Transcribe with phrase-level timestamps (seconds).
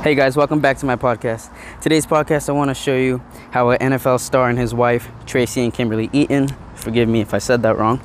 [0.00, 1.50] Hey guys, welcome back to my podcast.
[1.80, 5.64] Today's podcast, I want to show you how an NFL star and his wife, Tracy
[5.64, 8.00] and Kimberly Eaton, forgive me if I said that wrong,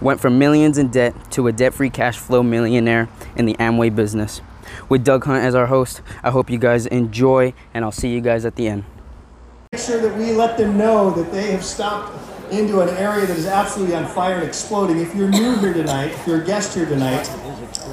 [0.00, 3.94] went from millions in debt to a debt free cash flow millionaire in the Amway
[3.94, 4.42] business.
[4.88, 8.20] With Doug Hunt as our host, I hope you guys enjoy, and I'll see you
[8.20, 8.84] guys at the end.
[9.70, 12.12] Make sure that we let them know that they have stopped
[12.50, 14.98] into an area that is absolutely on fire and exploding.
[14.98, 17.30] If you're new here tonight, if you're a guest here tonight,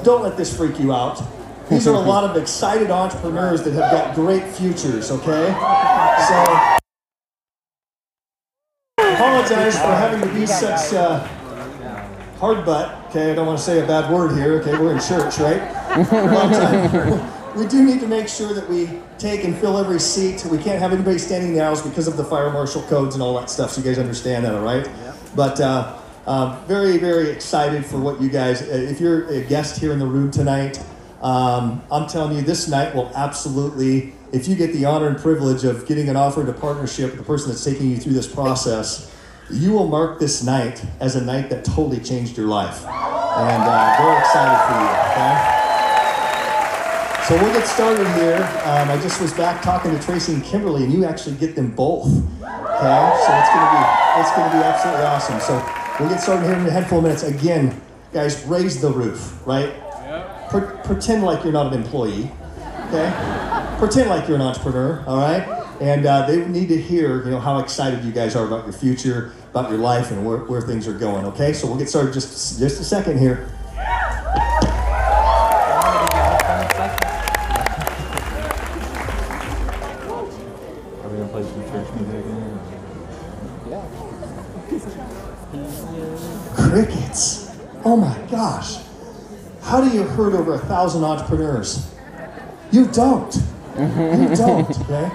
[0.02, 1.22] don't let this freak you out.
[1.70, 5.46] These are a lot of excited entrepreneurs that have got great futures, okay?
[6.28, 6.78] So,
[8.98, 11.20] apologize for having to be such uh,
[12.38, 13.32] hard butt, okay?
[13.32, 14.76] I don't want to say a bad word here, okay?
[14.78, 15.60] We're in church, right?
[16.12, 20.44] Uh, we do need to make sure that we take and fill every seat.
[20.44, 23.22] We can't have anybody standing in the aisles because of the fire marshal codes and
[23.22, 24.88] all that stuff, so you guys understand that, all right?
[25.34, 29.78] But, uh, uh, very, very excited for what you guys, uh, if you're a guest
[29.78, 30.82] here in the room tonight,
[31.24, 35.64] um, I'm telling you, this night will absolutely, if you get the honor and privilege
[35.64, 39.10] of getting an offer to partnership with the person that's taking you through this process,
[39.50, 42.84] you will mark this night as a night that totally changed your life.
[42.84, 45.60] And uh, very excited for you, okay?
[47.26, 48.36] So we'll get started here.
[48.66, 51.74] Um, I just was back talking to Tracy and Kimberly, and you actually get them
[51.74, 52.06] both.
[52.06, 55.40] Okay, so it's gonna be it's gonna be absolutely awesome.
[55.40, 55.54] So
[55.98, 57.22] we'll get started here in a handful of minutes.
[57.22, 57.80] Again,
[58.12, 59.72] guys, raise the roof, right?
[60.54, 62.30] Pre- pretend like you're not an employee,
[62.86, 63.76] okay?
[63.76, 65.42] pretend like you're an entrepreneur, all right?
[65.80, 68.72] And uh, they need to hear, you know, how excited you guys are about your
[68.72, 71.24] future, about your life, and where, where things are going.
[71.26, 73.52] Okay, so we'll get started just just a second here.
[81.02, 82.60] Are we gonna play some church music again?
[83.68, 83.82] Yeah.
[86.54, 87.50] Crickets.
[87.84, 88.83] Oh my gosh.
[89.74, 91.92] How do you herd over a thousand entrepreneurs?
[92.70, 93.34] You don't.
[93.76, 95.10] You don't, okay?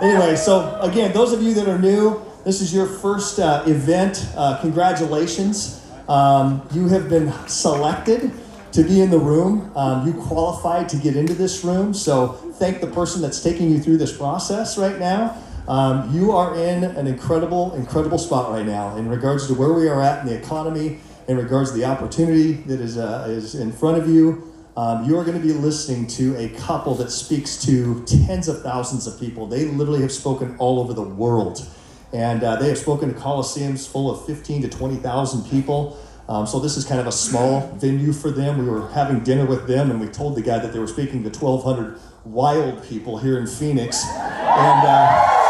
[0.00, 4.30] Anyway, so again, those of you that are new, this is your first uh, event.
[4.34, 5.86] Uh, congratulations.
[6.08, 8.32] Um, you have been selected
[8.72, 9.70] to be in the room.
[9.76, 11.92] Um, you qualified to get into this room.
[11.92, 15.36] So thank the person that's taking you through this process right now.
[15.68, 19.86] Um, you are in an incredible, incredible spot right now in regards to where we
[19.86, 23.72] are at in the economy, in regards to the opportunity that is, uh, is in
[23.72, 24.52] front of you.
[24.76, 28.62] Um, you are going to be listening to a couple that speaks to tens of
[28.62, 29.46] thousands of people.
[29.46, 31.66] They literally have spoken all over the world.
[32.12, 35.98] And uh, they have spoken to coliseums full of 15 to 20,000 people.
[36.28, 38.58] Um, so this is kind of a small venue for them.
[38.58, 41.22] We were having dinner with them, and we told the guy that they were speaking
[41.22, 44.04] to 1,200 wild people here in Phoenix.
[44.04, 45.42] And uh,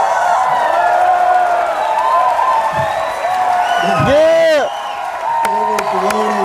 [4.09, 4.69] Yeah!
[5.45, 6.45] they were blown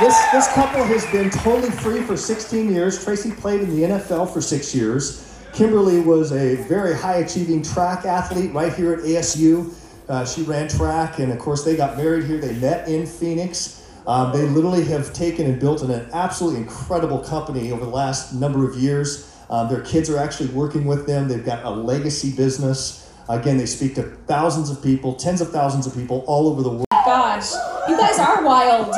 [0.00, 3.04] This, this couple has been totally free for 16 years.
[3.04, 5.32] Tracy played in the NFL for six years.
[5.52, 9.72] Kimberly was a very high achieving track athlete right here at ASU.
[10.08, 12.38] Uh, she ran track, and of course, they got married here.
[12.38, 13.88] They met in Phoenix.
[14.04, 18.34] Um, they literally have taken and built an, an absolutely incredible company over the last
[18.34, 19.32] number of years.
[19.50, 21.28] Um, their kids are actually working with them.
[21.28, 23.08] They've got a legacy business.
[23.28, 26.70] Again, they speak to thousands of people, tens of thousands of people all over the
[26.70, 26.86] world.
[26.90, 27.52] Gosh,
[27.88, 28.92] you guys are wild.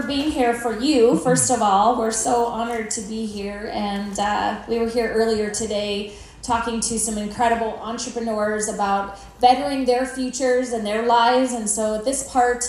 [0.00, 1.98] For being here for you, first of all.
[1.98, 3.68] We're so honored to be here.
[3.72, 10.06] And uh, we were here earlier today talking to some incredible entrepreneurs about bettering their
[10.06, 11.52] futures and their lives.
[11.52, 12.64] And so at this part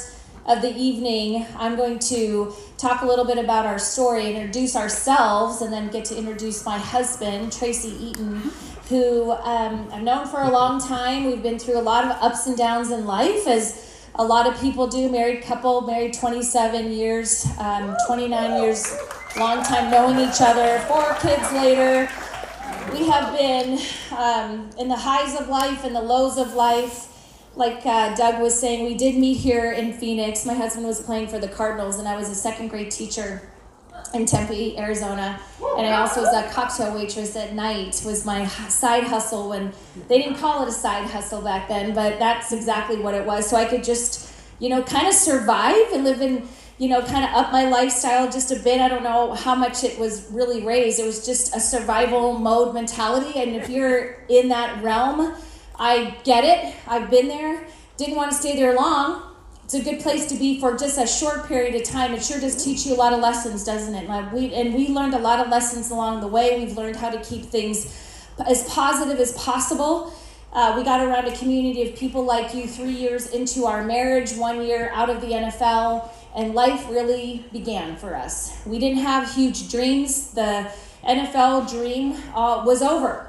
[0.47, 5.61] of the evening, I'm going to talk a little bit about our story, introduce ourselves,
[5.61, 8.51] and then get to introduce my husband, Tracy Eaton,
[8.87, 11.25] who um, I've known for a long time.
[11.25, 14.59] We've been through a lot of ups and downs in life, as a lot of
[14.59, 15.09] people do.
[15.09, 18.95] Married couple, married 27 years, um, 29 years,
[19.37, 22.09] long time knowing each other, four kids later.
[22.91, 23.79] We have been
[24.17, 27.07] um, in the highs of life and the lows of life
[27.55, 30.45] like uh, Doug was saying, we did meet here in Phoenix.
[30.45, 33.41] My husband was playing for the Cardinals, and I was a second grade teacher
[34.13, 35.39] in Tempe, Arizona.
[35.77, 38.01] And I also was a cocktail waitress at night.
[38.05, 39.73] Was my side hustle when
[40.07, 43.49] they didn't call it a side hustle back then, but that's exactly what it was.
[43.49, 46.47] So I could just, you know, kind of survive and live in,
[46.77, 48.81] you know, kind of up my lifestyle just a bit.
[48.81, 50.99] I don't know how much it was really raised.
[50.99, 53.39] It was just a survival mode mentality.
[53.39, 55.35] And if you're in that realm,
[55.77, 56.75] I get it.
[56.87, 57.65] I've been there.
[57.97, 59.28] Didn't want to stay there long.
[59.69, 62.11] It's a good place to be for just a short period of time.
[62.15, 64.09] It sure does teach you a lot of lessons, doesn't it?
[64.09, 66.57] Like we and we learned a lot of lessons along the way.
[66.57, 67.95] We've learned how to keep things
[68.47, 70.11] as positive as possible.
[70.51, 74.33] Uh, we got around a community of people like you three years into our marriage,
[74.33, 78.65] one year out of the NFL, and life really began for us.
[78.65, 80.31] We didn't have huge dreams.
[80.33, 80.67] The
[81.07, 83.28] NFL dream uh, was over.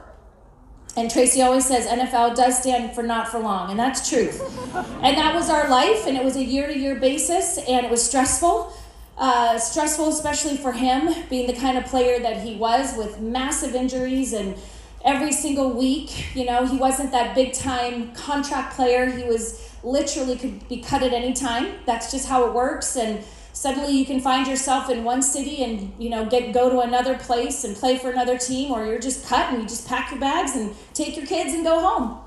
[0.97, 4.41] And Tracy always says NFL does stand for not for long, and that's truth.
[4.75, 7.91] and that was our life, and it was a year to year basis, and it
[7.91, 8.73] was stressful.
[9.17, 13.75] Uh, stressful, especially for him, being the kind of player that he was with massive
[13.75, 14.57] injuries and
[15.05, 16.35] every single week.
[16.35, 19.07] You know, he wasn't that big time contract player.
[19.11, 21.75] He was literally could be cut at any time.
[21.87, 22.97] That's just how it works.
[22.97, 23.23] And
[23.61, 27.15] suddenly you can find yourself in one city and you know get go to another
[27.19, 30.19] place and play for another team or you're just cut and you just pack your
[30.19, 32.19] bags and take your kids and go home.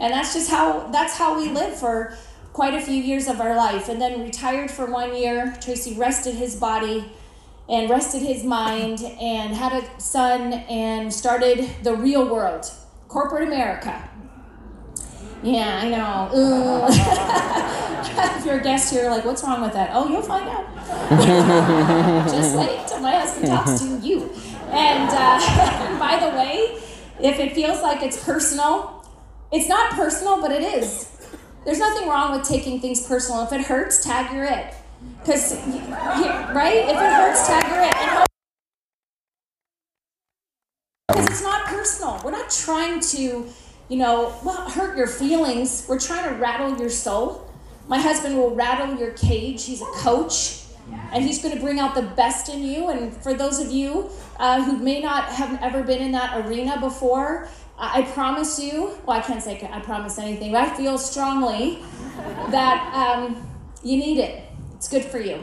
[0.00, 2.16] And that's just how that's how we live for
[2.52, 3.88] quite a few years of our life.
[3.88, 7.12] And then retired for one year tracy rested his body
[7.68, 12.66] and rested his mind and had a son and started the real world
[13.06, 14.09] corporate america
[15.42, 16.86] yeah, I know.
[18.38, 19.90] if you're a guest here, like, what's wrong with that?
[19.92, 20.66] Oh, you'll find out.
[22.30, 24.30] Just wait till my husband talks to you.
[24.70, 26.80] And uh, by the way,
[27.20, 29.04] if it feels like it's personal,
[29.52, 31.08] it's not personal, but it is.
[31.64, 33.42] There's nothing wrong with taking things personal.
[33.44, 34.74] If it hurts, tag your it.
[35.20, 35.54] Because,
[36.54, 36.84] right?
[36.88, 38.26] If it hurts, tag your it.
[41.08, 42.20] Because it's not personal.
[42.24, 43.46] We're not trying to
[43.90, 45.84] you know, well, hurt your feelings.
[45.88, 47.52] We're trying to rattle your soul.
[47.88, 49.64] My husband will rattle your cage.
[49.64, 50.62] He's a coach,
[51.12, 52.88] and he's going to bring out the best in you.
[52.88, 54.08] And for those of you
[54.38, 59.18] uh, who may not have ever been in that arena before, I promise you, well,
[59.18, 61.80] I can't say I promise anything, but I feel strongly
[62.50, 63.44] that um,
[63.82, 64.44] you need it.
[64.76, 65.42] It's good for you.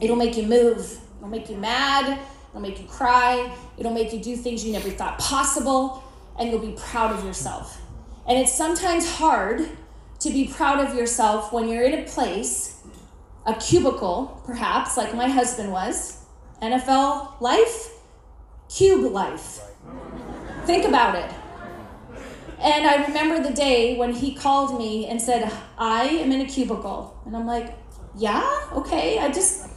[0.00, 2.18] It'll make you move, it'll make you mad,
[2.50, 6.03] it'll make you cry, it'll make you do things you never thought possible
[6.38, 7.80] and you'll be proud of yourself.
[8.26, 9.68] And it's sometimes hard
[10.20, 12.82] to be proud of yourself when you're in a place,
[13.46, 16.24] a cubicle, perhaps, like my husband was,
[16.62, 17.90] NFL life,
[18.68, 19.60] cube life.
[20.64, 21.30] Think about it.
[22.58, 26.46] And I remember the day when he called me and said, I am in a
[26.46, 27.20] cubicle.
[27.26, 27.76] And I'm like,
[28.16, 29.18] yeah, okay.
[29.18, 29.68] I just,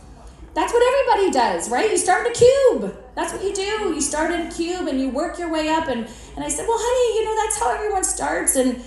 [0.57, 1.92] that's what everybody does, right?
[1.92, 2.98] You start in a cube.
[3.13, 3.94] That's what you do.
[3.94, 5.88] You start in a cube and you work your way up.
[5.88, 8.56] And, and I said, Well, honey, you know, that's how everyone starts.
[8.56, 8.81] And,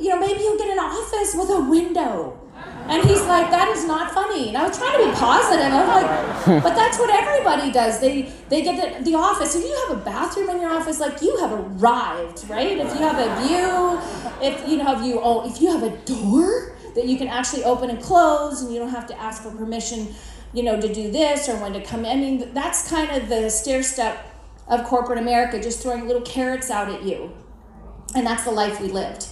[0.00, 2.40] you know, maybe you'll get an office with a window.
[2.88, 4.48] And he's like, that is not funny.
[4.48, 5.72] And I was trying to be positive.
[5.72, 8.00] I was like, but that's what everybody does.
[8.00, 9.54] They they get the, the office.
[9.54, 12.78] If you have a bathroom in your office, like you have arrived, right?
[12.78, 16.76] If you have a view, if you have you oh, if you have a door
[16.96, 20.12] that you can actually open and close, and you don't have to ask for permission
[20.52, 22.04] you know, to do this or when to come.
[22.04, 24.28] I mean, that's kind of the stair step
[24.68, 27.32] of corporate America, just throwing little carrots out at you.
[28.14, 29.26] And that's the life we lived.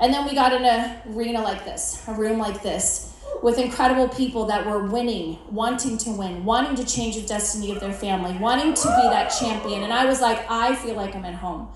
[0.00, 4.08] And then we got in a arena like this, a room like this, with incredible
[4.08, 8.36] people that were winning, wanting to win, wanting to change the destiny of their family,
[8.38, 9.82] wanting to be that champion.
[9.82, 11.68] And I was like, I feel like I'm at home.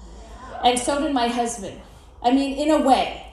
[0.64, 1.80] And so did my husband.
[2.22, 3.27] I mean, in a way,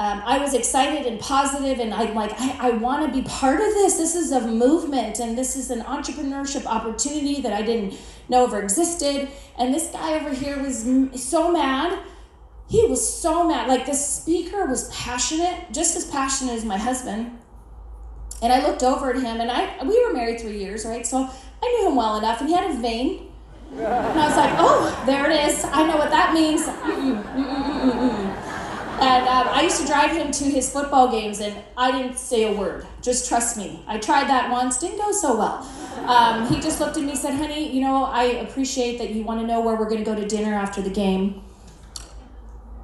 [0.00, 3.60] um, I was excited and positive, and I'm like, I, I want to be part
[3.60, 3.98] of this.
[3.98, 7.98] This is a movement, and this is an entrepreneurship opportunity that I didn't
[8.30, 9.28] know ever existed.
[9.58, 10.86] And this guy over here was
[11.22, 11.98] so mad.
[12.66, 13.68] He was so mad.
[13.68, 17.38] Like the speaker was passionate, just as passionate as my husband.
[18.40, 21.06] And I looked over at him, and I we were married three years, right?
[21.06, 21.28] So
[21.62, 23.26] I knew him well enough, and he had a vein.
[23.72, 25.62] And I was like, oh, there it is.
[25.62, 26.62] I know what that means.
[26.62, 27.99] Mm-mm, mm-mm,
[29.10, 32.52] and um, I used to drive him to his football games, and I didn't say
[32.54, 32.86] a word.
[33.02, 33.82] Just trust me.
[33.88, 35.68] I tried that once, didn't go so well.
[36.08, 39.24] Um, he just looked at me and said, Honey, you know, I appreciate that you
[39.24, 41.42] want to know where we're going to go to dinner after the game.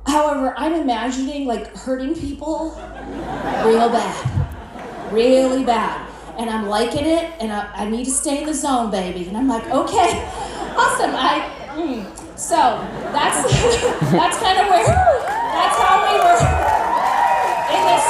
[0.06, 2.70] However, I'm imagining like hurting people
[3.64, 6.08] real bad, really bad.
[6.38, 9.26] And I'm liking it, and I, I need to stay in the zone, baby.
[9.26, 10.28] And I'm like, okay,
[10.76, 11.14] awesome.
[11.14, 12.25] I, mm.
[12.36, 12.56] So
[13.16, 13.42] that's
[14.12, 16.36] that's kind of where that's how we were
[17.72, 18.06] in this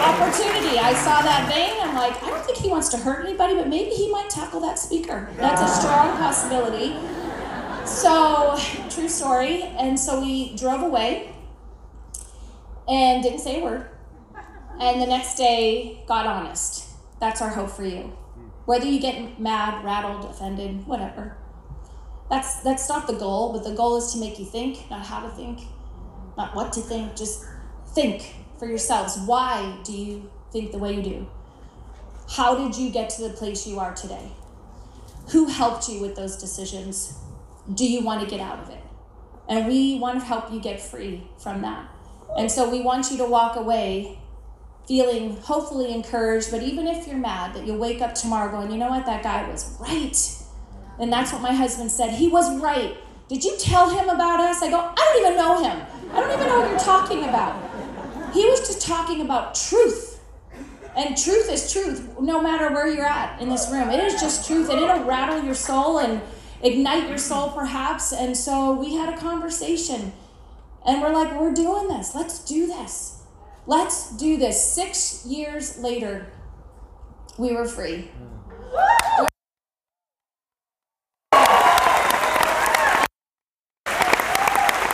[0.00, 0.78] opportunity.
[0.78, 1.76] I saw that vein.
[1.82, 4.60] I'm like, I don't think he wants to hurt anybody, but maybe he might tackle
[4.60, 5.28] that speaker.
[5.36, 6.96] That's a strong possibility.
[7.86, 8.56] So,
[8.90, 9.62] true story.
[9.62, 11.34] And so we drove away
[12.88, 13.88] and didn't say a word.
[14.80, 16.86] And the next day, got honest.
[17.20, 18.16] That's our hope for you.
[18.64, 21.36] Whether you get mad, rattled, offended, whatever.
[22.28, 25.20] That's that's not the goal, but the goal is to make you think, not how
[25.20, 25.60] to think
[26.36, 27.44] not what to think, just
[27.88, 29.18] think for yourselves.
[29.24, 31.26] Why do you think the way you do?
[32.28, 34.32] How did you get to the place you are today?
[35.30, 37.18] Who helped you with those decisions?
[37.72, 38.82] Do you want to get out of it?
[39.48, 41.88] And we want to help you get free from that.
[42.36, 44.18] And so we want you to walk away
[44.86, 48.76] feeling hopefully encouraged, but even if you're mad, that you'll wake up tomorrow going, you
[48.76, 50.16] know what, that guy was right.
[50.98, 52.10] And that's what my husband said.
[52.10, 52.96] He was right.
[53.28, 54.62] Did you tell him about us?
[54.62, 55.86] I go, I don't even know him.
[56.12, 57.60] I don't even know what you're talking about.
[58.32, 60.20] He was just talking about truth.
[60.96, 63.90] And truth is truth, no matter where you're at in this room.
[63.90, 66.22] It is just truth, and it'll rattle your soul and
[66.62, 68.14] ignite your soul, perhaps.
[68.14, 70.14] And so we had a conversation,
[70.86, 72.14] and we're like, we're doing this.
[72.14, 73.22] Let's do this.
[73.66, 74.72] Let's do this.
[74.72, 76.32] Six years later,
[77.36, 78.10] we were free.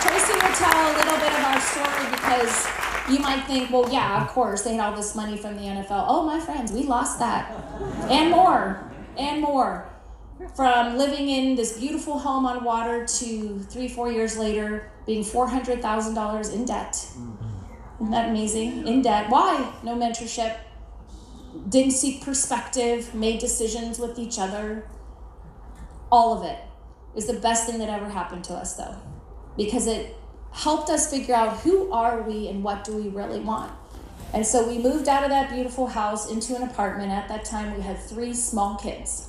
[0.00, 2.66] Tracy will tell a little bit of our story because
[3.10, 6.04] you might think, well, yeah, of course, they had all this money from the NFL.
[6.08, 7.50] Oh, my friends, we lost that.
[8.10, 8.90] And more.
[9.16, 9.88] And more.
[10.56, 16.54] From living in this beautiful home on water to three, four years later being $400,000
[16.54, 17.06] in debt.
[18.00, 18.86] Isn't that amazing?
[18.86, 19.30] In debt.
[19.30, 19.72] Why?
[19.82, 20.58] No mentorship.
[21.68, 24.88] Didn't seek perspective, made decisions with each other.
[26.10, 26.58] All of it
[27.14, 28.96] is the best thing that ever happened to us, though,
[29.56, 30.16] because it
[30.52, 33.72] helped us figure out who are we and what do we really want.
[34.34, 37.10] And so we moved out of that beautiful house into an apartment.
[37.10, 39.28] At that time, we had three small kids,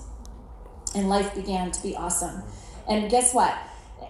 [0.96, 2.44] and life began to be awesome.
[2.88, 3.58] And guess what?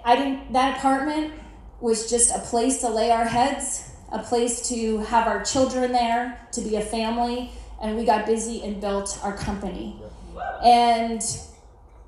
[0.06, 0.54] I didn't.
[0.54, 1.34] That apartment
[1.80, 6.40] was just a place to lay our heads, a place to have our children there,
[6.52, 7.52] to be a family,
[7.82, 10.00] and we got busy and built our company.
[10.64, 11.22] And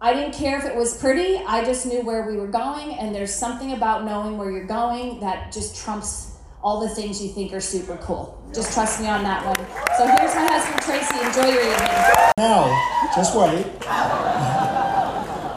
[0.02, 3.16] I didn't care if it was pretty, I just knew where we were going, and
[3.16, 7.54] there's something about knowing where you're going that just trumps all the things you think
[7.54, 8.42] are super cool.
[8.54, 9.56] Just trust me on that one.
[9.98, 11.26] So here's my husband Tracy.
[11.26, 12.34] Enjoy your evening.
[12.38, 13.66] Now, just wait.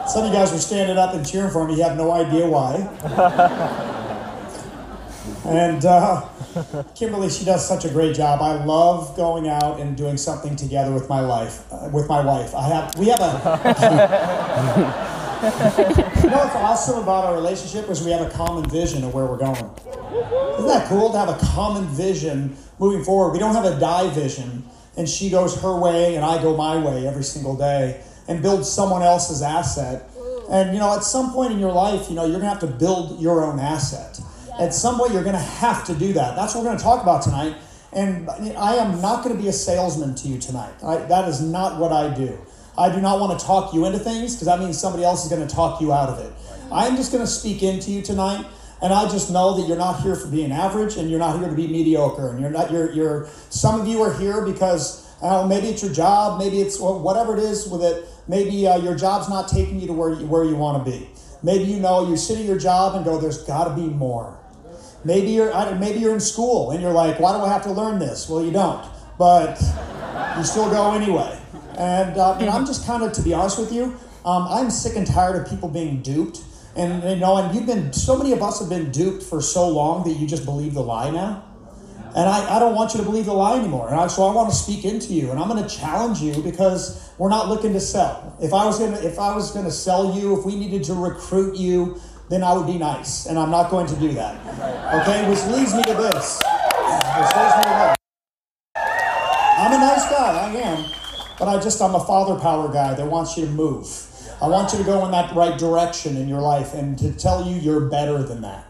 [0.07, 1.75] Some of you guys were standing up and cheering for me.
[1.75, 3.85] You have no idea why.
[5.45, 6.27] And uh,
[6.95, 8.41] Kimberly, she does such a great job.
[8.41, 12.53] I love going out and doing something together with my life, uh, with my wife.
[12.53, 15.09] I have, we have a.
[15.39, 19.25] you know what's awesome about our relationship is we have a common vision of where
[19.25, 19.55] we're going.
[19.55, 23.31] Isn't that cool to have a common vision moving forward?
[23.31, 24.65] We don't have a die vision,
[24.97, 28.65] and she goes her way and I go my way every single day and build
[28.65, 30.09] someone else's asset.
[30.49, 32.67] And you know, at some point in your life, you know, you're gonna have to
[32.67, 34.19] build your own asset.
[34.59, 36.35] At some way, you're gonna have to do that.
[36.35, 37.55] That's what we're gonna talk about tonight.
[37.91, 40.73] And I am not gonna be a salesman to you tonight.
[40.83, 42.37] I, that is not what I do.
[42.79, 45.29] I do not want to talk you into things because that means somebody else is
[45.29, 46.31] going to talk you out of it.
[46.71, 48.45] I'm just going to speak into you tonight,
[48.81, 51.49] and I just know that you're not here for being average, and you're not here
[51.49, 52.71] to be mediocre, and you're not.
[52.71, 52.91] You're.
[52.93, 53.27] You're.
[53.49, 57.43] Some of you are here because uh, maybe it's your job, maybe it's whatever it
[57.43, 58.07] is with it.
[58.29, 61.09] Maybe uh, your job's not taking you to where you, where you want to be.
[61.43, 64.38] Maybe you know you sit at your job and go, "There's got to be more."
[65.03, 65.53] Maybe you're.
[65.75, 68.43] Maybe you're in school and you're like, "Why do I have to learn this?" Well,
[68.43, 68.85] you don't,
[69.17, 69.61] but
[70.37, 71.39] you still go anyway.
[71.77, 74.97] And uh, know, I'm just kind of, to be honest with you, um, I'm sick
[74.97, 76.41] and tired of people being duped.
[76.75, 79.67] And you know, and you've been, so many of us have been duped for so
[79.69, 81.45] long that you just believe the lie now.
[82.15, 83.87] And I, I don't want you to believe the lie anymore.
[83.87, 86.41] And I, so I want to speak into you, and I'm going to challenge you
[86.41, 88.35] because we're not looking to sell.
[88.41, 90.83] If I was going to, if I was going to sell you, if we needed
[90.85, 94.35] to recruit you, then I would be nice, and I'm not going to do that.
[95.01, 96.39] Okay, which leads me to this.
[96.39, 97.95] Which leads me to this.
[99.57, 100.85] I'm a nice guy, I am,
[101.37, 103.87] but I just I'm a father power guy that wants you to move.
[104.41, 107.45] I want you to go in that right direction in your life and to tell
[107.45, 108.65] you you're better than that.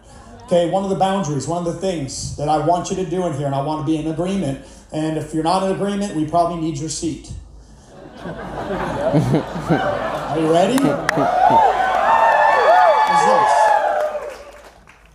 [0.45, 3.27] Okay, one of the boundaries, one of the things that I want you to do
[3.27, 4.65] in here, and I want to be in agreement.
[4.91, 7.31] And if you're not in agreement, we probably need your seat.
[8.25, 10.73] Are you ready?
[10.73, 10.79] Is
[13.25, 13.51] this?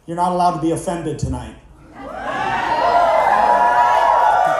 [0.06, 1.56] You're not allowed to be offended tonight.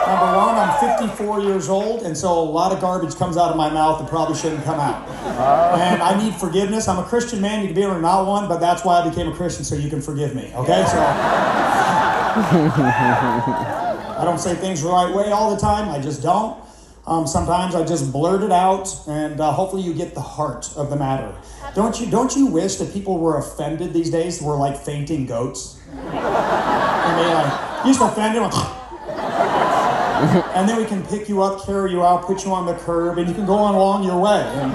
[0.06, 3.56] Number one, I'm 54 years old, and so a lot of garbage comes out of
[3.56, 5.06] my mouth that probably shouldn't come out.
[5.78, 6.88] And I need forgiveness.
[6.88, 7.60] I'm a Christian man.
[7.60, 9.90] You can be to not one, but that's why I became a Christian, so you
[9.90, 10.50] can forgive me.
[10.54, 10.84] Okay?
[10.86, 10.98] So
[14.16, 15.90] I don't say things the right way all the time.
[15.90, 16.63] I just don't.
[17.06, 20.88] Um, sometimes I just blurt it out, and uh, hopefully you get the heart of
[20.88, 21.36] the matter.
[21.74, 22.10] Don't you?
[22.10, 24.40] Don't you wish that people were offended these days?
[24.40, 28.52] Were like fainting goats, and they like you just offended them.
[30.54, 33.18] and then we can pick you up, carry you out, put you on the curb,
[33.18, 34.40] and you can go on along your way.
[34.40, 34.72] And,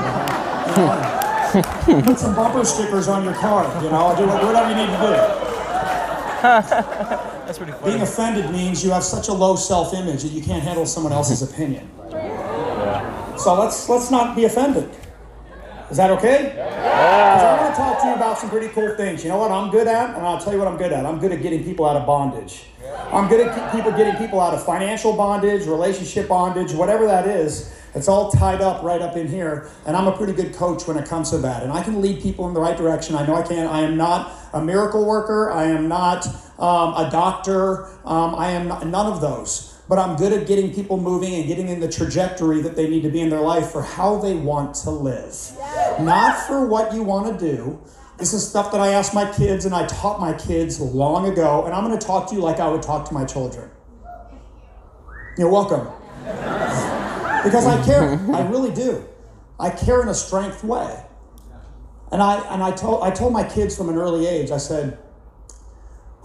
[1.88, 3.66] you know, put some bumper stickers on your car.
[3.84, 5.14] You know, do whatever you need to do.
[6.42, 7.92] That's pretty funny.
[7.92, 11.42] Being offended means you have such a low self-image that you can't handle someone else's
[11.42, 11.90] opinion.
[13.40, 14.90] So let's let's not be offended.
[15.90, 16.50] Is that okay?
[16.50, 19.24] Because I want to talk to you about some pretty cool things.
[19.24, 20.14] You know what I'm good at?
[20.16, 21.06] And I'll tell you what I'm good at.
[21.06, 22.66] I'm good at getting people out of bondage.
[23.14, 27.74] I'm good at people getting people out of financial bondage, relationship bondage, whatever that is.
[27.96, 29.70] It's all tied up right up in here.
[29.88, 31.64] And I'm a pretty good coach when it comes to that.
[31.64, 33.16] And I can lead people in the right direction.
[33.16, 33.68] I know I can.
[33.68, 35.50] I am not a miracle worker.
[35.50, 36.28] I am not
[36.60, 37.86] um, a doctor.
[38.06, 41.48] Um, I am not, none of those but I'm good at getting people moving and
[41.48, 44.36] getting in the trajectory that they need to be in their life for how they
[44.36, 45.36] want to live.
[46.00, 47.82] Not for what you want to do.
[48.20, 51.66] This is stuff that I asked my kids and I taught my kids long ago,
[51.66, 53.72] and I'm going to talk to you like I would talk to my children.
[55.40, 55.88] You're welcome.
[57.44, 58.12] because I care.
[58.36, 59.04] I really do.
[59.60, 61.04] I care in a strength way.
[62.12, 65.00] And I and I told I told my kids from an early age, I said,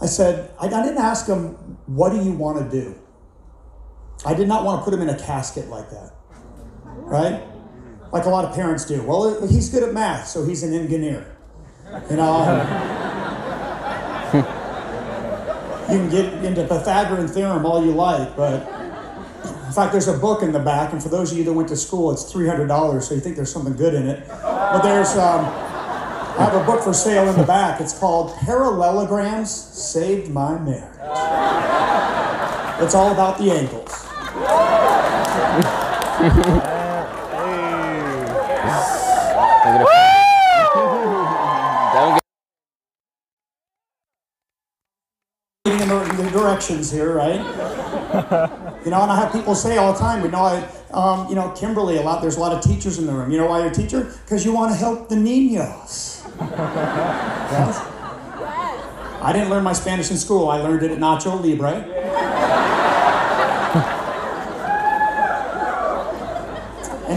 [0.00, 2.98] I said, I, I didn't ask them, what do you want to do?
[4.26, 6.12] I did not want to put him in a casket like that,
[6.84, 7.42] right?
[8.12, 9.02] Like a lot of parents do.
[9.02, 11.36] Well, he's good at math, so he's an engineer.
[12.10, 12.44] You know,
[15.90, 18.66] you can get into Pythagorean theorem all you like, but
[19.66, 21.68] in fact, there's a book in the back, and for those of you that went
[21.68, 24.26] to school, it's $300, so you think there's something good in it.
[24.28, 27.80] But there's, um, I have a book for sale in the back.
[27.80, 30.84] It's called Parallelograms Saved My Marriage.
[32.80, 33.83] It's all about the angles.
[34.34, 34.40] In
[45.88, 47.36] the, the directions here, right?
[48.84, 51.36] you know, and I have people say all the time, you know, I, um, you
[51.36, 52.20] know, Kimberly, a lot.
[52.20, 53.30] There's a lot of teachers in the room.
[53.30, 54.18] You know why you're a teacher?
[54.24, 56.28] Because you want to help the niños.
[56.40, 57.78] yes?
[59.22, 60.48] I didn't learn my Spanish in school.
[60.48, 61.84] I learned it at Nacho Libre.
[61.84, 62.83] and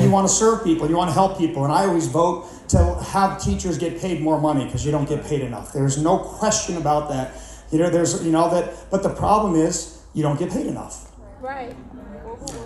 [0.08, 1.64] you want to serve people, you want to help people.
[1.64, 5.24] And I always vote to have teachers get paid more money because you don't get
[5.26, 5.74] paid enough.
[5.74, 7.40] There's no question about that.
[7.72, 11.12] You know, there's you know that, but the problem is you don't get paid enough.
[11.42, 11.76] Right.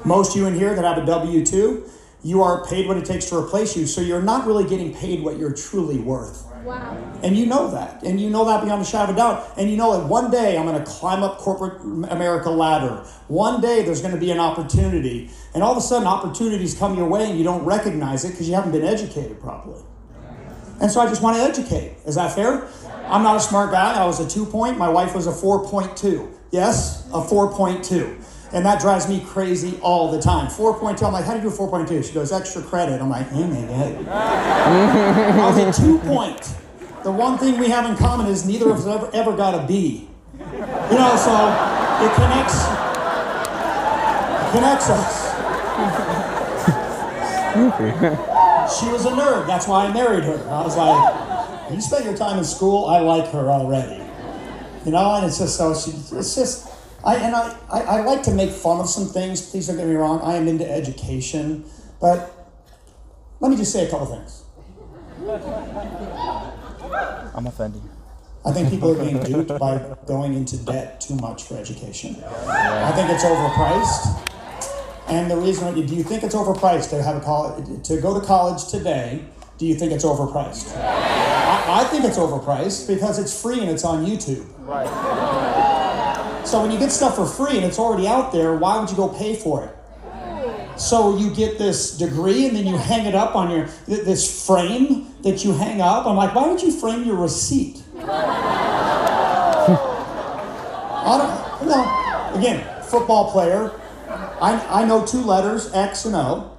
[0.05, 1.89] Most of you in here that have a W two,
[2.23, 5.23] you are paid what it takes to replace you, so you're not really getting paid
[5.23, 6.45] what you're truly worth.
[6.63, 6.97] Wow.
[7.23, 8.03] And you know that.
[8.03, 9.53] And you know that beyond a shadow of a doubt.
[9.57, 13.05] And you know that one day I'm going to climb up corporate America ladder.
[13.27, 15.29] One day there's going to be an opportunity.
[15.53, 18.47] And all of a sudden opportunities come your way and you don't recognize it because
[18.47, 19.81] you haven't been educated properly.
[20.81, 21.95] And so I just want to educate.
[22.05, 22.67] Is that fair?
[23.05, 23.93] I'm not a smart guy.
[23.93, 24.77] I was a two point.
[24.77, 26.31] My wife was a 4.2.
[26.51, 28.23] Yes, a 4.2.
[28.53, 30.47] And that drives me crazy all the time.
[30.47, 31.03] 4.2.
[31.03, 32.05] I'm like, how do you do 4.2?
[32.05, 33.01] She goes, extra credit.
[33.01, 34.07] I'm like, oh my God.
[34.07, 36.53] I was a two point.
[37.03, 39.65] The one thing we have in common is neither of us ever, ever got a
[39.65, 40.09] B.
[40.37, 40.47] You
[40.97, 41.33] know, so
[42.03, 42.65] it connects
[44.51, 45.31] connects us.
[48.79, 49.47] she was a nerd.
[49.47, 50.47] That's why I married her.
[50.49, 52.85] I was like, you spent your time in school.
[52.85, 54.03] I like her already.
[54.85, 55.91] You know, and it's just so she.
[56.15, 56.70] It's just.
[57.03, 59.49] I, and I, I, I like to make fun of some things.
[59.49, 60.21] Please don't get me wrong.
[60.21, 61.65] I am into education.
[61.99, 62.31] But
[63.39, 64.43] let me just say a couple things.
[67.35, 67.81] I'm offended.
[68.43, 72.15] I think people are being duped by going into debt too much for education.
[72.47, 74.29] I think it's overpriced.
[75.07, 78.19] And the reason, why do you think it's overpriced to have a college, to go
[78.19, 79.25] to college today?
[79.57, 80.75] Do you think it's overpriced?
[80.77, 84.45] I, I think it's overpriced because it's free and it's on YouTube.
[86.45, 88.95] So when you get stuff for free and it's already out there, why would you
[88.95, 89.75] go pay for it?
[90.79, 95.13] So you get this degree and then you hang it up on your this frame
[95.21, 96.05] that you hang up.
[96.07, 97.83] I'm like, why would you frame your receipt?
[101.61, 102.33] Don't, no.
[102.35, 103.71] Again, football player.
[104.41, 106.57] I, I know two letters, X and O.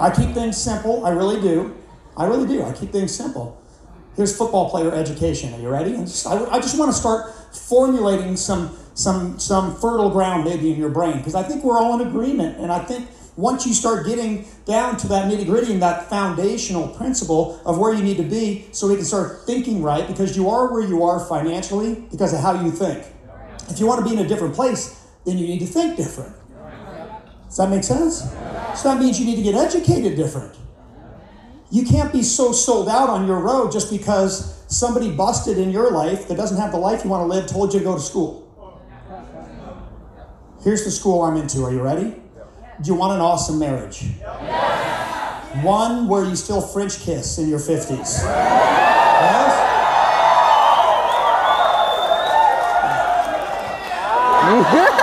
[0.00, 1.04] I keep things simple.
[1.04, 1.76] I really do.
[2.16, 2.62] I really do.
[2.62, 3.62] I keep things simple.
[4.16, 5.52] Here's football player education.
[5.54, 5.92] Are you ready?
[5.96, 10.78] Just, I, I just want to start formulating some some some fertile ground maybe in
[10.78, 12.58] your brain because I think we're all in agreement.
[12.58, 16.88] And I think once you start getting down to that nitty gritty and that foundational
[16.88, 20.50] principle of where you need to be, so we can start thinking right because you
[20.50, 23.06] are where you are financially because of how you think.
[23.70, 26.34] If you want to be in a different place, then you need to think different.
[27.46, 28.22] Does that make sense?
[28.76, 30.54] So that means you need to get educated different.
[31.70, 35.90] You can't be so sold out on your road just because somebody busted in your
[35.90, 38.00] life that doesn't have the life you want to live told you to go to
[38.00, 38.48] school.
[40.64, 41.62] Here's the school I'm into.
[41.64, 42.14] Are you ready?
[42.80, 44.04] Do you want an awesome marriage?
[45.62, 48.22] One where you still French kiss in your 50s.
[48.22, 49.68] Yes?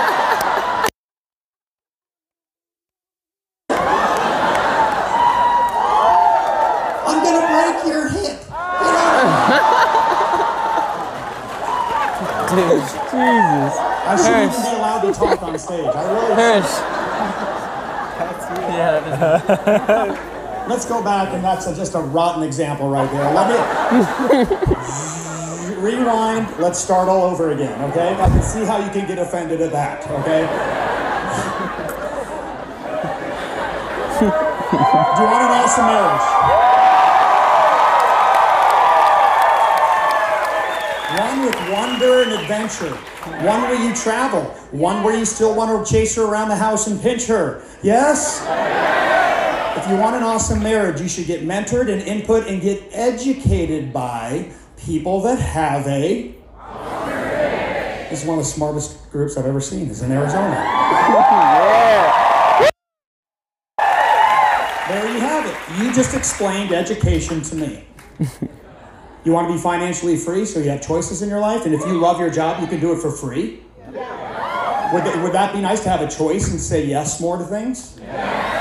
[15.50, 15.84] on stage.
[15.84, 16.34] I really.
[16.34, 16.72] Hirsch.
[18.70, 23.34] Yeah, that is Let's go back, and that's a, just a rotten example right there.
[23.34, 23.56] Let me
[25.78, 26.48] rewind.
[26.58, 28.14] Let's start all over again, okay?
[28.14, 30.40] I can see how you can get offended at that, okay?
[34.20, 34.30] Do you
[35.28, 36.24] want an awesome marriage?
[41.20, 42.96] One with wonder and adventure.
[43.44, 44.44] One where you travel.
[44.70, 47.60] One where you still want to chase her around the house and pinch her.
[47.82, 48.40] Yes?
[49.90, 53.92] If you want an awesome marriage, you should get mentored and input and get educated
[53.92, 56.32] by people that have a.
[58.08, 59.90] This is one of the smartest groups I've ever seen.
[59.90, 60.50] Is in Arizona.
[64.86, 65.82] There you have it.
[65.82, 67.84] You just explained education to me.
[69.24, 71.80] You want to be financially free so you have choices in your life, and if
[71.82, 73.60] you love your job, you can do it for free.
[73.84, 77.44] Would, that- would that be nice to have a choice and say yes more to
[77.44, 77.98] things?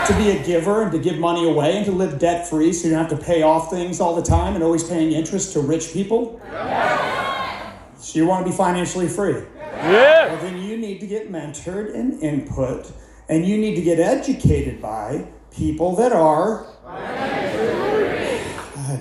[0.10, 2.88] To be a giver and to give money away and to live debt free so
[2.88, 5.60] you don't have to pay off things all the time and always paying interest to
[5.60, 6.42] rich people?
[8.00, 9.44] So you want to be financially free?
[9.62, 12.92] Well, then you need to get mentored and input,
[13.30, 16.66] and you need to get educated by people that are.
[16.84, 17.04] God,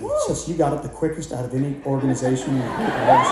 [0.02, 2.60] it's just you got it the quickest out of any organization.
[2.60, 3.24] I've ever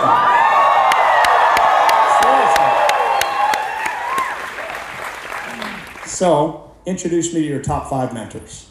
[6.01, 6.07] seen.
[6.07, 8.69] So, introduce me to your top five mentors.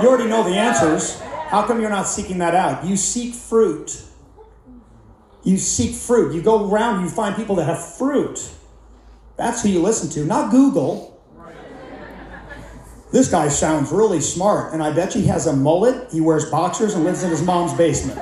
[0.00, 1.20] You already know the answers.
[1.20, 2.86] How come you're not seeking that out?
[2.86, 4.02] You seek fruit.
[5.42, 6.32] You seek fruit.
[6.34, 8.50] You go around, you find people that have fruit.
[9.36, 11.20] That's who you listen to, not Google.
[13.12, 16.48] This guy sounds really smart, and I bet you he has a mullet, he wears
[16.48, 18.20] boxers, and lives in his mom's basement.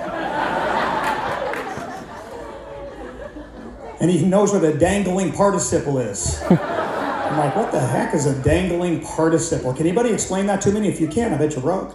[4.00, 6.40] And he knows what a dangling participle is.
[6.50, 9.72] I'm like, what the heck is a dangling participle?
[9.74, 10.86] Can anybody explain that to me?
[10.88, 11.94] If you can, I bet you're broke.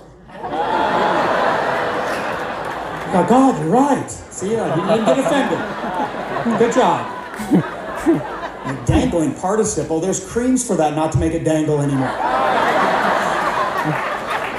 [3.16, 4.10] Oh, God, you're right.
[4.10, 5.60] See, you didn't even get offended.
[6.60, 7.06] Good job.
[8.66, 12.10] A dangling participle, there's creams for that not to make it dangle anymore.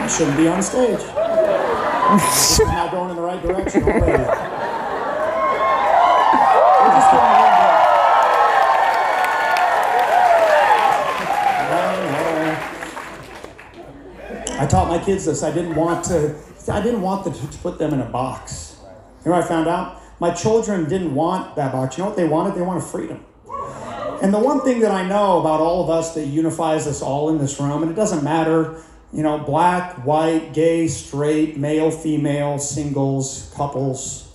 [0.01, 0.99] I shouldn't be on stage.
[0.99, 4.23] this is not going in the right direction already.
[6.83, 7.75] We're just getting a little bit-
[14.65, 15.43] I taught my kids this.
[15.43, 16.35] I didn't want to.
[16.73, 18.79] I didn't want to, to put them in a box.
[19.23, 20.01] You know I found out?
[20.21, 21.99] My children didn't want that box.
[21.99, 22.55] You know what they wanted?
[22.55, 23.23] They wanted freedom.
[24.23, 27.29] And the one thing that I know about all of us that unifies us all
[27.29, 28.81] in this room, and it doesn't matter,
[29.13, 34.35] you know, black, white, gay, straight, male, female, singles, couples,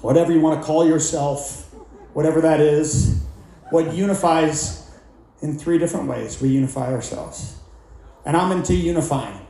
[0.00, 1.72] whatever you want to call yourself,
[2.12, 3.22] whatever that is,
[3.70, 4.90] what unifies
[5.42, 7.54] in three different ways we unify ourselves.
[8.24, 9.46] And I'm into unifying.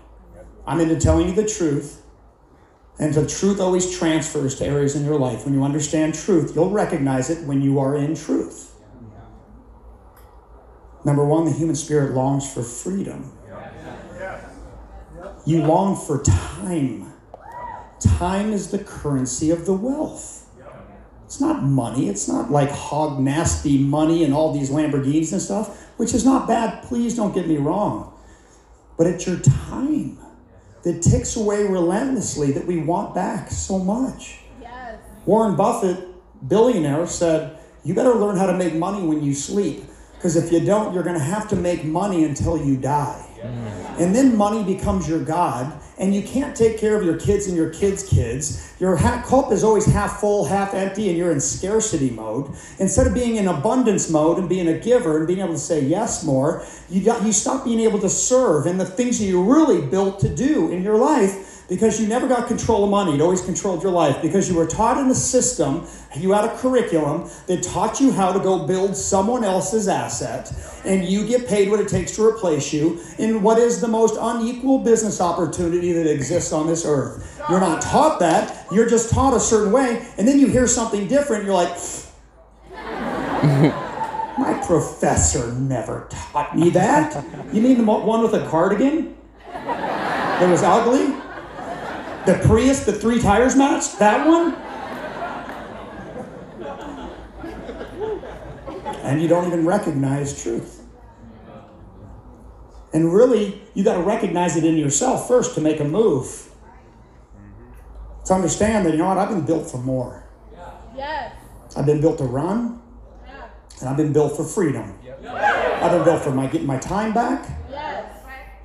[0.67, 2.03] I'm into telling you the truth.
[2.99, 5.45] And the truth always transfers to areas in your life.
[5.45, 8.75] When you understand truth, you'll recognize it when you are in truth.
[11.05, 13.33] Number one, the human spirit longs for freedom.
[15.47, 17.13] You long for time.
[18.01, 20.47] Time is the currency of the wealth.
[21.25, 22.09] It's not money.
[22.09, 26.49] It's not like hog nasty money and all these Lamborghinis and stuff, which is not
[26.49, 26.83] bad.
[26.85, 28.18] Please don't get me wrong.
[28.99, 30.19] But it's your time
[30.83, 34.41] that ticks away relentlessly that we want back so much.
[35.25, 36.05] Warren Buffett,
[36.47, 39.85] billionaire, said, You better learn how to make money when you sleep.
[40.19, 43.25] Because if you don't, you're going to have to make money until you die.
[43.99, 47.57] And then money becomes your God, and you can't take care of your kids and
[47.57, 48.75] your kids' kids.
[48.81, 52.51] Your ha- cup is always half full, half empty, and you're in scarcity mode.
[52.79, 55.81] Instead of being in abundance mode and being a giver and being able to say
[55.81, 59.43] yes more, you, got, you stop being able to serve and the things that you're
[59.43, 63.15] really built to do in your life because you never got control of money.
[63.15, 66.57] It always controlled your life because you were taught in a system, you had a
[66.57, 70.51] curriculum that taught you how to go build someone else's asset,
[70.85, 74.17] and you get paid what it takes to replace you in what is the most
[74.19, 77.41] unequal business opportunity that exists on this earth.
[77.51, 81.07] You're not taught that, you're just taught a certain way, and then you hear something
[81.07, 81.77] different, you're like,
[84.39, 87.25] my professor never taught me that.
[87.53, 89.15] You mean the one with a cardigan
[89.53, 91.15] that was ugly?
[92.27, 93.99] The Prius, the three tires matched?
[93.99, 94.55] That one?
[99.03, 100.85] And you don't even recognize truth.
[102.93, 106.51] And really, you got to recognize it in yourself first to make a move.
[108.27, 110.29] To understand that, you know what, I've been built for more.
[110.95, 111.33] Yes.
[111.77, 112.83] I've been built to run,
[113.81, 114.99] and I've been built for freedom.
[115.25, 117.49] I've been built for my getting my time back,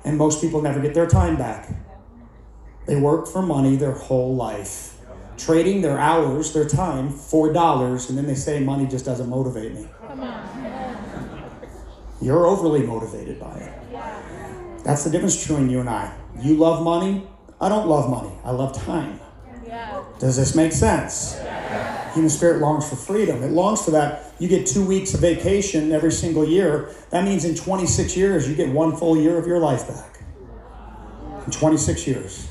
[0.04, 1.70] and most people never get their time back.
[2.86, 4.98] They work for money their whole life,
[5.38, 9.72] trading their hours, their time for dollars, and then they say money just doesn't motivate
[9.74, 9.88] me.
[12.20, 14.84] You're overly motivated by it.
[14.84, 16.14] That's the difference between you and I.
[16.40, 17.26] You love money.
[17.60, 18.34] I don't love money.
[18.44, 19.20] I love time.
[20.18, 21.38] Does this make sense?
[22.12, 23.42] Human spirit longs for freedom.
[23.42, 24.32] It longs for that.
[24.38, 26.94] You get two weeks of vacation every single year.
[27.10, 30.20] That means in 26 years, you get one full year of your life back.
[31.44, 32.48] In 26 years.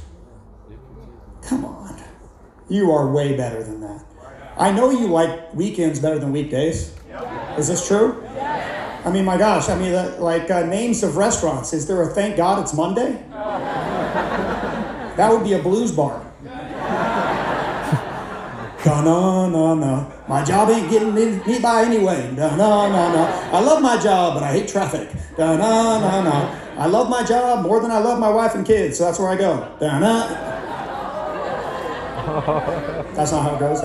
[1.48, 2.02] Come on.
[2.70, 4.04] You are way better than that.
[4.58, 6.94] I know you like weekends better than weekdays.
[7.58, 8.24] Is this true?
[9.06, 11.74] I mean, my gosh, I mean, uh, like uh, names of restaurants.
[11.74, 13.22] Is there a thank God it's Monday?
[15.18, 16.26] That would be a blues bar.
[18.84, 20.06] Da na na na.
[20.28, 22.34] My job ain't getting me, me by anyway.
[22.36, 23.28] Da na na na.
[23.52, 25.10] I love my job, but I hate traffic.
[25.38, 26.60] Da na na na.
[26.78, 29.30] I love my job more than I love my wife and kids, so that's where
[29.30, 29.70] I go.
[29.80, 30.53] Da na.
[33.14, 33.80] That's not how it goes.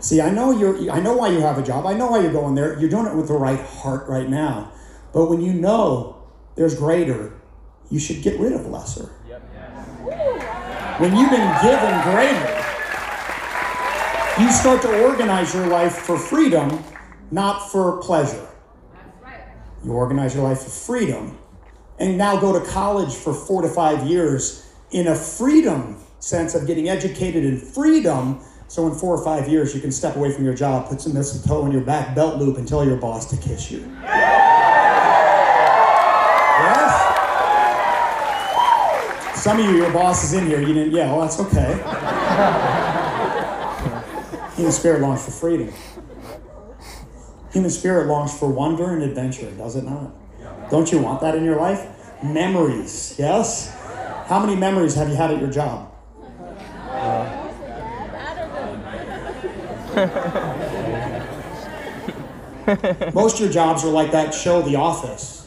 [0.00, 0.90] See, I know you're.
[0.90, 1.86] I know why you have a job.
[1.86, 2.78] I know why you're going there.
[2.78, 4.70] You're doing it with the right heart right now.
[5.14, 6.22] But when you know
[6.56, 7.40] there's greater,
[7.90, 9.06] you should get rid of lesser.
[10.98, 12.64] When you've been given greater,
[14.40, 16.84] you start to organize your life for freedom,
[17.30, 18.46] not for pleasure.
[19.82, 21.38] You organize your life for freedom,
[21.98, 26.66] and now go to college for four to five years in a freedom sense of
[26.66, 28.40] getting educated in freedom.
[28.68, 31.12] So in four or five years, you can step away from your job, put some
[31.14, 33.80] mistletoe in your back belt loop, and tell your boss to kiss you.
[36.62, 37.16] Yes?
[39.34, 40.60] Some of you, your boss is in here.
[40.60, 40.92] You didn't.
[40.92, 41.80] Yeah, well, that's okay.
[44.56, 45.72] Human spirit longs for freedom.
[47.52, 50.12] Human spirit longs for wonder and adventure, does it not?
[50.70, 51.88] Don't you want that in your life?
[52.22, 53.74] Memories, yes?
[54.26, 55.89] How many memories have you had at your job?
[63.14, 65.46] Most of your jobs are like that show, The Office.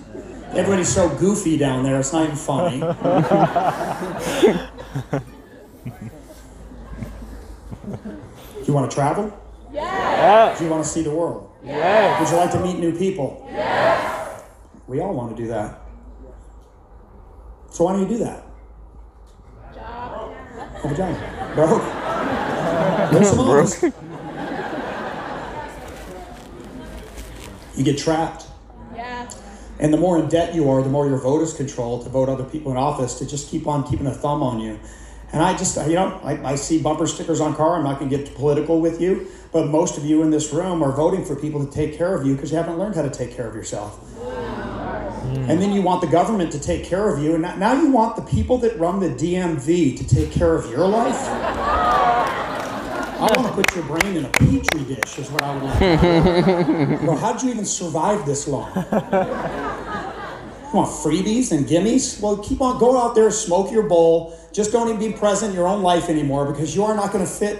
[0.49, 2.79] Everybody's so goofy down there, it's not even funny.
[8.63, 9.37] Do you want to travel?
[9.71, 10.55] Yeah.
[10.57, 11.51] Do you want to see the world?
[11.63, 12.19] Yeah.
[12.19, 13.47] Would you like to meet new people?
[13.51, 14.43] Yes.
[14.87, 15.81] We all want to do that.
[17.71, 18.43] So why don't you do that?
[19.73, 20.33] Job.
[20.83, 21.55] Have a job.
[21.55, 21.83] Broke.
[23.11, 23.83] Get some honest.
[27.75, 28.45] You get trapped.
[28.95, 29.29] Yeah.
[29.79, 32.29] And the more in debt you are, the more your vote is controlled to vote
[32.29, 34.79] other people in office to just keep on keeping a thumb on you.
[35.31, 37.75] And I just, you know, I, I see bumper stickers on car.
[37.77, 40.83] I'm not going to get political with you, but most of you in this room
[40.83, 43.09] are voting for people to take care of you because you haven't learned how to
[43.09, 43.99] take care of yourself.
[45.33, 47.89] And then you want the government to take care of you, and now- now you
[47.89, 52.39] want the people that run the DMV to take care of your life.
[53.19, 57.02] I want to put your brain in a petri dish, is what I would like.
[57.02, 58.73] You know, how'd you even survive this long?
[60.73, 62.19] You want freebies and gimmies?
[62.19, 64.38] Well, keep on, go out there, smoke your bowl.
[64.52, 67.23] Just don't even be present in your own life anymore because you are not going
[67.23, 67.60] to fit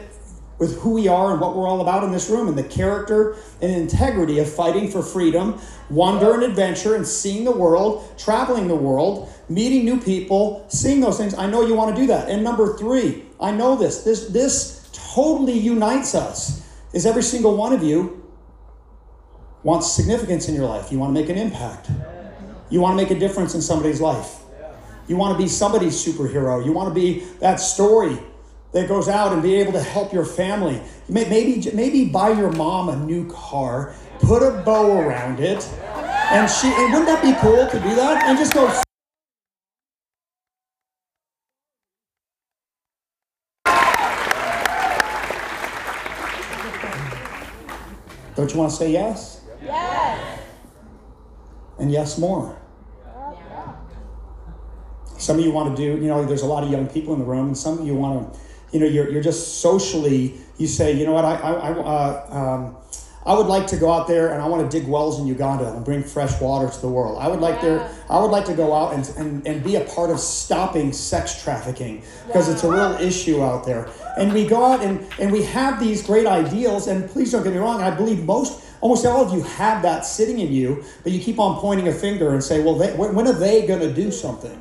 [0.58, 3.36] with who we are and what we're all about in this room and the character
[3.62, 8.76] and integrity of fighting for freedom, wonder and adventure, and seeing the world, traveling the
[8.76, 11.36] world, meeting new people, seeing those things.
[11.36, 12.30] I know you want to do that.
[12.30, 14.04] And number three, I know this.
[14.04, 14.83] This this
[15.14, 16.62] totally unites us.
[16.94, 18.24] Is every single one of you
[19.64, 20.92] wants significance in your life.
[20.92, 21.90] You want to make an impact.
[22.70, 24.42] You want to make a difference in somebody's life.
[25.08, 26.64] You want to be somebody's superhero.
[26.64, 28.18] You want to be that story
[28.74, 30.82] that goes out and be able to help your family.
[31.08, 35.64] Maybe, maybe buy your mom a new car, put a bow around it,
[36.32, 36.68] and she.
[36.68, 38.24] And wouldn't that be cool to do that?
[38.26, 38.84] And just go.
[48.44, 49.42] Don't you want to say yes?
[49.64, 50.42] Yes.
[51.80, 52.60] And yes, more.
[55.18, 57.20] Some of you want to do, you know, there's a lot of young people in
[57.20, 58.40] the room, and some of you want to,
[58.74, 62.38] you know, you're, you're just socially, you say, you know what, I, I, I, uh,
[62.38, 62.76] um,
[63.26, 65.74] I would like to go out there and I want to dig wells in Uganda
[65.74, 67.18] and bring fresh water to the world.
[67.22, 69.82] I would like there, I would like to go out and, and, and be a
[69.82, 73.90] part of stopping sex trafficking because it's a real issue out there.
[74.18, 77.54] And we go out and, and we have these great ideals, and please don't get
[77.54, 81.12] me wrong, I believe most, almost all of you have that sitting in you, but
[81.12, 83.80] you keep on pointing a finger and say, well, they, when when are they going
[83.80, 84.60] to do something?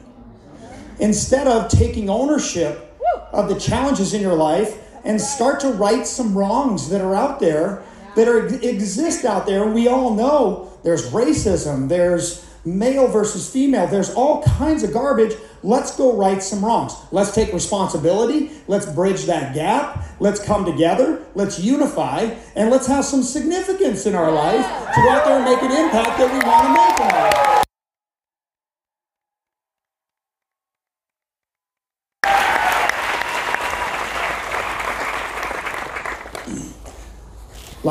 [1.03, 2.96] instead of taking ownership
[3.33, 7.40] of the challenges in your life and start to right some wrongs that are out
[7.40, 7.83] there
[8.16, 9.64] that are exist out there.
[9.64, 15.35] And we all know there's racism, there's male versus female, there's all kinds of garbage.
[15.64, 16.92] Let's go right some wrongs.
[17.12, 18.51] Let's take responsibility.
[18.66, 20.05] Let's bridge that gap.
[20.18, 21.25] Let's come together.
[21.35, 22.35] Let's unify.
[22.57, 25.70] And let's have some significance in our life to go out there and make an
[25.70, 27.62] impact that we want to make in our life.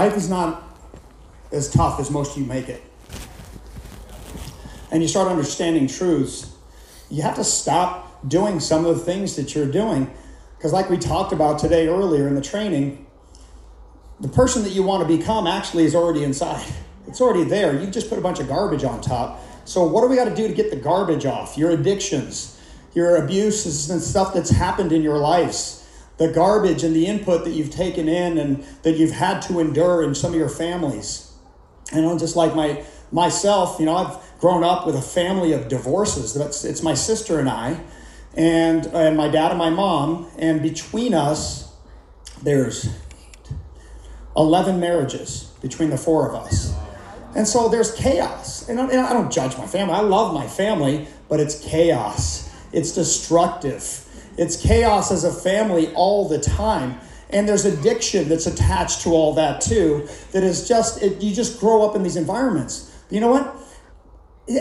[0.01, 0.63] Life is not
[1.51, 2.81] as tough as most of you make it.
[4.89, 6.51] And you start understanding truths.
[7.11, 10.11] You have to stop doing some of the things that you're doing.
[10.57, 13.05] Because, like we talked about today earlier in the training,
[14.19, 16.65] the person that you want to become actually is already inside.
[17.05, 17.79] It's already there.
[17.79, 19.39] You just put a bunch of garbage on top.
[19.65, 21.59] So, what do we got to do to get the garbage off?
[21.59, 22.59] Your addictions,
[22.95, 25.80] your abuses, and stuff that's happened in your lives
[26.17, 30.03] the garbage and the input that you've taken in and that you've had to endure
[30.03, 31.31] in some of your families.
[31.93, 35.67] You know, just like my myself, you know, I've grown up with a family of
[35.67, 36.33] divorces.
[36.33, 37.81] That's it's my sister and I,
[38.35, 41.71] and and my dad and my mom, and between us,
[42.41, 42.89] there's
[44.35, 46.73] eleven marriages between the four of us.
[47.35, 48.67] And so there's chaos.
[48.67, 49.93] And I, and I don't judge my family.
[49.93, 52.49] I love my family, but it's chaos.
[52.73, 54.00] It's destructive
[54.37, 56.99] it's chaos as a family all the time.
[57.29, 60.07] And there's addiction that's attached to all that too.
[60.31, 62.93] That is just, it, you just grow up in these environments.
[63.09, 63.55] You know what?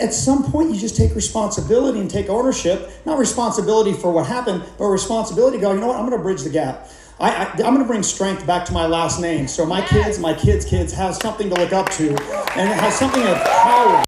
[0.01, 2.91] At some point, you just take responsibility and take ownership.
[3.05, 5.97] Not responsibility for what happened, but responsibility go, you know what?
[5.97, 6.89] I'm going to bridge the gap.
[7.19, 9.47] I, am going to bring strength back to my last name.
[9.47, 12.99] So my kids, my kids' kids have something to look up to and it has
[12.99, 14.05] something of power.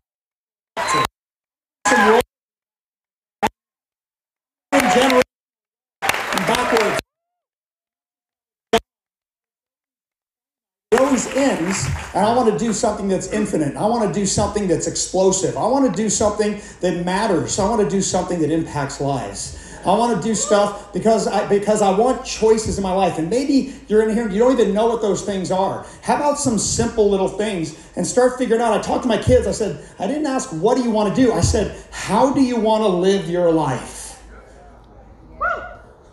[11.26, 13.76] Ends, and I want to do something that's infinite.
[13.76, 15.56] I want to do something that's explosive.
[15.56, 17.58] I want to do something that matters.
[17.58, 19.58] I want to do something that impacts lives.
[19.84, 23.18] I want to do stuff because I because I want choices in my life.
[23.18, 25.84] And maybe you're in here and you don't even know what those things are.
[26.02, 28.72] How about some simple little things and start figuring out?
[28.72, 29.46] I talked to my kids.
[29.46, 31.32] I said, I didn't ask what do you want to do.
[31.32, 34.22] I said, how do you want to live your life?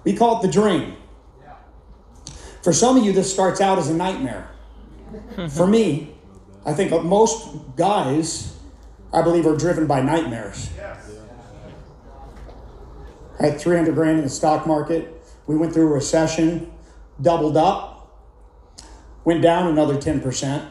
[0.04, 0.96] We call it the dream.
[2.64, 4.50] For some of you, this starts out as a nightmare.
[5.50, 6.14] For me,
[6.66, 8.58] I think most guys,
[9.14, 10.70] I believe, are driven by nightmares.
[13.40, 15.16] I had 300 grand in the stock market.
[15.48, 16.72] We went through a recession,
[17.22, 18.14] doubled up,
[19.24, 20.68] went down another 10%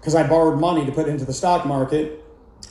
[0.00, 2.24] because I borrowed money to put into the stock market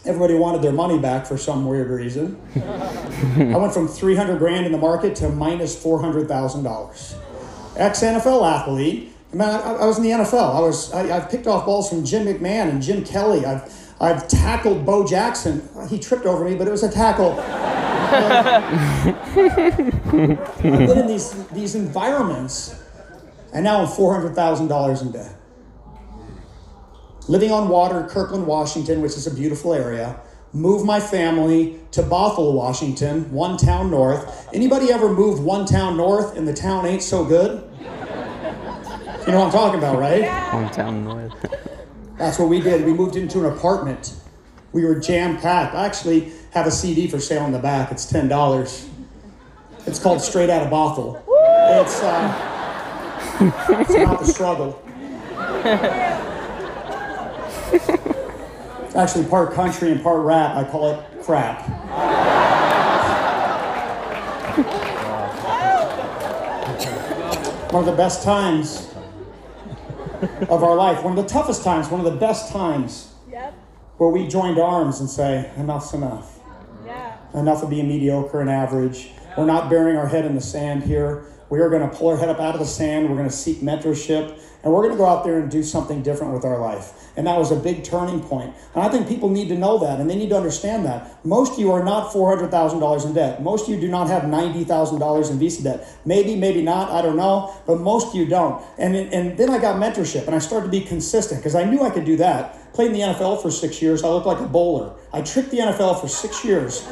[0.05, 2.39] Everybody wanted their money back for some weird reason.
[2.55, 7.15] I went from 300 grand in the market to minus $400,000.
[7.75, 9.14] Ex NFL athlete.
[9.35, 10.55] Man, I, I, was in the NFL.
[10.55, 10.93] I was.
[10.93, 13.45] I, have picked off balls from Jim McMahon and Jim Kelly.
[13.45, 13.69] I've
[13.99, 15.67] I've tackled Bo Jackson.
[15.89, 17.37] He tripped over me, but it was a tackle.
[17.39, 19.27] I've
[20.61, 22.81] been in these these environments,
[23.53, 25.35] and now I'm four hundred thousand dollars in debt
[27.27, 30.19] living on water, Kirkland, Washington, which is a beautiful area.
[30.53, 34.47] Move my family to Bothell, Washington, one town north.
[34.53, 37.69] Anybody ever moved one town north and the town ain't so good?
[39.25, 40.53] You know what I'm talking about, right?
[40.53, 41.33] One town north.
[42.15, 42.85] That's what we did.
[42.85, 44.13] We moved into an apartment.
[44.71, 45.73] We were jam packed.
[45.73, 47.91] I actually have a CD for sale in the back.
[47.91, 48.87] It's ten dollars.
[49.87, 51.23] It's called Straight Out of Bothell.
[51.81, 54.79] It's uh, it's about the struggle.
[58.85, 60.55] it's actually part country and part rap.
[60.55, 61.65] I call it crap.
[67.71, 68.84] one of the best times
[70.49, 73.53] of our life, one of the toughest times, one of the best times yep.
[73.97, 76.39] where we joined arms and say, enough's enough.
[76.85, 77.17] Yeah.
[77.33, 79.11] Enough of being mediocre and average.
[79.37, 81.25] We're not burying our head in the sand here.
[81.49, 83.09] We are going to pull our head up out of the sand.
[83.09, 84.39] We're going to seek mentorship.
[84.63, 87.04] And we're going to go out there and do something different with our life.
[87.17, 88.53] And that was a big turning point.
[88.73, 91.25] And I think people need to know that and they need to understand that.
[91.25, 93.41] Most of you are not $400,000 in debt.
[93.41, 95.87] Most of you do not have $90,000 in Visa debt.
[96.05, 98.63] Maybe, maybe not, I don't know, but most of you don't.
[98.77, 101.81] And, and then I got mentorship and I started to be consistent because I knew
[101.81, 102.73] I could do that.
[102.73, 104.03] Played in the NFL for six years.
[104.03, 104.93] I looked like a bowler.
[105.13, 106.85] I tricked the NFL for six years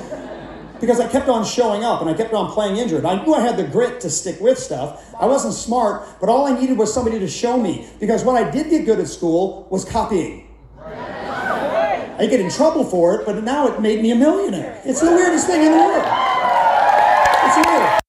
[0.83, 3.05] because I kept on showing up and I kept on playing injured.
[3.05, 5.15] I knew I had the grit to stick with stuff.
[5.17, 8.51] I wasn't smart, but all I needed was somebody to show me because what I
[8.51, 10.45] did get good at school was copying.
[10.83, 14.81] I get in trouble for it, but now it made me a millionaire.
[14.83, 16.03] It's the weirdest thing in the world.
[17.45, 17.99] It's weird.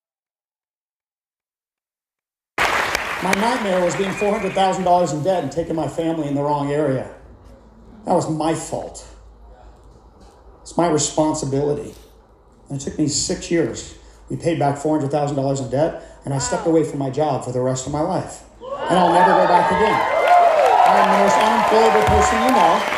[3.22, 7.14] My nightmare was being $400,000 in debt and taking my family in the wrong area.
[8.05, 9.07] That was my fault.
[10.62, 11.95] It's my responsibility.
[12.69, 13.95] And it took me six years.
[14.31, 17.61] We paid back $400,000 in debt, and I stepped away from my job for the
[17.61, 18.43] rest of my life.
[18.61, 20.01] And I'll never go back again.
[20.87, 22.95] I'm the most unemployable person you know.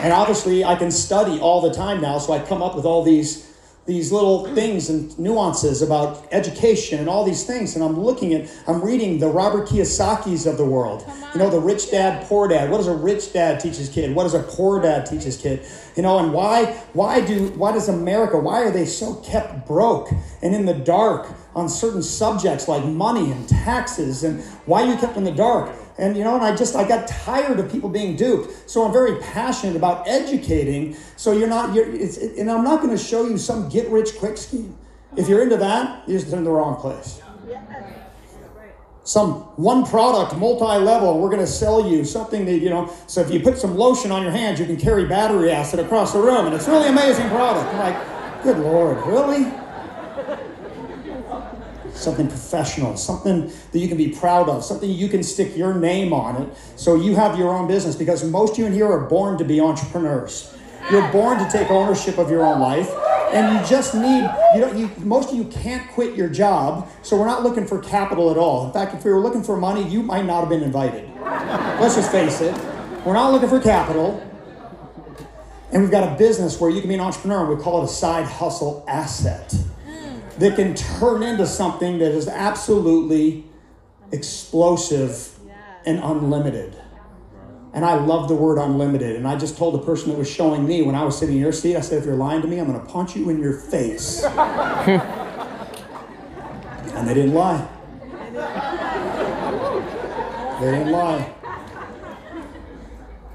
[0.00, 3.02] And obviously, I can study all the time now, so I come up with all
[3.02, 3.52] these
[3.88, 7.74] these little things and nuances about education and all these things.
[7.74, 11.10] And I'm looking at, I'm reading the Robert Kiyosaki's of the world.
[11.32, 12.70] You know, the rich dad, poor dad.
[12.70, 14.14] What does a rich dad teach his kid?
[14.14, 15.66] What does a poor dad teach his kid?
[15.96, 20.10] You know, and why, why do, why does America, why are they so kept broke
[20.42, 24.22] and in the dark on certain subjects like money and taxes?
[24.22, 25.74] And why are you kept in the dark?
[25.98, 28.70] And you know, and I just I got tired of people being duped.
[28.70, 30.96] So I'm very passionate about educating.
[31.16, 34.16] So you're not you're it's and I'm not going to show you some get rich
[34.16, 34.76] quick scheme.
[35.16, 37.20] If you're into that, you're just in the wrong place.
[39.08, 43.32] Some one product, multi-level, we're going to sell you something that, you know, so if
[43.32, 46.44] you put some lotion on your hands, you can carry battery acid across the room.
[46.44, 47.66] And it's really amazing product.
[47.72, 49.50] I'm like, good Lord, really?
[51.98, 56.12] Something professional, something that you can be proud of, something you can stick your name
[56.12, 56.56] on it.
[56.76, 59.44] So you have your own business because most of you in here are born to
[59.44, 60.54] be entrepreneurs.
[60.90, 62.90] You're born to take ownership of your own life
[63.32, 64.22] and you just need
[64.54, 67.78] you know you most of you can't quit your job so we're not looking for
[67.78, 68.66] capital at all.
[68.66, 71.10] In fact if we were looking for money you might not have been invited.
[71.20, 72.54] Let's just face it.
[73.04, 74.24] We're not looking for capital
[75.72, 77.84] and we've got a business where you can be an entrepreneur and we call it
[77.84, 79.54] a side hustle asset
[80.38, 83.44] that can turn into something that is absolutely
[84.12, 85.38] explosive
[85.84, 86.76] and unlimited.
[87.74, 89.16] And I love the word unlimited.
[89.16, 91.40] And I just told the person that was showing me when I was sitting in
[91.40, 93.40] your seat, I said, if you're lying to me, I'm going to punch you in
[93.40, 94.24] your face.
[94.24, 95.02] and
[97.06, 97.68] they didn't lie.
[100.60, 101.34] They didn't lie.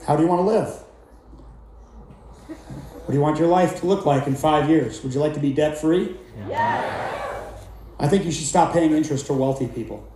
[0.06, 0.68] How do you want to live?
[2.47, 5.01] What do you want your life to look like in five years?
[5.04, 6.18] Would you like to be debt free?
[8.00, 10.08] I think you should stop paying interest to wealthy people.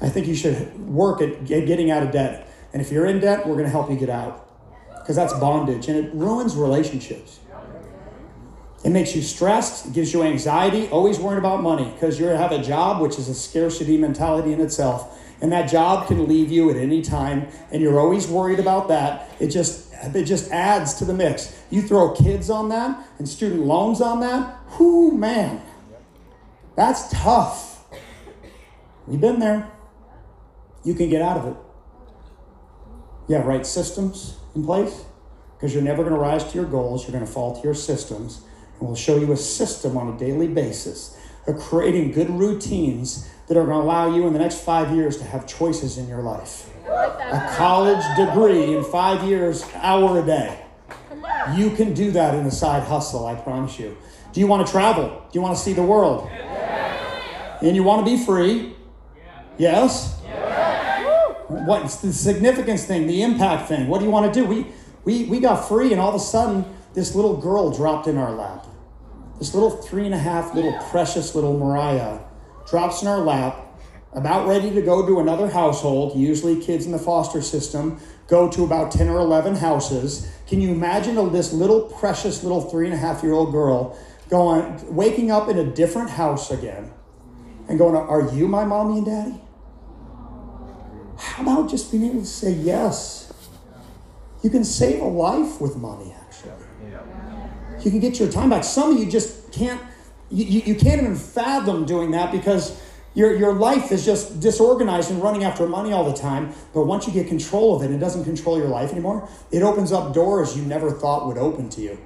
[0.00, 2.48] I think you should work at getting out of debt.
[2.72, 4.48] And if you're in debt, we're going to help you get out.
[4.98, 7.40] Because that's bondage and it ruins relationships.
[8.84, 12.62] It makes you stressed, gives you anxiety, always worrying about money because you have a
[12.62, 15.18] job which is a scarcity mentality in itself.
[15.40, 19.28] And that job can leave you at any time, and you're always worried about that.
[19.40, 21.52] It just it just adds to the mix.
[21.72, 25.62] You throw kids on that and student loans on that, whoo, man,
[26.76, 27.84] that's tough.
[29.08, 29.70] You've been there.
[30.84, 31.56] You can get out of it.
[33.26, 35.04] You have right systems in place
[35.56, 37.04] because you're never going to rise to your goals.
[37.04, 38.42] You're going to fall to your systems.
[38.78, 41.16] And we'll show you a system on a daily basis
[41.46, 45.16] of creating good routines that are going to allow you in the next five years
[45.18, 50.61] to have choices in your life a college degree in five years, hour a day.
[51.56, 53.96] You can do that in a side hustle, I promise you.
[54.32, 55.08] Do you want to travel?
[55.08, 56.28] Do you want to see the world?
[57.60, 58.74] And you want to be free?
[59.58, 60.18] Yes?
[61.48, 63.88] What's the significance thing, the impact thing?
[63.88, 64.46] What do you want to do?
[64.46, 64.66] We,
[65.04, 66.64] we, we got free, and all of a sudden,
[66.94, 68.66] this little girl dropped in our lap.
[69.38, 72.20] This little three and a half, little precious little Mariah
[72.66, 73.72] drops in our lap
[74.14, 77.98] about ready to go to another household, usually kids in the foster system,
[78.28, 80.30] go to about 10 or 11 houses.
[80.52, 83.98] Can you imagine this little precious little three and a half year old girl
[84.28, 86.92] going, waking up in a different house again
[87.70, 89.40] and going, Are you my mommy and daddy?
[91.16, 93.32] How about just being able to say yes?
[94.42, 96.52] You can save a life with money, actually.
[97.82, 98.64] You can get your time back.
[98.64, 99.80] Some of you just can't,
[100.30, 102.78] you, you, you can't even fathom doing that because
[103.14, 106.54] your, your life is just disorganized and running after money all the time.
[106.72, 109.28] But once you get control of it, it doesn't control your life anymore.
[109.50, 111.98] It opens up doors you never thought would open to you.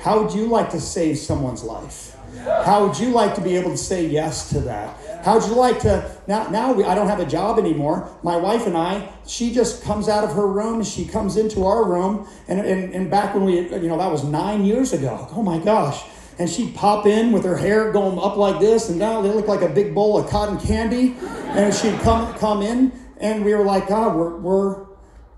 [0.00, 2.16] How would you like to save someone's life?
[2.64, 4.96] How would you like to be able to say yes to that?
[5.24, 6.48] How would you like to now?
[6.48, 8.08] Now we, I don't have a job anymore.
[8.22, 10.84] My wife and I, she just comes out of her room.
[10.84, 14.24] She comes into our room, and and, and back when we, you know, that was
[14.24, 15.26] nine years ago.
[15.32, 16.04] Oh my gosh!
[16.38, 19.48] And she'd pop in with her hair going up like this, and now they look
[19.48, 21.16] like a big bowl of cotton candy.
[21.20, 24.86] And she'd come come in, and we were like, God, we're we're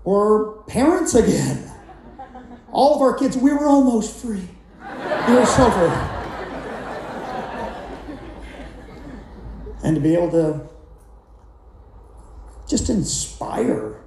[0.03, 1.71] we're parents again.
[2.71, 4.47] All of our kids, we were almost free.
[5.27, 6.17] We were so free.
[9.83, 10.69] And to be able to
[12.67, 13.99] just inspire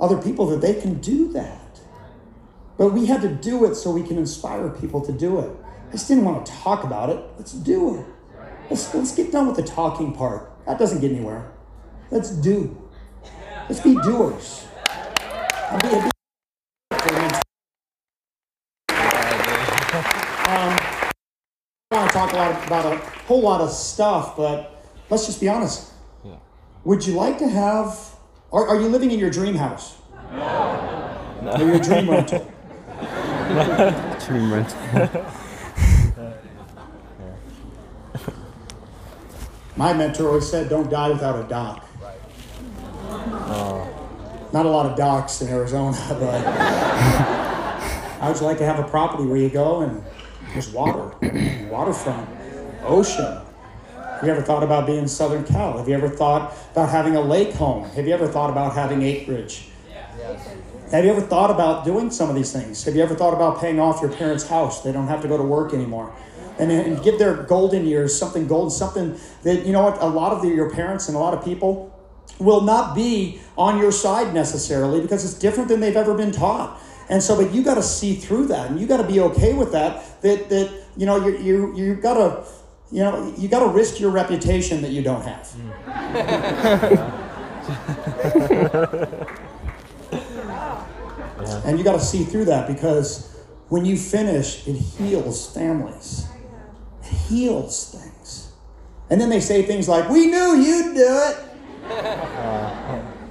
[0.00, 1.80] other people that they can do that.
[2.78, 5.50] But we had to do it so we can inspire people to do it.
[5.90, 7.18] I just didn't want to talk about it.
[7.36, 8.06] Let's do it.
[8.70, 10.52] Let's, let's get done with the talking part.
[10.64, 11.50] That doesn't get anywhere.
[12.12, 12.80] Let's do.
[13.68, 14.66] Let's be doers.
[15.70, 16.10] And be a-
[20.50, 20.76] Um,
[21.90, 25.40] I want to talk a lot about a whole lot of stuff, but let's just
[25.40, 25.90] be honest.
[26.24, 26.36] Yeah.
[26.84, 28.16] Would you like to have?
[28.52, 29.96] Are, are you living in your dream house?
[30.32, 31.52] No.
[31.58, 32.46] Or your dream rental?
[34.26, 34.74] Dream rent.
[39.80, 41.86] My mentor always said, "Don't die without a dock."
[43.08, 43.86] Uh,
[44.52, 46.44] not a lot of docks in Arizona, but
[48.20, 50.04] I would like to have a property where you go and
[50.52, 51.14] there's water,
[51.70, 52.28] waterfront,
[52.84, 53.40] ocean.
[53.94, 55.78] Have you ever thought about being in Southern Cal?
[55.78, 57.88] Have you ever thought about having a lake home?
[57.96, 59.68] Have you ever thought about having acreage?
[60.90, 62.84] Have you ever thought about doing some of these things?
[62.84, 64.82] Have you ever thought about paying off your parents' house?
[64.82, 66.12] They don't have to go to work anymore.
[66.60, 70.32] And, and give their golden years something golden, something that, you know what, a lot
[70.32, 71.90] of the, your parents and a lot of people
[72.38, 76.78] will not be on your side necessarily because it's different than they've ever been taught.
[77.08, 79.54] And so, but you got to see through that and you got to be okay
[79.54, 82.44] with that, that, that, you know, you, you, you got to,
[82.92, 85.50] you know, you got to risk your reputation that you don't have.
[91.64, 93.36] And you got to see through that because
[93.68, 96.26] when you finish, it heals families.
[97.10, 98.52] Heals things.
[99.10, 101.36] And then they say things like, We knew you'd do it.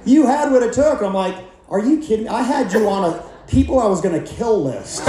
[0.04, 1.02] You had what it took.
[1.02, 1.36] I'm like,
[1.68, 2.28] Are you kidding?
[2.28, 5.00] I had you on a people I was going to kill list.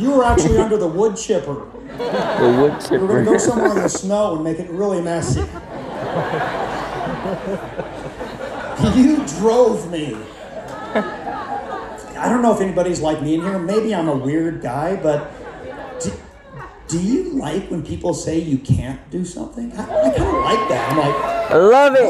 [0.00, 1.66] you were actually under the wood chipper.
[1.98, 5.02] The wood We were going to go somewhere in the snow and make it really
[5.02, 5.40] messy.
[8.96, 10.16] you drove me.
[12.20, 13.58] I don't know if anybody's like me in here.
[13.58, 15.32] Maybe I'm a weird guy, but
[16.02, 16.12] do,
[16.86, 19.72] do you like when people say you can't do something?
[19.72, 20.92] I, I kind of like that.
[20.92, 21.14] I'm like,
[21.50, 22.00] I love it.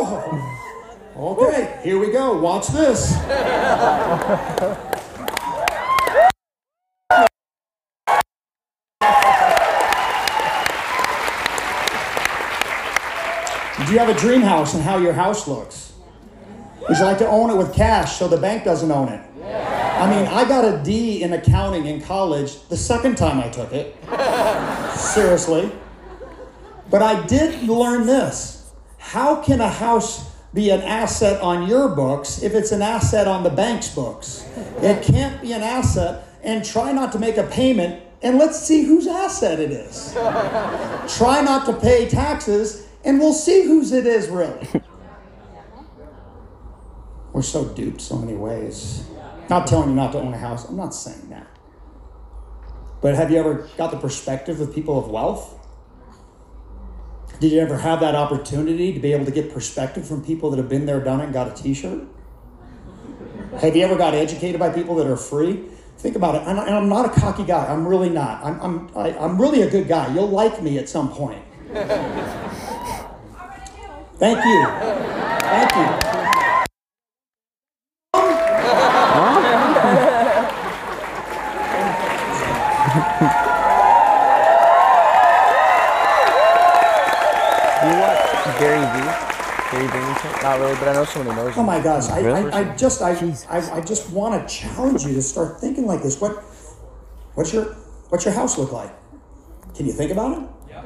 [1.15, 2.37] Oh, okay, here we go.
[2.41, 3.11] Watch this.
[13.87, 15.93] Do you have a dream house and how your house looks?
[16.89, 19.30] Would you like to own it with cash so the bank doesn't own it?
[19.43, 23.72] I mean, I got a D in accounting in college the second time I took
[23.72, 23.97] it.
[24.99, 25.70] Seriously.
[26.91, 28.72] But I did learn this.
[28.99, 33.43] How can a house be an asset on your books if it's an asset on
[33.45, 34.47] the bank's books?
[34.82, 38.82] It can't be an asset and try not to make a payment and let's see
[38.82, 40.12] whose asset it is.
[41.16, 44.68] try not to pay taxes and we'll see whose it is really.
[47.32, 49.05] We're so duped so many ways.
[49.51, 50.65] Not telling you not to own a house.
[50.69, 51.49] I'm not saying that.
[53.03, 55.57] But have you ever got the perspective of people of wealth?
[57.41, 60.59] Did you ever have that opportunity to be able to get perspective from people that
[60.59, 62.05] have been there, done it, and got a T-shirt?
[63.61, 65.65] Have you ever got educated by people that are free?
[65.99, 66.43] Think about it.
[66.47, 67.67] And I- I'm not a cocky guy.
[67.67, 68.45] I'm really not.
[68.45, 70.15] I'm, I'm, I, I'm really a good guy.
[70.15, 71.43] You'll like me at some point.
[74.19, 74.67] Thank you.
[75.41, 76.11] Thank you.
[87.81, 88.21] Do you watch
[88.59, 89.11] Gary Vee?
[89.71, 90.30] Gary Vaynerchuk?
[90.43, 91.66] Not really, but I know someone who knows Oh him.
[91.66, 92.51] my gosh, I, Really?
[92.51, 93.11] I, I just I,
[93.51, 96.20] I, I just want to challenge you to start thinking like this.
[96.20, 96.32] What
[97.34, 97.64] what's your
[98.09, 98.91] what's your house look like?
[99.74, 100.49] Can you think about it?
[100.70, 100.82] Yeah.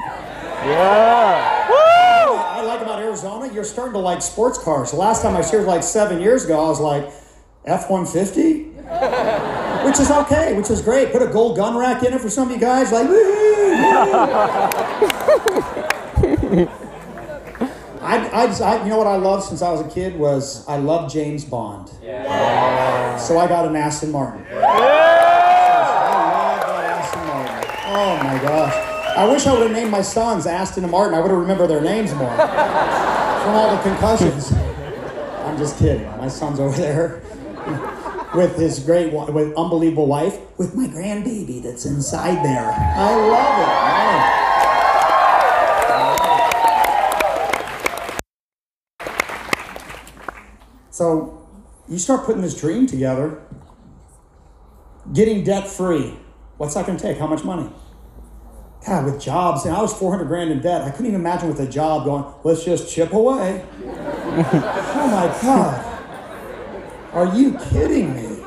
[0.65, 1.67] Yeah.
[1.69, 4.89] I like about Arizona, you're starting to like sports cars.
[4.89, 7.03] The last time I was here like seven years ago, I was like,
[7.65, 8.63] F 150?
[9.85, 11.11] Which is okay, which is great.
[11.11, 13.15] Put a gold gun rack in it for some of you guys, like, woo
[18.01, 20.67] I, I, just, I, you know what I loved since I was a kid was
[20.67, 21.89] I loved James Bond.
[23.19, 24.43] So I got an Aston Martin.
[24.51, 25.24] I
[27.97, 28.75] Oh my gosh.
[29.15, 31.13] I wish I would have named my sons Aston and Martin.
[31.13, 34.51] I would have remembered their names more from all the concussions.
[34.51, 36.05] I'm just kidding.
[36.17, 37.21] My son's over there
[38.33, 42.69] with his great, with unbelievable wife, with my grandbaby that's inside there.
[42.73, 43.67] I love it.
[43.87, 44.41] man.
[50.91, 51.47] So
[51.87, 53.41] you start putting this dream together,
[55.13, 56.19] getting debt free.
[56.57, 57.17] What's that going to take?
[57.19, 57.69] How much money?
[58.85, 60.83] God, with jobs, and I was 400 grand in debt.
[60.83, 63.65] I couldn't even imagine with a job going, let's just chip away.
[63.83, 65.91] oh my God.
[67.13, 68.43] Are you kidding me?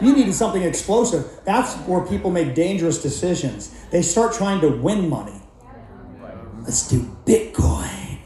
[0.00, 1.40] You needed something explosive.
[1.44, 3.74] That's where people make dangerous decisions.
[3.90, 5.42] They start trying to win money.
[6.62, 8.18] Let's do Bitcoin.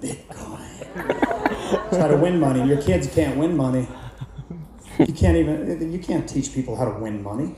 [0.00, 0.28] Bitcoin.
[1.90, 2.68] Try to win money.
[2.68, 3.88] Your kids can't win money.
[4.98, 5.92] You can't even.
[5.92, 7.54] You can't teach people how to win money.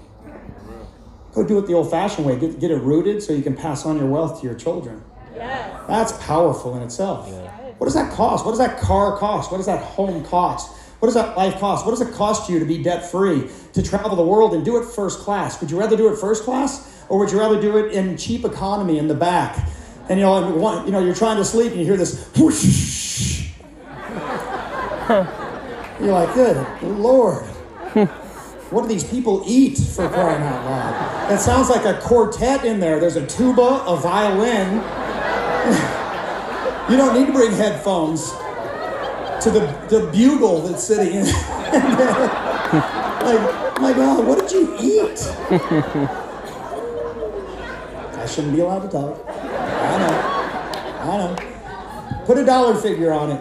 [1.38, 2.36] Go do it the old-fashioned way.
[2.36, 5.04] Get, get it rooted so you can pass on your wealth to your children.
[5.86, 7.28] That's powerful in itself.
[7.30, 7.48] Yeah.
[7.78, 8.44] What does that cost?
[8.44, 9.52] What does that car cost?
[9.52, 10.76] What does that home cost?
[10.98, 11.86] What does that life cost?
[11.86, 14.82] What does it cost you to be debt free, to travel the world and do
[14.82, 15.60] it first class?
[15.60, 18.44] Would you rather do it first class or would you rather do it in cheap
[18.44, 19.64] economy in the back?
[20.08, 22.28] And you know, and one, you know, you're trying to sleep and you hear this
[22.36, 23.52] whoosh.
[26.00, 27.47] You're like, good Lord.
[28.70, 31.32] What do these people eat for crying out loud?
[31.32, 33.00] It sounds like a quartet in there.
[33.00, 34.74] There's a tuba, a violin.
[36.90, 38.30] you don't need to bring headphones
[39.42, 41.24] to the, the bugle that's sitting in.
[41.24, 41.34] like,
[43.80, 45.18] my God, what did you eat?
[48.18, 49.18] I shouldn't be allowed to talk.
[49.28, 50.14] I know.
[51.10, 51.36] I know.
[52.26, 53.40] Put a dollar figure on it.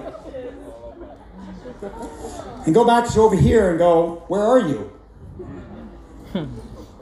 [2.66, 4.97] And go back to over here and go, where are you?
[6.46, 6.60] Hmm.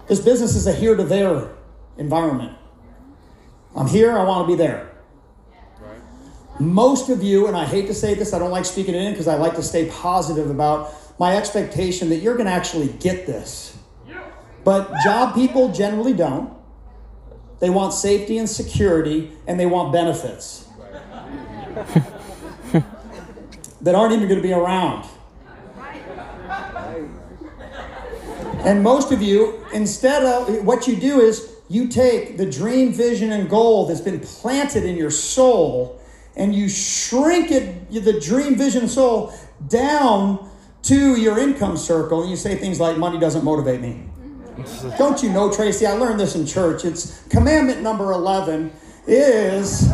[0.08, 1.50] This business is a here to there
[1.98, 2.58] environment.
[3.76, 4.92] I'm here, I want to be there.
[6.60, 9.12] Most of you, and I hate to say this, I don't like speaking it in
[9.12, 13.26] because I like to stay positive about my expectation that you're going to actually get
[13.26, 13.78] this.
[14.64, 16.54] But job people generally don't.
[17.60, 20.68] They want safety and security, and they want benefits
[23.82, 25.06] that aren't even going to be around.
[28.66, 33.32] And most of you, instead of what you do is you take the dream, vision,
[33.32, 36.02] and goal that's been planted in your soul
[36.36, 39.34] and you shrink it, the dream, vision, and soul
[39.68, 40.50] down
[40.84, 42.22] to your income circle.
[42.22, 44.04] And you say things like, money doesn't motivate me.
[44.98, 45.86] Don't you know, Tracy?
[45.86, 46.86] I learned this in church.
[46.86, 48.72] It's commandment number 11
[49.08, 49.90] is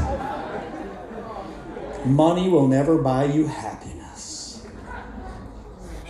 [2.06, 4.66] money will never buy you happiness.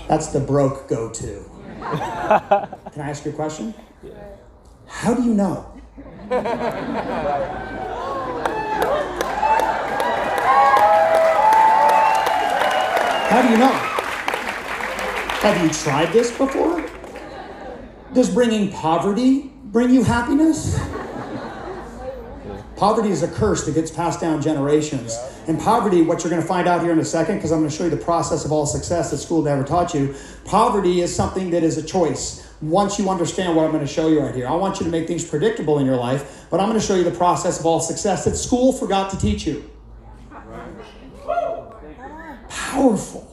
[0.08, 1.51] That's the broke go to.
[2.92, 3.74] Can I ask you a question?
[4.86, 5.66] How do you know?
[13.30, 13.72] How do you know?
[15.42, 16.86] Have you tried this before?
[18.14, 20.80] Does bringing poverty bring you happiness?
[22.76, 25.18] Poverty is a curse that gets passed down generations.
[25.48, 27.70] And poverty, what you're going to find out here in a second, because I'm going
[27.70, 30.16] to show you the process of all success that school never taught you.
[30.46, 32.48] Poverty is something that is a choice.
[32.62, 34.92] Once you understand what I'm going to show you right here, I want you to
[34.92, 37.66] make things predictable in your life, but I'm going to show you the process of
[37.66, 39.68] all success that school forgot to teach you.
[42.48, 43.28] Powerful.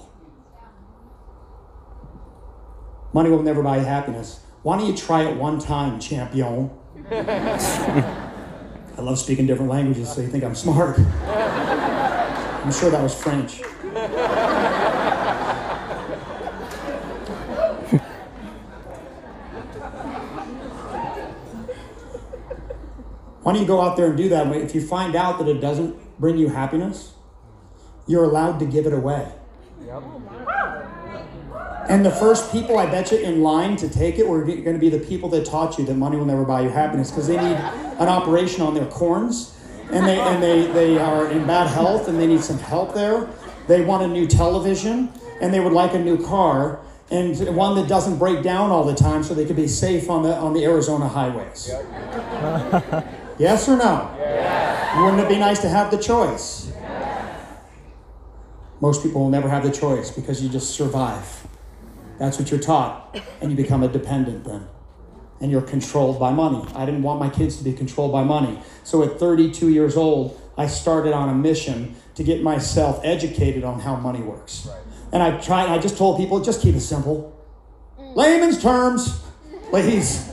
[3.13, 4.41] Money will never buy happiness.
[4.63, 6.71] Why don't you try it one time, champion?
[7.11, 10.99] I love speaking different languages, so you think I'm smart.
[12.65, 13.61] I'm sure that was French.
[23.43, 24.55] Why don't you go out there and do that?
[24.55, 27.15] If you find out that it doesn't bring you happiness,
[28.07, 29.33] you're allowed to give it away.
[31.89, 34.79] And the first people I bet you in line to take it were going to
[34.79, 37.37] be the people that taught you that money will never buy you happiness because they
[37.37, 39.58] need an operation on their corns
[39.91, 43.29] and they and they, they are in bad health and they need some help there.
[43.67, 46.81] They want a new television and they would like a new car
[47.11, 50.23] and one that doesn't break down all the time so they could be safe on
[50.23, 51.69] the on the Arizona highways.
[53.39, 54.15] yes or no?
[55.03, 56.73] Wouldn't it be nice to have the choice?
[58.81, 61.47] Most people will never have the choice because you just survive.
[62.19, 64.69] That's what you're taught, and you become a dependent then.
[65.41, 66.65] And you're controlled by money.
[66.75, 68.61] I didn't want my kids to be controlled by money.
[68.85, 73.81] So at 32 years old, I started on a mission to get myself educated on
[73.81, 74.69] how money works.
[75.13, 77.35] And I tried, I just told people, just keep it simple.
[78.15, 79.21] Layman's terms,
[79.71, 80.29] please.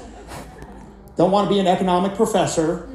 [1.16, 2.90] Don't want to be an economic professor.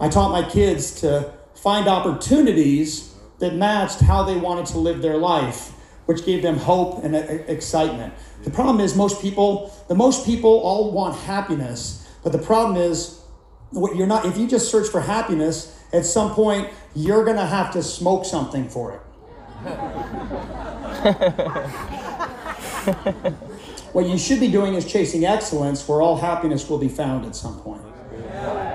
[0.00, 5.18] I taught my kids to find opportunities that matched how they wanted to live their
[5.18, 5.72] life,
[6.06, 8.14] which gave them hope and excitement.
[8.44, 13.20] The problem is most people, the most people all want happiness, but the problem is
[13.70, 17.46] what you're not if you just search for happiness, at some point you're going to
[17.46, 19.00] have to smoke something for it.
[23.92, 27.34] what you should be doing is chasing excellence where all happiness will be found at
[27.34, 27.82] some point.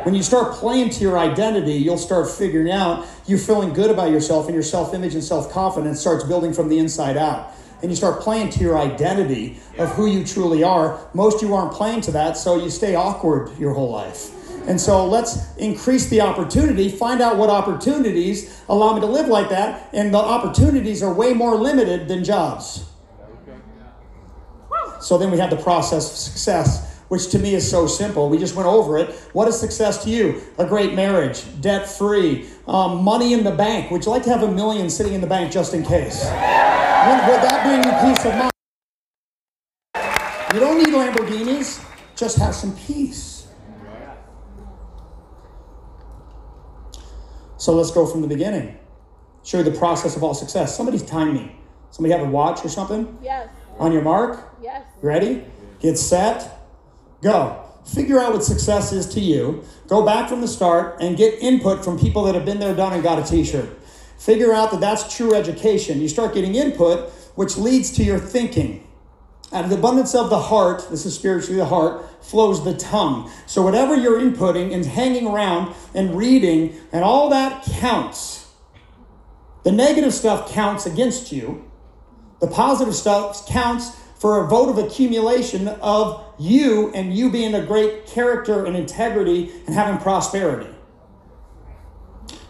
[0.03, 4.09] When you start playing to your identity, you'll start figuring out you're feeling good about
[4.09, 7.53] yourself and your self image and self confidence starts building from the inside out.
[7.81, 11.07] And you start playing to your identity of who you truly are.
[11.13, 14.31] Most you aren't playing to that, so you stay awkward your whole life.
[14.67, 19.49] And so let's increase the opportunity, find out what opportunities allow me to live like
[19.49, 19.89] that.
[19.93, 22.85] And the opportunities are way more limited than jobs.
[24.99, 28.29] So then we have the process of success which to me is so simple.
[28.29, 29.09] We just went over it.
[29.33, 30.41] What is success to you?
[30.57, 33.91] A great marriage, debt free, um, money in the bank.
[33.91, 36.23] Would you like to have a million sitting in the bank just in case?
[36.23, 38.51] Would, would that bring you peace of mind?
[40.53, 41.85] You don't need Lamborghinis,
[42.15, 43.49] just have some peace.
[47.57, 48.77] So let's go from the beginning.
[49.43, 50.77] Show you the process of all success.
[50.77, 51.57] Somebody's time me.
[51.89, 53.17] Somebody have a watch or something?
[53.21, 53.49] Yes.
[53.79, 54.55] On your mark?
[54.61, 54.85] Yes.
[55.01, 55.43] Ready?
[55.81, 56.59] Get set.
[57.21, 57.63] Go.
[57.85, 59.63] Figure out what success is to you.
[59.87, 62.93] Go back from the start and get input from people that have been there, done,
[62.93, 63.69] and got a t shirt.
[64.17, 65.99] Figure out that that's true education.
[65.99, 68.87] You start getting input, which leads to your thinking.
[69.51, 73.29] Out of the abundance of the heart, this is spiritually the heart, flows the tongue.
[73.47, 78.47] So whatever you're inputting and hanging around and reading, and all that counts.
[79.63, 81.69] The negative stuff counts against you.
[82.39, 83.91] The positive stuff counts
[84.21, 89.51] for a vote of accumulation of you and you being a great character and integrity
[89.65, 90.69] and having prosperity.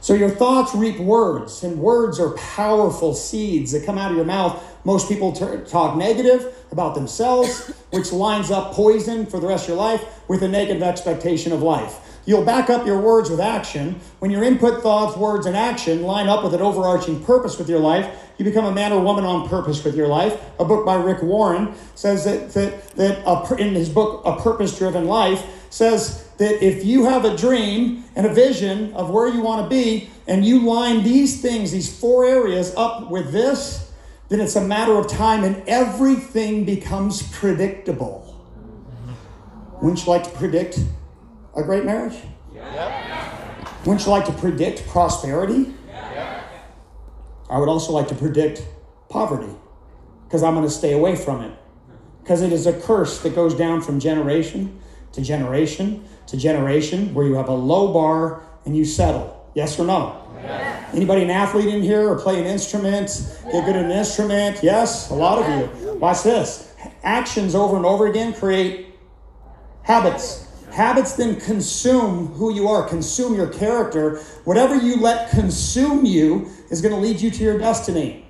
[0.01, 4.25] So your thoughts reap words, and words are powerful seeds that come out of your
[4.25, 4.61] mouth.
[4.83, 9.69] Most people t- talk negative about themselves, which lines up poison for the rest of
[9.69, 12.10] your life with a negative expectation of life.
[12.25, 13.99] You'll back up your words with action.
[14.19, 17.79] When your input, thoughts, words, and action line up with an overarching purpose with your
[17.79, 18.07] life,
[18.37, 20.39] you become a man or woman on purpose with your life.
[20.59, 24.77] A book by Rick Warren says that, that, that a, in his book, A Purpose
[24.77, 29.41] Driven Life, says that if you have a dream and a vision of where you
[29.41, 33.91] want to be, and you line these things, these four areas, up with this,
[34.29, 38.27] then it's a matter of time and everything becomes predictable.
[39.81, 40.79] Wouldn't you like to predict
[41.55, 42.17] a great marriage?
[42.53, 43.85] Yep.
[43.85, 45.73] Wouldn't you like to predict prosperity?
[45.87, 46.43] Yep.
[47.49, 48.65] I would also like to predict
[49.09, 49.53] poverty
[50.23, 51.51] because I'm going to stay away from it.
[52.21, 54.79] Because it is a curse that goes down from generation
[55.13, 59.49] to generation to generation where you have a low bar and you settle.
[59.53, 60.17] Yes or no?
[60.93, 63.09] Anybody an athlete in here or play an instrument?
[63.51, 64.59] Get good at an instrument?
[64.61, 65.93] Yes, a lot of you.
[65.93, 66.73] Watch this.
[67.03, 68.95] Actions over and over again create
[69.83, 70.47] habits.
[70.71, 74.19] Habits then consume who you are, consume your character.
[74.45, 78.25] Whatever you let consume you is going to lead you to your destiny.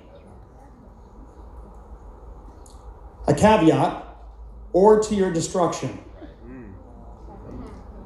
[3.28, 4.02] A caveat,
[4.72, 5.98] or to your destruction.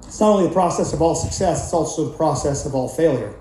[0.03, 3.34] It's not only the process of all success, it's also the process of all failure.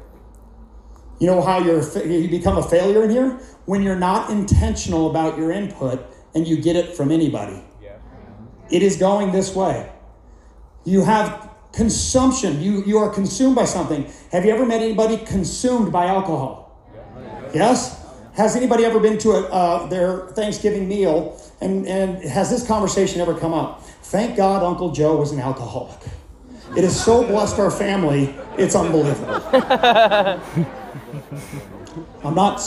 [1.19, 3.39] You know how you're, you become a failure in here?
[3.65, 7.63] When you're not intentional about your input and you get it from anybody.
[8.69, 9.91] It is going this way.
[10.86, 12.61] You have consumption.
[12.61, 14.09] You, you are consumed by something.
[14.31, 16.79] Have you ever met anybody consumed by alcohol?
[17.53, 18.03] Yes?
[18.36, 23.21] Has anybody ever been to a, uh, their Thanksgiving meal and, and has this conversation
[23.21, 23.83] ever come up?
[23.83, 25.99] Thank God Uncle Joe was an alcoholic.
[26.75, 29.41] It has so blessed our family, it's unbelievable.
[32.23, 32.61] I'm not,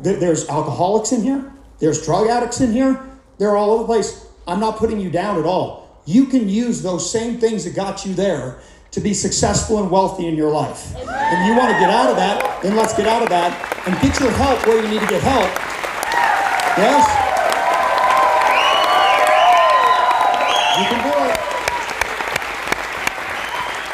[0.00, 3.00] there's alcoholics in here, there's drug addicts in here,
[3.38, 4.26] they're all over the place.
[4.46, 8.06] I'm not putting you down at all you can use those same things that got
[8.06, 8.60] you there
[8.92, 10.96] to be successful and wealthy in your life.
[10.96, 13.52] And you want to get out of that, then let's get out of that
[13.86, 15.52] and get your help where you need to get help.
[16.80, 17.04] Yes?
[20.80, 21.07] You can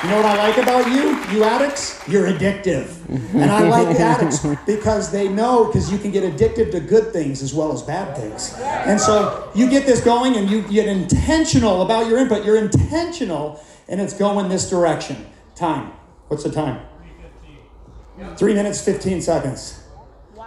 [0.05, 2.07] You know what I like about you, you addicts?
[2.07, 2.93] You're addictive.
[3.09, 7.41] And I like addicts because they know because you can get addicted to good things
[7.43, 8.53] as well as bad things.
[8.61, 12.45] And so you get this going and you get intentional about your input.
[12.45, 15.25] You're intentional and it's going this direction.
[15.55, 15.93] Time.
[16.29, 16.85] What's the time?
[18.37, 19.85] Three minutes, 15 seconds.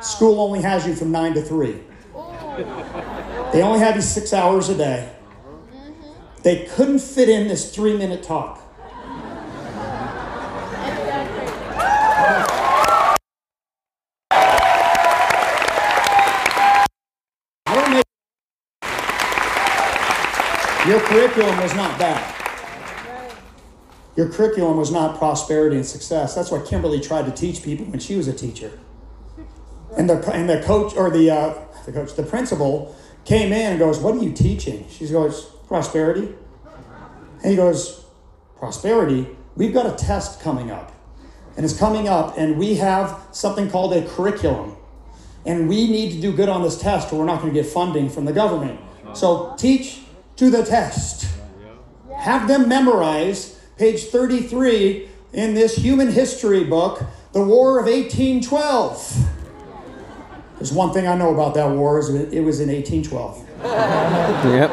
[0.02, 1.80] School only has you from nine to three.
[3.54, 5.12] They only have you six hours a day.
[6.44, 8.62] They couldn't fit in this three minute talk.
[17.68, 18.04] You're making-
[20.88, 22.34] Your curriculum was not that.
[24.16, 26.34] Your curriculum was not prosperity and success.
[26.34, 28.80] That's what Kimberly tried to teach people when she was a teacher.
[29.98, 33.80] And the and the coach or the uh, the coach, the principal came in and
[33.80, 36.34] goes, "What are you teaching?" She goes, "Prosperity."
[37.44, 38.06] And he goes,
[38.58, 39.28] "Prosperity?
[39.58, 40.94] We've got a test coming up,
[41.58, 44.78] and it's coming up, and we have something called a curriculum,
[45.46, 47.70] and we need to do good on this test, or we're not going to get
[47.70, 48.80] funding from the government.
[49.14, 50.07] So teach
[50.38, 51.28] to the test.
[52.16, 59.34] Have them memorize page 33 in this human history book, the War of 1812."
[60.58, 63.48] There's one thing I know about that war is it it was in 1812.
[63.64, 64.72] Yep.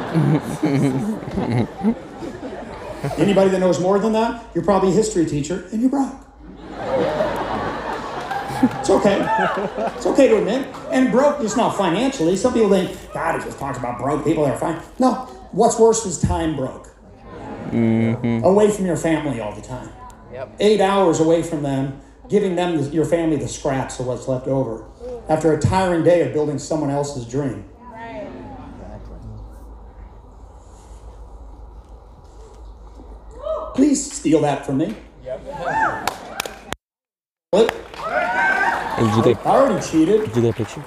[3.18, 6.14] Anybody that knows more than that, you're probably a history teacher and you're broke.
[8.80, 9.26] It's okay.
[9.96, 10.66] It's okay to admit.
[10.90, 12.36] And broke is not financially.
[12.36, 14.80] Some people think, God, he just talks about broke people that are fine.
[14.98, 16.88] No, what's worse is time broke.
[17.70, 18.44] Mm-hmm.
[18.44, 19.90] Away from your family all the time.
[20.58, 24.48] Eight hours away from them, giving them, the, your family, the scraps of what's left
[24.48, 24.84] over.
[25.28, 27.64] After a tiring day of building someone else's dream.
[33.74, 34.94] Please steal that from me.
[37.50, 37.74] What?
[37.74, 40.20] Hey, did you get, I already cheated.
[40.26, 40.84] did you get a picture?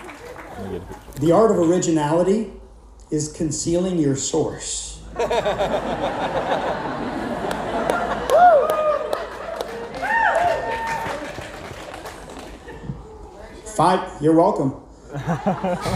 [1.19, 2.51] The art of originality
[3.09, 5.01] is concealing your source.
[13.75, 14.81] Five, you're welcome.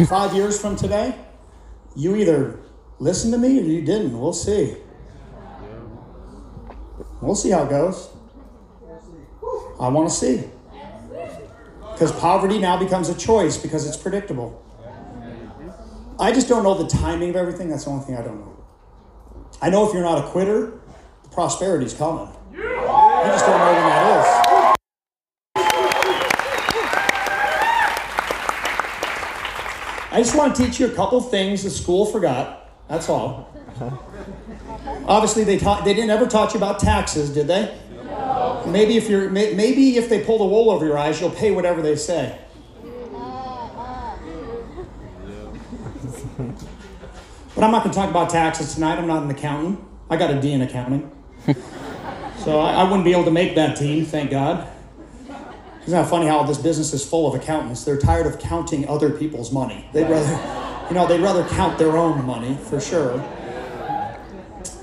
[0.08, 1.16] Five years from today,
[1.96, 2.60] you either
[3.00, 4.18] listened to me or you didn't.
[4.20, 4.78] We'll see.
[7.22, 8.10] We'll see how it goes.
[9.80, 10.44] I want to see.
[11.94, 14.64] Because poverty now becomes a choice because it's predictable.
[16.22, 17.68] I just don't know the timing of everything.
[17.70, 18.64] That's the only thing I don't know.
[19.60, 20.80] I know if you're not a quitter,
[21.24, 22.28] the prosperity's coming.
[22.54, 24.78] I just don't know when that is.
[30.12, 32.70] I just want to teach you a couple things the school forgot.
[32.88, 33.52] That's all.
[35.08, 35.86] Obviously, they taught.
[35.86, 37.76] They didn't ever taught you about taxes, did they?
[37.96, 38.64] No.
[38.68, 41.82] Maybe if you're, maybe if they pull the wool over your eyes, you'll pay whatever
[41.82, 42.38] they say.
[47.62, 48.98] But I'm not going to talk about taxes tonight.
[48.98, 49.80] I'm not an accountant.
[50.10, 51.12] I got a D in accounting.
[52.40, 54.68] so I, I wouldn't be able to make that team, thank God.
[55.84, 57.84] Isn't that funny how this business is full of accountants?
[57.84, 59.88] They're tired of counting other people's money.
[59.94, 63.18] They'd rather, you know, they'd rather count their own money for sure.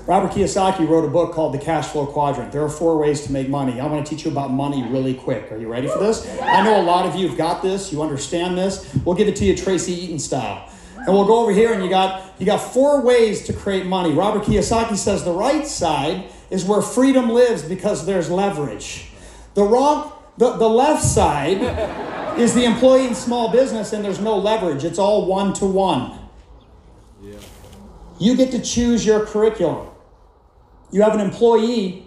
[0.07, 2.53] Robert Kiyosaki wrote a book called The Cash Flow Quadrant.
[2.53, 3.81] There are four ways to make money.
[3.81, 5.51] I want to teach you about money really quick.
[5.51, 6.25] Are you ready for this?
[6.41, 7.91] I know a lot of you have got this.
[7.91, 8.89] You understand this.
[9.03, 10.69] We'll give it to you Tracy Eaton style.
[11.09, 14.11] And we'll go over here and you got you got four ways to create money.
[14.11, 19.09] Robert Kiyosaki says the right side is where freedom lives because there's leverage.
[19.55, 24.37] The wrong the, the left side is the employee in small business and there's no
[24.37, 24.83] leverage.
[24.83, 26.15] It's all one to one.
[28.19, 29.87] You get to choose your curriculum.
[30.91, 32.05] You have an employee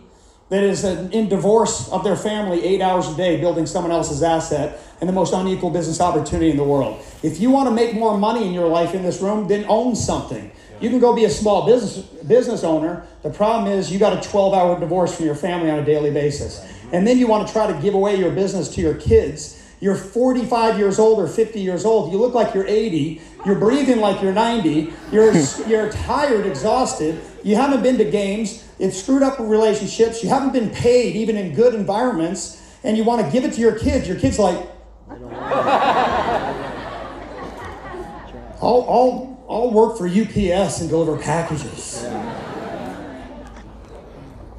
[0.49, 4.79] that is in divorce of their family eight hours a day building someone else's asset
[5.03, 7.05] and the most unequal business opportunity in the world.
[7.25, 9.97] If you want to make more money in your life in this room, then own
[9.97, 10.53] something.
[10.81, 13.05] You can go be a small business business owner.
[13.23, 16.13] The problem is you got a 12 hour divorce from your family on a daily
[16.13, 16.65] basis.
[16.93, 19.59] And then you want to try to give away your business to your kids.
[19.81, 22.13] You're 45 years old or 50 years old.
[22.13, 23.21] You look like you're 80.
[23.45, 24.93] You're breathing like you're 90.
[25.11, 25.35] You're,
[25.67, 27.21] you're tired, exhausted.
[27.43, 28.65] You haven't been to games.
[28.79, 30.23] It's screwed up relationships.
[30.23, 32.63] You haven't been paid, even in good environments.
[32.85, 34.07] And you want to give it to your kids.
[34.07, 34.72] Your kid's like,
[38.63, 42.05] I'll, I'll, I'll work for UPS and deliver packages.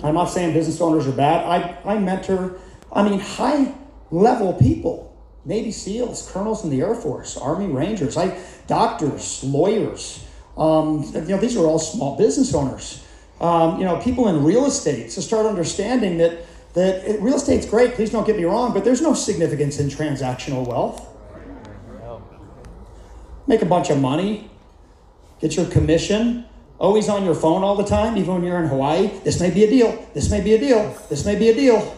[0.04, 1.45] I'm not saying business owners are bad.
[1.45, 2.60] I, I mentor,
[2.91, 3.74] I mean, high
[4.12, 5.10] level people.
[5.45, 8.38] Navy SEALs, colonels in the Air Force, Army Rangers, I,
[8.68, 10.26] doctors, lawyers.
[10.58, 13.04] Um, you know, these are all small business owners.
[13.41, 17.65] um, you know, people in real estate to start understanding that that it, real estate's
[17.65, 17.93] great.
[17.93, 21.07] Please don't get me wrong, but there's no significance in transactional wealth.
[23.45, 24.49] Make a bunch of money,
[25.39, 26.45] get your commission.
[26.80, 29.07] Always on your phone all the time, even when you're in Hawaii.
[29.24, 30.05] This may be a deal.
[30.13, 30.97] This may be a deal.
[31.09, 31.97] This may be a deal.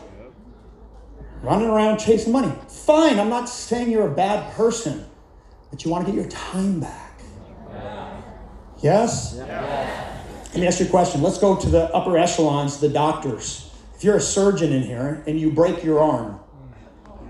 [1.41, 2.53] Running around chasing money.
[2.67, 5.05] Fine, I'm not saying you're a bad person,
[5.71, 7.19] but you want to get your time back.
[8.81, 9.35] Yes?
[9.35, 11.21] Let me ask you a question.
[11.21, 13.64] Let's go to the upper echelons, the doctors.
[13.95, 16.39] If you're a surgeon in here and you break your arm,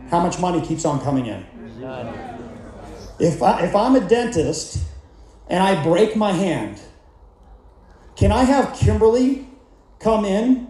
[0.10, 1.46] how much money keeps on coming in?
[3.20, 4.84] If, I, if I'm a dentist
[5.48, 6.80] and I break my hand,
[8.16, 9.48] can I have Kimberly
[10.00, 10.68] come in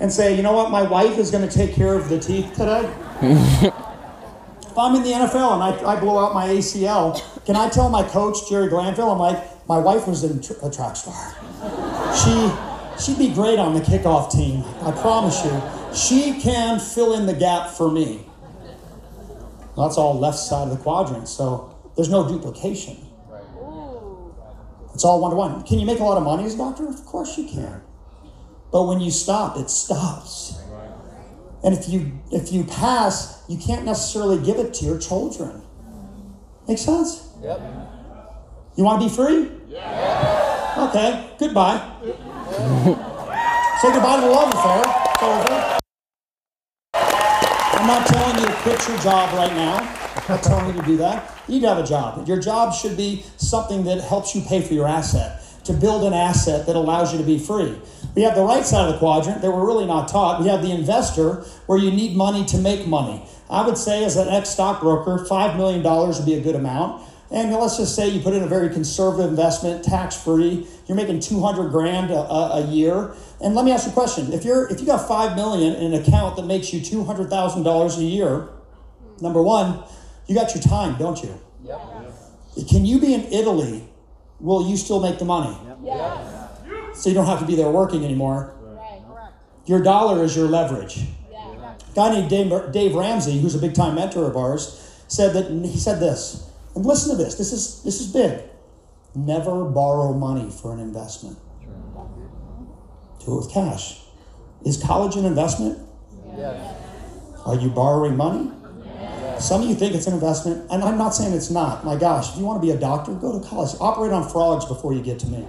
[0.00, 2.50] and say, you know what, my wife is going to take care of the teeth
[2.54, 2.92] today?
[4.62, 7.88] if I'm in the NFL and I, I blow out my ACL, can I tell
[7.88, 11.34] my coach, Jerry Glanville, I'm like, my wife was in tr- a track star.
[12.14, 12.30] She,
[13.00, 15.62] she'd be great on the kickoff team, I promise you.
[15.94, 18.26] She can fill in the gap for me.
[19.76, 22.96] That's all left side of the quadrant, so there's no duplication.
[24.94, 25.62] It's all one to one.
[25.64, 26.88] Can you make a lot of money as a doctor?
[26.88, 27.82] Of course you can.
[28.70, 30.60] But when you stop, it stops.
[31.64, 35.62] And if you if you pass, you can't necessarily give it to your children.
[36.68, 37.28] Make sense?
[37.42, 37.60] Yep.
[38.76, 39.50] You want to be free?
[39.68, 40.88] Yeah.
[40.88, 41.30] Okay.
[41.38, 42.33] Goodbye.
[42.54, 42.60] Say
[43.92, 44.84] goodbye to the love affair.
[45.22, 45.78] Over.
[46.94, 49.78] I'm not telling you to quit your job right now.
[50.14, 51.36] I'm not telling you to do that.
[51.48, 52.28] You need to have a job.
[52.28, 56.12] Your job should be something that helps you pay for your asset, to build an
[56.12, 57.76] asset that allows you to be free.
[58.14, 60.40] We have the right side of the quadrant that we're really not taught.
[60.40, 63.26] We have the investor where you need money to make money.
[63.50, 67.02] I would say, as an ex stockbroker, $5 million would be a good amount.
[67.34, 70.68] And let's just say you put in a very conservative investment, tax free.
[70.86, 73.12] You're making 200 grand a, a, a year.
[73.40, 75.92] And let me ask you a question: If you're if you got five million in
[75.92, 78.50] an account that makes you 200 thousand dollars a year,
[79.20, 79.82] number one,
[80.28, 81.40] you got your time, don't you?
[81.64, 82.68] Yep.
[82.68, 83.88] Can you be in Italy?
[84.38, 85.56] Will you still make the money?
[85.82, 86.52] Yes.
[86.94, 88.54] So you don't have to be there working anymore.
[88.60, 89.02] Right.
[89.66, 91.04] Your dollar is your leverage.
[91.32, 95.50] A guy named Dave, Dave Ramsey, who's a big time mentor of ours, said that
[95.66, 96.43] he said this.
[96.74, 97.36] And listen to this.
[97.36, 98.40] This is this is big.
[99.14, 101.38] Never borrow money for an investment.
[103.24, 104.00] Do it with cash.
[104.64, 105.78] Is college an investment?
[106.36, 106.76] Yes.
[107.46, 108.50] Are you borrowing money?
[108.84, 109.48] Yes.
[109.48, 111.84] Some of you think it's an investment, and I'm not saying it's not.
[111.84, 113.76] My gosh, if you want to be a doctor, go to college.
[113.80, 115.38] Operate on frogs before you get to me.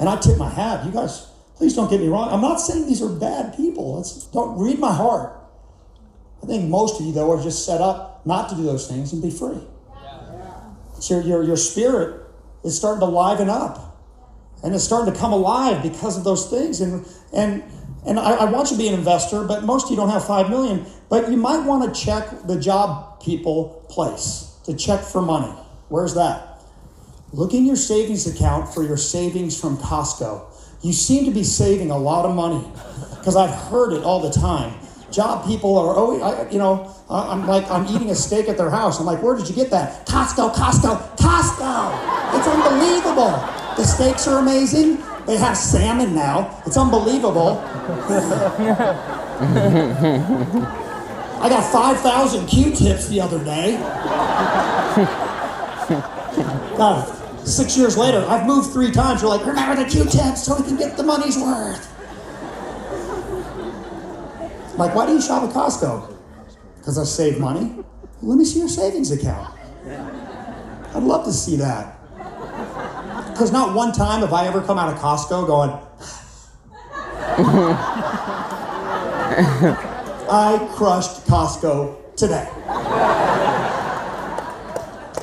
[0.00, 0.84] and I tip my hat.
[0.84, 2.28] You guys, please don't get me wrong.
[2.28, 3.96] I'm not saying these are bad people.
[3.96, 5.45] Let's, don't read my heart.
[6.46, 9.12] I think most of you, though, are just set up not to do those things
[9.12, 9.58] and be free.
[11.00, 12.24] So your, your, spirit
[12.62, 13.98] is starting to liven up
[14.62, 16.80] and it's starting to come alive because of those things.
[16.80, 17.64] And and
[18.06, 20.24] and I, I want you to be an investor, but most of you don't have
[20.24, 20.86] five million.
[21.08, 25.52] But you might want to check the job people place to check for money.
[25.88, 26.62] Where's that?
[27.32, 30.44] Look in your savings account for your savings from Costco.
[30.82, 32.64] You seem to be saving a lot of money
[33.18, 34.78] because I've heard it all the time.
[35.16, 38.68] Job people are always, I, you know, I'm like, I'm eating a steak at their
[38.68, 39.00] house.
[39.00, 40.06] I'm like, where did you get that?
[40.06, 42.36] Costco, Costco, Costco.
[42.36, 43.30] It's unbelievable.
[43.78, 45.02] The steaks are amazing.
[45.24, 46.62] They have salmon now.
[46.66, 47.60] It's unbelievable.
[51.40, 53.78] I got 5,000 Q-tips the other day.
[56.76, 59.22] God, six years later, I've moved three times.
[59.22, 61.95] You're like, remember the Q-tips so we can get the money's worth.
[64.76, 66.14] Like, why do you shop at Costco?
[66.78, 67.74] Because I save money.
[68.22, 69.54] Let me see your savings account.
[70.94, 71.94] I'd love to see that.
[73.30, 75.70] Because not one time have I ever come out of Costco going,
[80.28, 82.48] I crushed Costco today.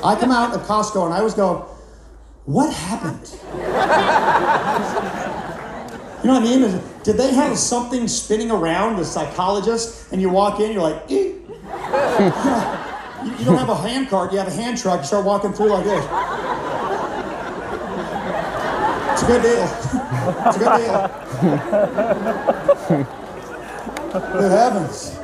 [0.04, 1.68] I come out of Costco and I always go,
[2.45, 3.30] what happened?
[6.22, 6.82] You know what I mean?
[7.04, 11.04] Is- Did they have something spinning around, the psychologist, and you walk in, you're like,
[11.12, 11.34] eh.
[13.24, 15.51] you, you don't have a hand cart, you have a hand truck, you start walking
[15.54, 16.06] through like this.
[19.14, 19.68] It's a good deal.
[20.47, 20.97] It's a good deal.
[24.39, 25.18] Good heavens.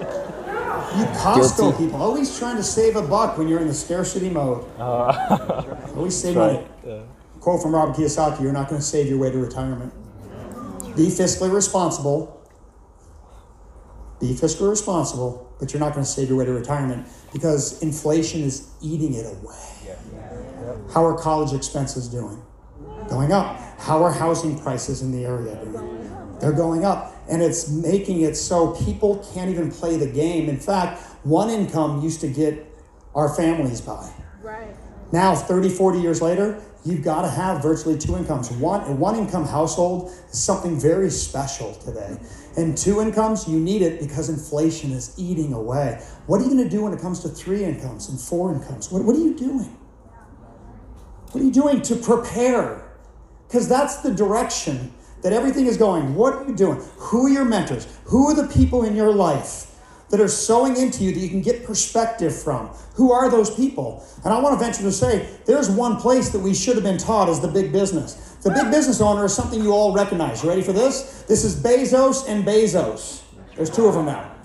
[0.98, 1.78] You Costco Guilty.
[1.86, 4.66] people, always trying to save a buck when you're in the scarcity mode.
[4.80, 6.64] always save money.
[7.40, 9.94] Quote from Robert Kiyosaki You're not going to save your way to retirement.
[11.00, 12.46] Be fiscally responsible.
[14.20, 18.42] Be fiscally responsible, but you're not going to save your way to retirement because inflation
[18.42, 19.96] is eating it away.
[20.94, 22.44] How are college expenses doing?
[23.08, 23.58] Going up.
[23.80, 26.38] How are housing prices in the area doing?
[26.42, 27.16] They're going up.
[27.30, 30.50] And it's making it so people can't even play the game.
[30.50, 32.68] In fact, one income used to get
[33.16, 34.12] our families by.
[34.42, 34.76] Right.
[35.14, 38.52] Now, 30, 40 years later, you've got to have virtually two incomes.
[38.52, 42.18] One, a one income household is something very special today.
[42.58, 46.02] And two incomes, you need it because inflation is eating away.
[46.26, 48.92] What are you going to do when it comes to three incomes and four incomes?
[48.92, 49.78] What, what are you doing?
[51.32, 52.92] What are you doing to prepare?
[53.48, 56.16] Because that's the direction that everything is going.
[56.16, 56.82] What are you doing?
[56.98, 57.88] Who are your mentors?
[58.06, 59.69] Who are the people in your life
[60.10, 62.68] that are sowing into you that you can get perspective from?
[62.96, 64.06] Who are those people?
[64.24, 66.98] And I want to venture to say there's one place that we should have been
[66.98, 68.38] taught is the big business.
[68.44, 70.44] The big business owner is something you all recognize.
[70.44, 71.24] You ready for this?
[71.28, 73.24] This is Bezos and Bezos.
[73.56, 74.36] There's two of them now.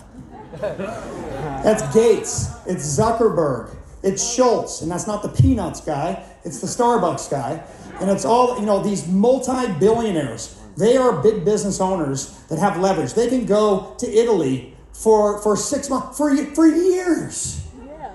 [1.63, 2.51] That's Gates.
[2.67, 3.77] It's Zuckerberg.
[4.03, 4.83] It's Schultz.
[4.83, 7.63] And that's not the Peanuts guy, it's the Starbucks guy.
[8.01, 10.61] And it's all, you know, these multi billionaires.
[10.77, 13.15] They are big business owners that have leverage.
[13.15, 17.67] They can go to Italy for, for six months, for, for years.
[17.85, 18.15] Yeah.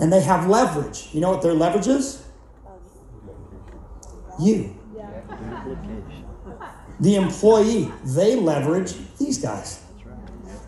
[0.00, 1.08] And they have leverage.
[1.12, 2.24] You know what their leverage is?
[4.40, 4.74] You.
[4.96, 5.10] Yeah.
[7.00, 9.84] The employee, they leverage these guys.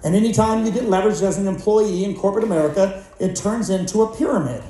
[0.03, 4.17] And anytime you get leveraged as an employee in corporate America, it turns into a
[4.17, 4.63] pyramid.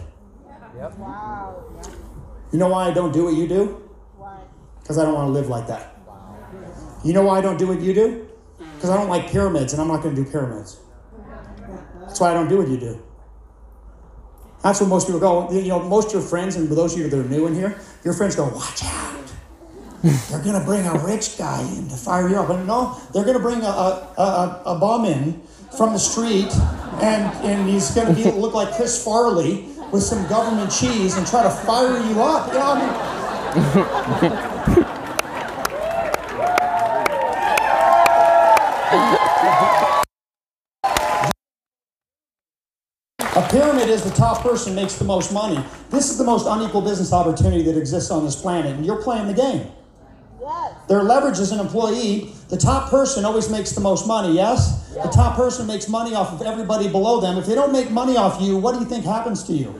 [0.76, 0.98] Yep.
[0.98, 1.64] Wow.
[2.52, 3.88] You know why I don't do what you do?
[4.16, 4.40] Why?
[4.80, 5.98] Because I don't want to live like that.
[6.06, 6.36] Wow.
[7.04, 8.28] You know why I don't do what you do?
[8.80, 10.80] Because I don't like pyramids and I'm not going to do pyramids.
[12.00, 13.02] That's why I don't do what you do.
[14.62, 15.52] That's where most people go.
[15.52, 17.78] You know, most of your friends, and those of you that are new in here,
[18.04, 19.30] your friends go, watch out.
[20.02, 22.48] They're going to bring a rich guy in to fire you up.
[22.48, 25.42] But no, they're going to bring a, a, a, a bum in
[25.76, 26.50] from the street,
[27.02, 31.42] and, and he's going to look like Chris Farley with some government cheese and try
[31.42, 32.48] to fire you up.
[32.48, 32.72] You know,
[33.52, 34.79] I mean,
[43.60, 45.62] pyramid is the top person makes the most money.
[45.90, 49.26] This is the most unequal business opportunity that exists on this planet, and you're playing
[49.26, 49.70] the game.
[50.40, 50.74] Yes.
[50.88, 54.88] Their leverage as an employee, the top person always makes the most money, yes?
[54.94, 57.36] The top person makes money off of everybody below them.
[57.36, 59.78] If they don't make money off you, what do you think happens to you?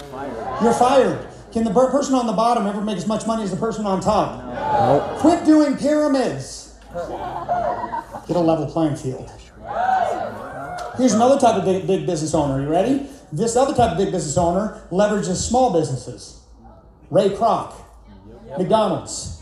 [0.63, 1.27] You're fired.
[1.51, 4.03] Can the person on the bottom ever make as much money as the person on
[4.03, 4.45] top?
[4.45, 5.17] No.
[5.21, 6.77] Quit doing pyramids.
[6.93, 9.33] Get a level playing field.
[10.99, 12.63] Here's another type of big, big business owner.
[12.63, 13.09] You ready?
[13.33, 16.43] This other type of big business owner leverages small businesses.
[17.11, 17.73] Ray Kroc,
[18.59, 19.41] McDonald's.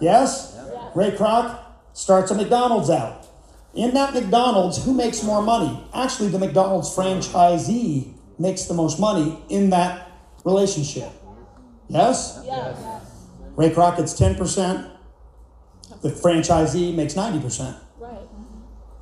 [0.00, 0.58] Yes?
[0.94, 1.58] Ray Kroc
[1.92, 3.26] starts a McDonald's out.
[3.74, 5.86] In that McDonald's, who makes more money?
[5.94, 10.10] Actually, the McDonald's franchisee makes the most money in that
[10.44, 11.10] relationship.
[11.88, 12.40] Yes?
[12.44, 12.78] Yes.
[13.54, 14.90] Ray Kroc gets 10%.
[16.02, 17.78] The franchisee makes 90%.
[17.98, 18.18] Right.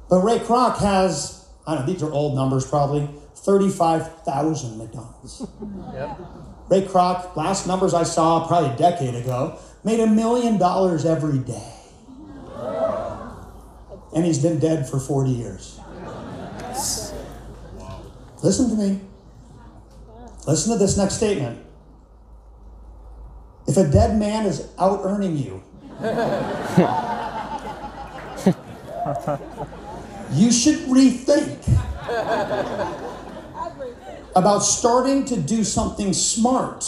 [0.09, 3.09] But Ray Kroc has, I don't know, these are old numbers probably,
[3.45, 5.47] 35,000 McDonald's.
[6.71, 11.39] Ray Kroc, last numbers I saw probably a decade ago, made a million dollars every
[11.39, 11.71] day.
[14.15, 15.79] And he's been dead for 40 years.
[18.43, 19.01] Listen to me.
[20.47, 21.61] Listen to this next statement.
[23.67, 25.63] If a dead man is out earning you,
[30.33, 31.61] you should rethink
[34.37, 36.85] about starting to do something smart,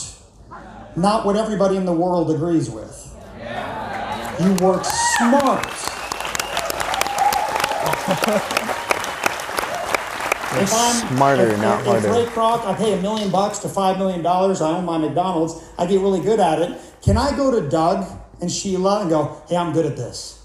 [0.96, 3.02] not what everybody in the world agrees with.
[4.40, 5.66] You work smart.
[10.58, 12.08] If I'm Smarter, if, not if, harder.
[12.08, 14.62] If Ray Kroc, I pay a million bucks to five million dollars.
[14.62, 15.62] I own my McDonald's.
[15.78, 16.78] I get really good at it.
[17.02, 18.06] Can I go to Doug
[18.40, 20.42] and Sheila and go, "Hey, I'm good at this.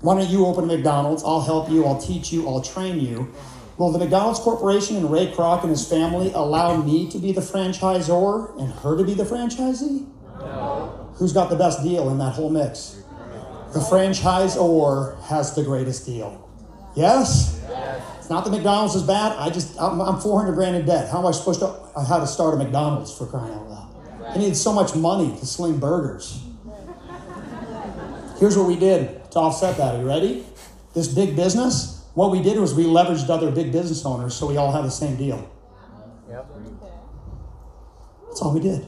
[0.00, 1.22] Why don't you open McDonald's?
[1.22, 1.84] I'll help you.
[1.84, 2.48] I'll teach you.
[2.48, 3.32] I'll train you."
[3.78, 7.40] Will the McDonald's Corporation and Ray Kroc and his family allow me to be the
[7.40, 10.04] franchisor and her to be the franchisee?
[10.40, 11.12] No.
[11.14, 13.02] Who's got the best deal in that whole mix?
[13.72, 16.50] The franchisor has the greatest deal.
[16.96, 17.62] Yes?
[18.18, 19.36] It's not that McDonald's is bad.
[19.38, 21.08] I just, I'm, I'm 400 grand in debt.
[21.08, 21.78] How am I supposed to,
[22.08, 24.34] how to start a McDonald's for crying out loud?
[24.34, 26.42] I needed so much money to sling burgers.
[28.40, 29.94] Here's what we did to offset that.
[29.94, 30.44] Are you ready?
[30.94, 34.56] This big business, what we did was we leveraged other big business owners so we
[34.56, 35.48] all have the same deal.
[38.26, 38.84] That's all we did.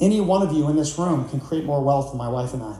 [0.00, 2.62] Any one of you in this room can create more wealth than my wife and
[2.62, 2.78] I.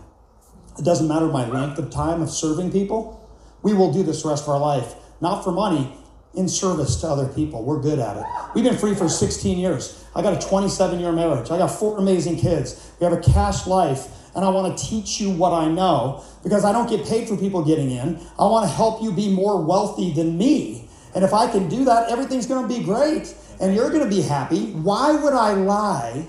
[0.78, 3.28] It doesn't matter my length of time of serving people.
[3.62, 5.96] We will do this the rest of our life, not for money.
[6.32, 7.64] in service to other people.
[7.64, 8.24] We're good at it.
[8.54, 10.04] We've been free for 16 years.
[10.14, 11.50] I got a 27 year marriage.
[11.50, 12.92] I got four amazing kids.
[13.00, 14.06] We have a cash life.
[14.34, 17.36] And I want to teach you what I know because I don't get paid for
[17.36, 18.20] people getting in.
[18.38, 20.88] I want to help you be more wealthy than me.
[21.14, 24.08] And if I can do that, everything's going to be great and you're going to
[24.08, 24.72] be happy.
[24.72, 26.26] Why would I lie?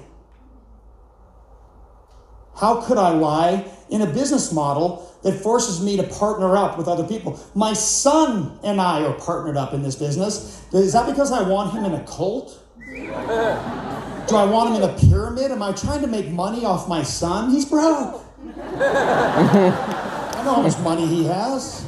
[2.55, 6.87] How could I lie in a business model that forces me to partner up with
[6.87, 7.39] other people?
[7.55, 10.63] My son and I are partnered up in this business.
[10.73, 12.60] Is that because I want him in a cult?
[12.91, 15.51] Do I want him in a pyramid?
[15.51, 17.49] Am I trying to make money off my son?
[17.49, 18.21] He's broke.
[18.75, 21.85] I know how much money he has.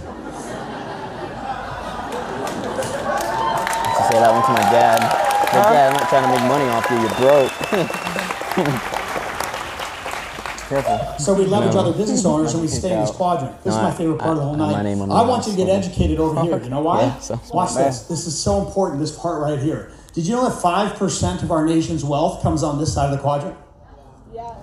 [3.05, 4.99] I say that one to my dad.
[5.01, 6.97] Like, Dad, I'm not trying to make money off you.
[6.99, 7.51] You're broke.
[10.69, 11.19] Careful.
[11.19, 11.81] So we leverage No.
[11.81, 13.61] other business owners and we stay in this quadrant.
[13.63, 14.77] This is my favorite part of the whole I- I- night.
[14.77, 15.89] my name on I want you to get list.
[15.89, 16.57] educated over here.
[16.63, 17.01] You know why?
[17.03, 18.01] Yeah, so- Watch smart this.
[18.03, 19.91] This is so important, this part right here.
[20.13, 23.17] Did you know that 5% of our nation's wealth comes on this side of the
[23.17, 23.57] quadrant?
[24.31, 24.55] Yes.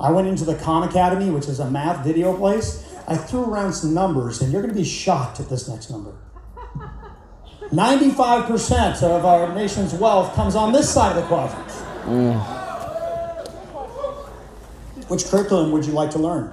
[0.00, 2.84] I went into the Khan Academy, which is a math video place.
[3.06, 6.16] I threw around some numbers, and you're going to be shocked at this next number.
[7.70, 11.68] 95% of our nation's wealth comes on this side of the quadrant.
[12.04, 12.64] Mm.
[15.08, 16.52] Which curriculum would you like to learn?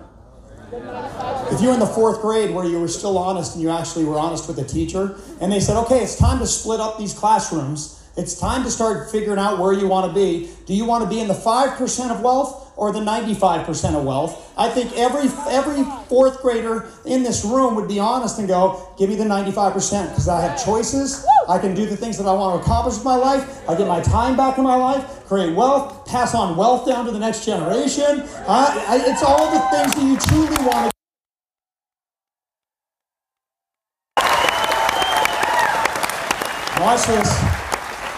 [0.73, 4.17] If you're in the fourth grade where you were still honest and you actually were
[4.17, 8.01] honest with the teacher, and they said, okay, it's time to split up these classrooms,
[8.15, 10.49] it's time to start figuring out where you want to be.
[10.65, 14.53] Do you want to be in the 5% of wealth or the 95% of wealth?
[14.57, 19.09] I think every every fourth grader in this room would be honest and go, give
[19.09, 21.25] me the 95% because I have choices.
[21.47, 23.67] I can do the things that I want to accomplish in my life.
[23.67, 27.11] I get my time back in my life, create wealth, pass on wealth down to
[27.11, 28.23] the next generation.
[28.47, 30.91] I, I, it's all the things that you truly want to
[36.81, 37.61] Watch this.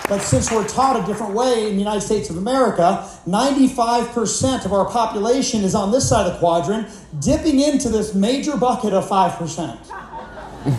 [0.07, 4.71] But since we're taught a different way in the United States of America, 95% of
[4.71, 6.87] our population is on this side of the quadrant,
[7.19, 10.12] dipping into this major bucket of 5%.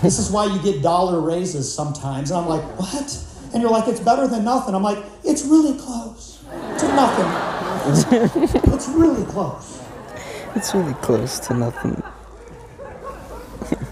[0.02, 2.30] This is why you get dollar raises sometimes.
[2.30, 3.24] And I'm like, what?
[3.52, 4.74] And you're like, it's better than nothing.
[4.74, 8.72] I'm like, it's really close to nothing.
[8.72, 9.82] it's really close.
[10.54, 12.02] It's really close to nothing.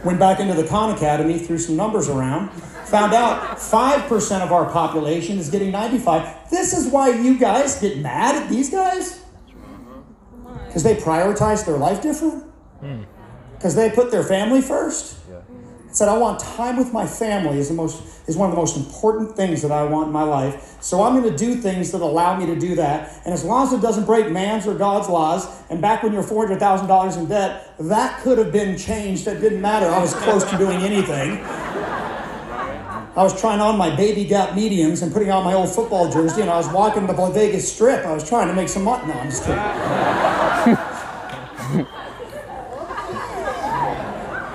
[0.04, 4.70] Went back into the Khan Academy, threw some numbers around, found out 5% of our
[4.70, 6.50] population is getting 95.
[6.50, 9.22] This is why you guys get mad at these guys?
[10.66, 12.44] Because they prioritize their life different?
[12.80, 13.02] Hmm.
[13.56, 15.18] Because they put their family first?
[15.92, 18.78] Said, I want time with my family is the most is one of the most
[18.78, 20.78] important things that I want in my life.
[20.80, 23.20] So I'm going to do things that allow me to do that.
[23.24, 26.22] And as long as it doesn't break man's or God's laws, and back when you're
[26.22, 29.26] four hundred thousand dollars in debt, that could have been changed.
[29.26, 29.86] That didn't matter.
[29.86, 31.44] I was close to doing anything.
[33.14, 36.40] I was trying on my baby gap mediums and putting on my old football jersey,
[36.40, 38.06] and I was walking the Vegas Strip.
[38.06, 39.06] I was trying to make some money.
[39.06, 39.58] No, I'm just kidding.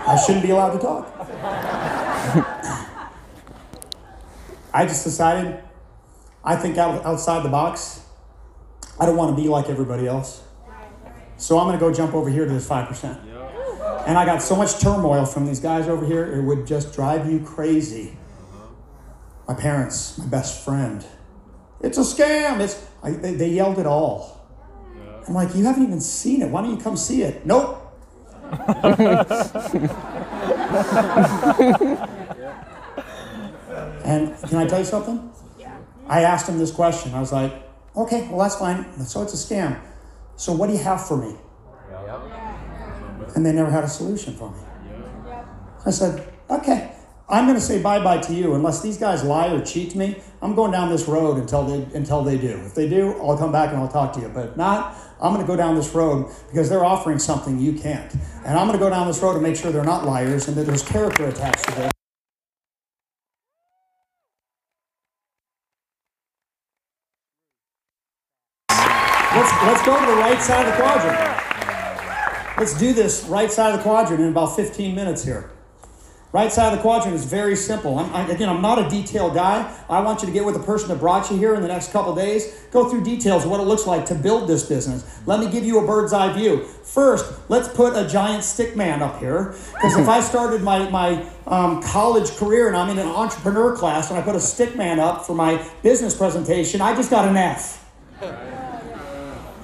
[0.08, 1.17] I shouldn't be allowed to talk.
[4.78, 5.60] I just decided,
[6.44, 8.02] I think out, outside the box.
[9.00, 10.44] I don't want to be like everybody else.
[11.38, 14.06] So I'm going to go jump over here to this 5%.
[14.06, 17.28] And I got so much turmoil from these guys over here, it would just drive
[17.28, 18.20] you crazy.
[18.54, 18.68] Uh-huh.
[19.48, 21.04] My parents, my best friend.
[21.82, 22.60] It's a scam.
[22.60, 24.48] It's I, they, they yelled it all.
[25.28, 26.52] I'm like, you haven't even seen it.
[26.52, 27.48] Why don't you come see it?
[27.48, 27.84] Nope.
[34.08, 35.30] And can I tell you something?
[35.60, 35.78] Yeah.
[36.08, 37.14] I asked him this question.
[37.14, 37.52] I was like,
[37.96, 38.86] okay, well, that's fine.
[39.06, 39.80] So it's a scam.
[40.38, 41.36] So what do you have for me?
[43.36, 44.60] And they never had a solution for me.
[45.86, 46.92] I said, okay,
[47.30, 50.22] I'm going to say bye bye to you unless these guys lie or cheat me.
[50.42, 52.62] I'm going down this road until they until they do.
[52.66, 54.30] If they do, I'll come back and I'll talk to you.
[54.30, 57.74] But if not, I'm going to go down this road because they're offering something you
[57.74, 58.12] can't.
[58.46, 60.56] And I'm going to go down this road to make sure they're not liars and
[60.56, 61.92] that there's character attached to this.
[69.38, 72.58] Let's, let's go to the right side of the quadrant.
[72.58, 75.50] Let's do this right side of the quadrant in about 15 minutes here.
[76.34, 77.98] Right side of the quadrant is very simple.
[77.98, 79.74] I'm, I, again, I'm not a detail guy.
[79.90, 81.94] I want you to get with the person that brought you here in the next
[81.94, 82.66] couple days.
[82.70, 85.22] Go through details of what it looks like to build this business.
[85.26, 86.66] Let me give you a bird's eye view.
[86.66, 89.56] First, let's put a giant stick man up here.
[89.74, 94.10] Because if I started my, my um, college career and I'm in an entrepreneur class
[94.10, 97.38] and I put a stick man up for my business presentation, I just got an
[97.38, 97.86] F.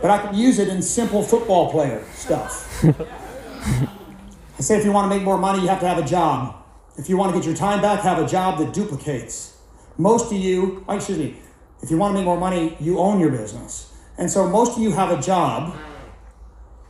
[0.03, 2.83] But I can use it in simple football player stuff.
[2.83, 6.57] I say if you want to make more money, you have to have a job.
[6.97, 9.57] If you want to get your time back, have a job that duplicates.
[9.97, 11.37] Most of you, oh, excuse me,
[11.81, 13.93] if you want to make more money, you own your business.
[14.17, 15.73] And so most of you have a job,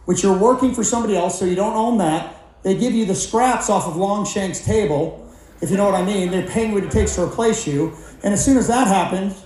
[0.06, 2.36] which you're working for somebody else, so you don't own that.
[2.64, 5.32] They give you the scraps off of Longshank's table,
[5.62, 6.32] if you know what I mean.
[6.32, 7.96] They're paying what it takes to replace you.
[8.24, 9.43] And as soon as that happens,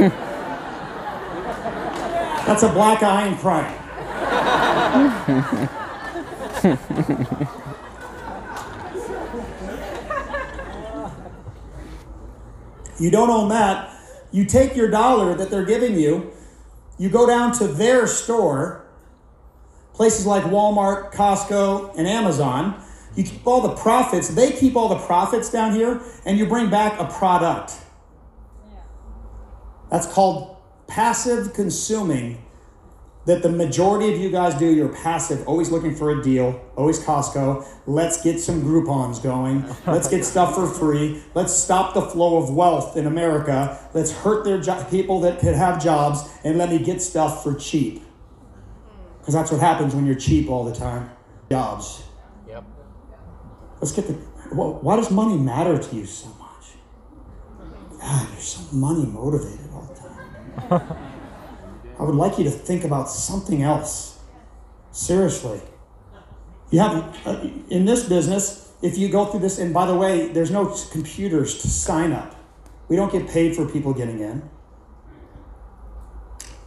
[2.46, 3.76] that's a black eye and crying.
[13.00, 13.90] You don't own that.
[14.30, 16.30] You take your dollar that they're giving you,
[16.98, 18.84] you go down to their store,
[19.94, 22.80] places like Walmart, Costco, and Amazon.
[23.16, 26.70] You keep all the profits, they keep all the profits down here, and you bring
[26.70, 27.72] back a product.
[29.90, 30.56] That's called
[30.86, 32.44] passive consuming
[33.26, 34.66] that the majority of you guys do.
[34.66, 37.66] You're passive, always looking for a deal, always Costco.
[37.86, 39.64] Let's get some Groupons going.
[39.86, 41.22] Let's get stuff for free.
[41.34, 43.78] Let's stop the flow of wealth in America.
[43.94, 47.54] Let's hurt their jo- people that could have jobs and let me get stuff for
[47.54, 48.02] cheap.
[49.18, 51.10] Because that's what happens when you're cheap all the time.
[51.50, 52.02] Jobs.
[52.48, 52.64] Yep.
[53.80, 54.18] Let's get the.
[54.54, 56.40] Well, why does money matter to you so much?
[58.00, 59.59] God, you're so money motivated all the time.
[60.70, 64.18] I would like you to think about something else.
[64.92, 65.60] Seriously.
[66.70, 70.28] You have, uh, in this business, if you go through this, and by the way,
[70.28, 72.36] there's no computers to sign up.
[72.88, 74.48] We don't get paid for people getting in.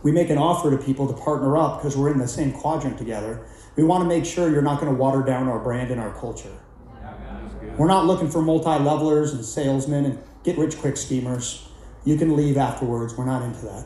[0.03, 2.97] We make an offer to people to partner up because we're in the same quadrant
[2.97, 3.45] together.
[3.77, 6.13] We want to make sure you're not going to water down our brand and our
[6.13, 6.51] culture.
[7.77, 11.67] We're not looking for multi levelers and salesmen and get rich quick schemers.
[12.05, 13.15] You can leave afterwards.
[13.15, 13.85] We're not into that.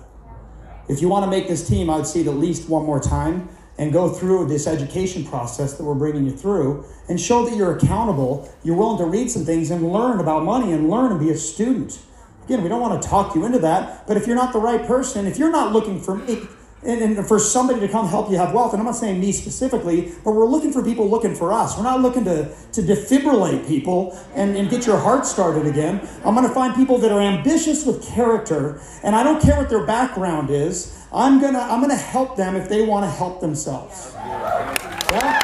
[0.87, 2.99] If you want to make this team, I would see it at least one more
[2.99, 7.55] time and go through this education process that we're bringing you through and show that
[7.55, 11.19] you're accountable, you're willing to read some things and learn about money and learn and
[11.19, 11.99] be a student.
[12.45, 14.85] Again, we don't want to talk you into that, but if you're not the right
[14.85, 16.47] person, if you're not looking for me,
[16.83, 19.31] and, and for somebody to come help you have wealth, and I'm not saying me
[19.31, 21.75] specifically, but we're looking for people looking for us.
[21.77, 26.07] We're not looking to, to defibrillate people and, and get your heart started again.
[26.23, 29.69] I'm going to find people that are ambitious with character, and I don't care what
[29.69, 30.93] their background is.
[31.13, 34.11] I'm gonna I'm gonna help them if they want to help themselves.
[34.13, 35.41] Yeah?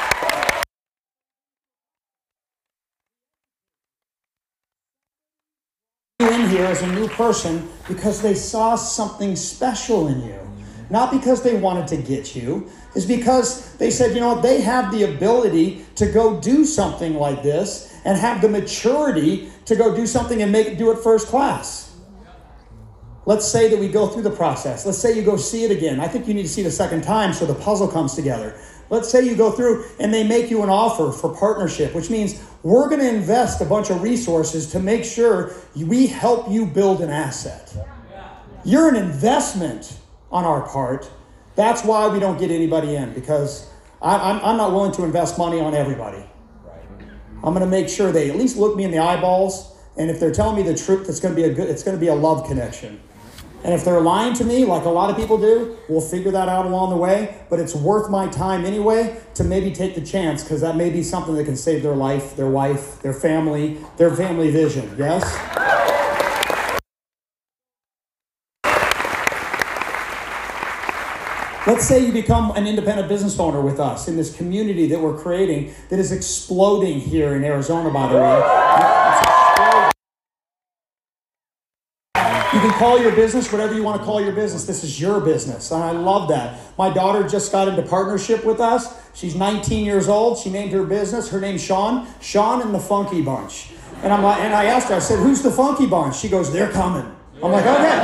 [6.20, 10.43] In here as a new person because they saw something special in you.
[10.94, 14.62] Not because they wanted to get you, is because they said, you know what, they
[14.62, 19.96] have the ability to go do something like this and have the maturity to go
[19.96, 21.96] do something and make do it first class.
[23.26, 24.86] Let's say that we go through the process.
[24.86, 26.00] Let's say you go see it again.
[26.00, 28.56] I think you need to see it a second time so the puzzle comes together.
[28.92, 32.40] Let's say you go through and they make you an offer for partnership, which means
[32.62, 37.02] we're going to invest a bunch of resources to make sure we help you build
[37.02, 37.76] an asset.
[38.64, 39.98] You're an investment
[40.34, 41.10] on our part.
[41.56, 43.70] That's why we don't get anybody in because
[44.02, 46.26] I, I'm, I'm not willing to invest money on everybody.
[47.44, 50.20] I'm going to make sure they at least look me in the eyeballs, and if
[50.20, 51.70] they're telling me the truth, it's going to be a good.
[51.70, 53.02] It's going to be a love connection.
[53.64, 56.50] And if they're lying to me, like a lot of people do, we'll figure that
[56.50, 57.42] out along the way.
[57.50, 61.02] But it's worth my time anyway to maybe take the chance because that may be
[61.02, 64.94] something that can save their life, their wife, their family, their family vision.
[64.98, 65.24] Yes?
[71.74, 75.18] Let's say you become an independent business owner with us in this community that we're
[75.18, 78.38] creating that is exploding here in Arizona, by the way.
[82.54, 84.66] You can call your business whatever you want to call your business.
[84.66, 85.72] This is your business.
[85.72, 86.60] And I love that.
[86.78, 88.96] My daughter just got into partnership with us.
[89.16, 90.38] She's 19 years old.
[90.38, 91.32] She named her business.
[91.32, 92.08] Her name's Sean.
[92.22, 93.72] Sean and the Funky Bunch.
[94.04, 96.18] And I'm like, and I asked her, I said, who's the Funky Bunch?
[96.18, 97.12] She goes, they're coming.
[97.42, 97.98] I'm like, okay.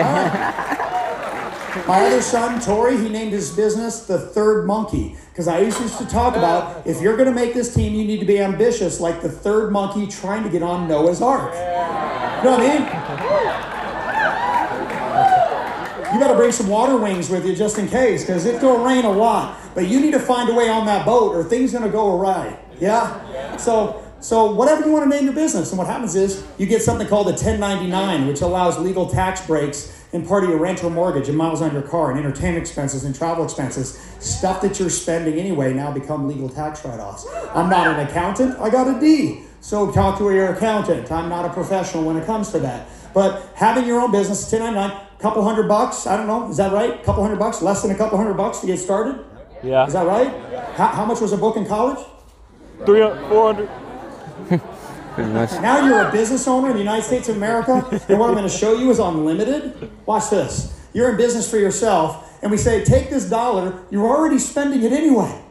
[0.00, 0.74] Mm-hmm.
[1.88, 6.04] My other son, Tori, he named his business the Third Monkey because I used to
[6.04, 9.22] talk about if you're going to make this team, you need to be ambitious, like
[9.22, 11.54] the third monkey trying to get on Noah's Ark.
[11.54, 11.60] You
[12.44, 12.82] know what I mean?
[16.12, 18.80] You got to bring some water wings with you just in case because it's going
[18.80, 19.58] to rain a lot.
[19.74, 22.18] But you need to find a way on that boat or things going to go
[22.18, 22.58] awry.
[22.78, 23.56] Yeah?
[23.56, 24.04] So.
[24.20, 27.06] So whatever you want to name your business, and what happens is you get something
[27.06, 31.28] called a 1099, which allows legal tax breaks in part of your rent or mortgage
[31.28, 35.34] and miles on your car and entertainment expenses and travel expenses, stuff that you're spending
[35.34, 37.26] anyway now become legal tax write-offs.
[37.54, 39.42] I'm not an accountant, I got a D.
[39.60, 41.10] So talk to your accountant.
[41.10, 42.88] I'm not a professional when it comes to that.
[43.12, 47.02] But having your own business, 1099, couple hundred bucks, I don't know, is that right?
[47.02, 49.24] couple hundred bucks, less than a couple hundred bucks to get started?
[49.62, 49.86] Yeah.
[49.86, 50.30] Is that right?
[50.76, 51.98] How, how much was a book in college?
[52.86, 53.68] Three, four hundred.
[55.18, 55.50] Pretty much.
[55.60, 57.72] Now you're a business owner in the United States of America,
[58.08, 59.90] and what I'm going to show you is unlimited.
[60.06, 60.80] Watch this.
[60.92, 64.92] You're in business for yourself, and we say, take this dollar, you're already spending it
[64.92, 65.42] anyway.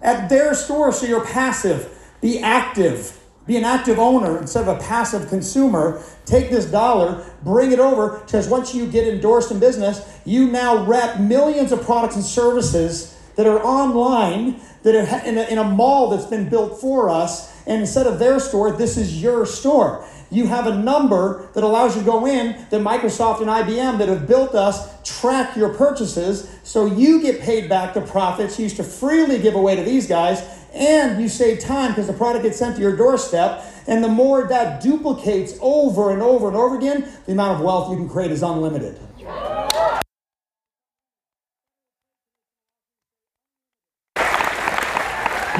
[0.00, 1.92] At their store, so you're passive.
[2.20, 3.18] Be active.
[3.48, 6.00] Be an active owner instead of a passive consumer.
[6.24, 10.84] Take this dollar, bring it over, because once you get endorsed in business, you now
[10.84, 15.64] rep millions of products and services that are online, that are in a, in a
[15.64, 17.50] mall that's been built for us.
[17.66, 20.04] And instead of their store, this is your store.
[20.30, 24.08] You have a number that allows you to go in that Microsoft and IBM that
[24.08, 28.76] have built us track your purchases so you get paid back the profits you used
[28.76, 32.58] to freely give away to these guys and you save time because the product gets
[32.58, 33.64] sent to your doorstep.
[33.86, 37.90] And the more that duplicates over and over and over again, the amount of wealth
[37.90, 38.98] you can create is unlimited.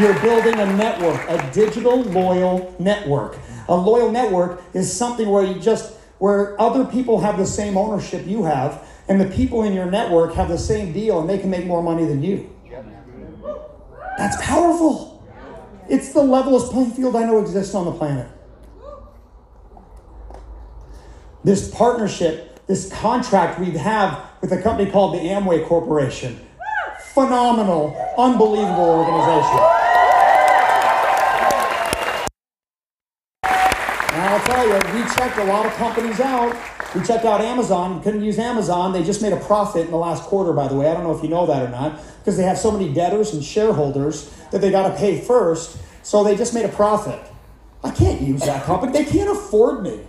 [0.00, 3.36] You're building a network, a digital loyal network.
[3.68, 8.26] A loyal network is something where you just where other people have the same ownership
[8.26, 11.50] you have, and the people in your network have the same deal and they can
[11.50, 12.48] make more money than you.
[14.16, 15.26] That's powerful.
[15.88, 18.28] It's the levelest playing field I know exists on the planet.
[21.44, 26.38] This partnership, this contract we have with a company called the Amway Corporation.
[27.14, 29.58] Phenomenal, unbelievable organization.
[34.12, 36.56] And I'll tell you, we checked a lot of companies out.
[36.94, 38.02] We checked out Amazon.
[38.02, 38.92] Couldn't use Amazon.
[38.92, 40.88] They just made a profit in the last quarter, by the way.
[40.88, 43.32] I don't know if you know that or not, because they have so many debtors
[43.32, 45.78] and shareholders that they got to pay first.
[46.02, 47.20] So they just made a profit.
[47.84, 48.92] I can't use that company.
[48.92, 50.00] They can't afford me.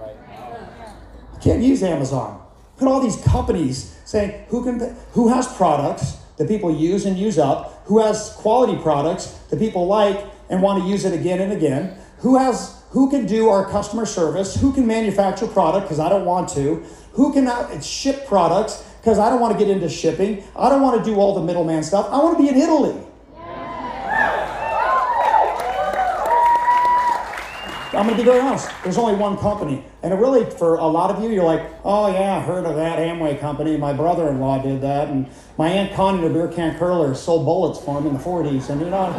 [0.00, 2.42] I can't use Amazon.
[2.76, 7.38] Put all these companies saying who can who has products that people use and use
[7.38, 11.52] up, who has quality products that people like and want to use it again and
[11.52, 16.08] again, who has who can do our customer service, who can manufacture product because I
[16.08, 20.44] don't want to, who can ship products because I don't want to get into shipping,
[20.54, 22.06] I don't want to do all the middleman stuff.
[22.10, 23.06] I want to be in Italy.
[27.92, 28.70] I'm going to be very honest.
[28.84, 29.84] There's only one company.
[30.02, 32.76] And it really, for a lot of you, you're like, oh, yeah, I heard of
[32.76, 33.76] that Amway company.
[33.76, 35.08] My brother in law did that.
[35.08, 38.70] And my Aunt Connie, the beer can curler, sold bullets for him in the 40s.
[38.70, 39.12] And, you know,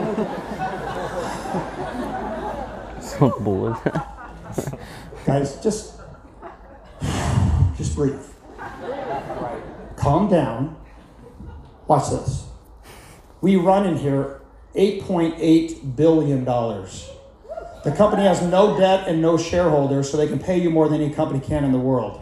[3.30, 3.76] bored.
[5.26, 5.99] guys, just,
[7.77, 8.19] just breathe.
[9.95, 10.76] Calm down.
[11.88, 12.48] Watch this.
[13.41, 14.41] We run in here
[14.76, 16.45] $8.8 billion.
[16.45, 21.02] The company has no debt and no shareholders, so they can pay you more than
[21.02, 22.22] any company can in the world.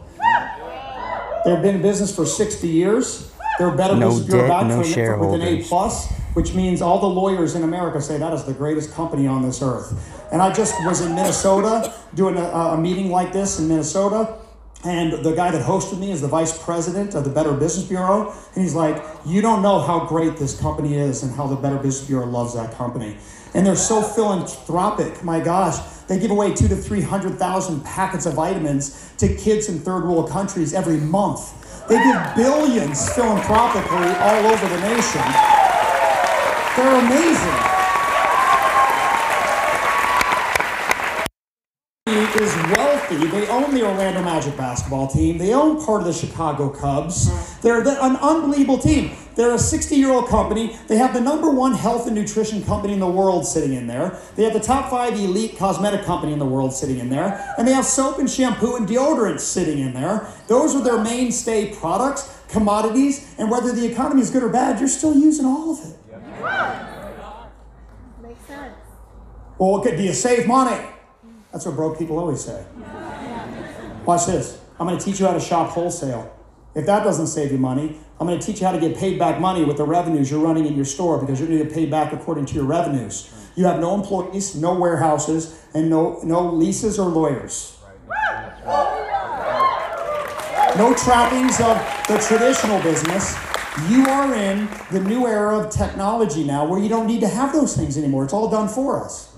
[1.45, 3.31] They've been in business for 60 years.
[3.57, 4.81] They're better No business bureau debt, no
[5.19, 8.53] with an A plus, which means all the lawyers in America say that is the
[8.53, 10.18] greatest company on this earth.
[10.31, 14.37] And I just was in Minnesota doing a, a meeting like this in Minnesota.
[14.85, 18.33] And the guy that hosted me is the vice president of the Better Business Bureau.
[18.53, 21.77] And he's like, You don't know how great this company is and how the Better
[21.77, 23.17] Business Bureau loves that company.
[23.53, 25.23] And they're so philanthropic.
[25.23, 30.05] My gosh, they give away two to 300,000 packets of vitamins to kids in third
[30.05, 31.87] world countries every month.
[31.89, 35.23] They give billions philanthropically all over the nation.
[36.77, 37.79] They're amazing.
[42.39, 42.89] is wealthy.
[43.09, 45.39] They own the Orlando Magic basketball team.
[45.39, 47.27] They own part of the Chicago Cubs.
[47.27, 47.61] Mm.
[47.61, 49.15] They're the, an unbelievable team.
[49.35, 50.77] They're a 60 year old company.
[50.87, 54.19] They have the number one health and nutrition company in the world sitting in there.
[54.35, 57.43] They have the top five elite cosmetic company in the world sitting in there.
[57.57, 60.31] And they have soap and shampoo and deodorants sitting in there.
[60.47, 64.87] Those are their mainstay products, commodities, and whether the economy is good or bad, you're
[64.87, 65.97] still using all of it.
[68.21, 68.75] Makes sense.
[69.57, 70.85] Well, what do you save money?
[71.51, 72.63] That's what broke people always say.
[74.05, 74.59] Watch this.
[74.79, 76.35] I'm going to teach you how to shop wholesale.
[76.75, 79.17] If that doesn't save you money, I'm going to teach you how to get paid
[79.17, 81.73] back money with the revenues you're running in your store because you're going to get
[81.73, 83.33] paid back according to your revenues.
[83.55, 87.77] You have no employees, no warehouses, and no, no leases or lawyers.
[90.77, 91.77] No trappings of
[92.07, 93.35] the traditional business.
[93.89, 97.51] You are in the new era of technology now where you don't need to have
[97.53, 98.23] those things anymore.
[98.23, 99.28] It's all done for us.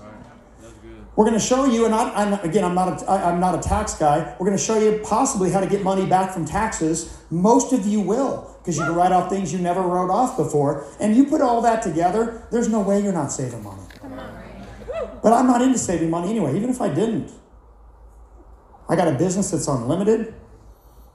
[1.14, 3.54] We're going to show you, and I, I'm, again, I'm not, a, I, I'm not
[3.54, 4.34] a tax guy.
[4.38, 7.18] We're going to show you possibly how to get money back from taxes.
[7.30, 10.86] Most of you will, because you can write off things you never wrote off before.
[11.00, 13.82] And you put all that together, there's no way you're not saving money.
[15.22, 17.30] But I'm not into saving money anyway, even if I didn't.
[18.88, 20.34] I got a business that's unlimited.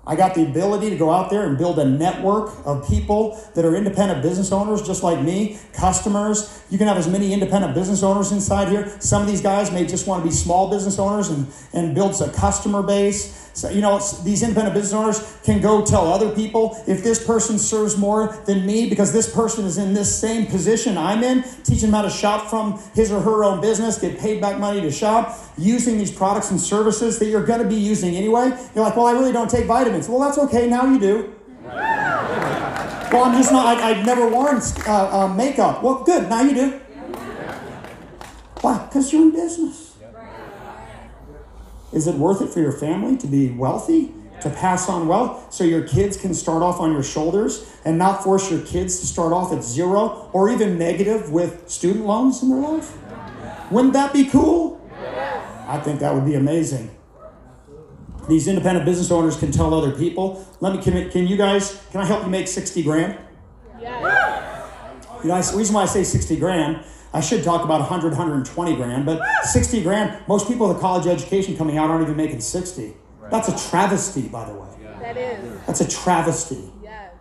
[0.08, 3.66] I got the ability to go out there and build a network of people that
[3.66, 6.64] are independent business owners, just like me, customers.
[6.70, 8.96] You can have as many independent business owners inside here.
[9.02, 12.20] Some of these guys may just want to be small business owners and, and build
[12.22, 13.47] a customer base.
[13.58, 17.58] So, you know, these independent business owners can go tell other people if this person
[17.58, 21.82] serves more than me because this person is in this same position I'm in, teach
[21.82, 24.92] them how to shop from his or her own business, get paid back money to
[24.92, 28.50] shop, using these products and services that you're going to be using anyway.
[28.76, 30.08] You're like, well, I really don't take vitamins.
[30.08, 30.68] Well, that's okay.
[30.68, 31.36] Now you do.
[31.64, 35.82] Well, I'm just not, I, I've never worn uh, uh, makeup.
[35.82, 36.30] Well, good.
[36.30, 36.80] Now you do.
[38.62, 38.86] Why?
[38.86, 39.87] Because you're in business.
[41.94, 45.64] Is it worth it for your family to be wealthy, to pass on wealth, so
[45.64, 49.32] your kids can start off on your shoulders and not force your kids to start
[49.34, 52.98] off at zero or even negative with student loans in their life?
[53.72, 54.82] Wouldn't that be cool?
[55.68, 56.92] I think that would be amazing.
[58.30, 62.02] These independent business owners can tell other people, let me, can, can you guys, can
[62.02, 63.18] I help you make 60 grand?
[63.80, 64.02] Yes.
[65.24, 68.76] You know, the reason why I say 60 grand I should talk about 100, 120
[68.76, 72.42] grand, but 60 grand, most people with a college education coming out aren't even making
[72.42, 72.94] 60.
[73.32, 74.68] That's a travesty, by the way.
[75.00, 75.62] That is.
[75.66, 76.70] That's a travesty.
[76.84, 77.14] Yes.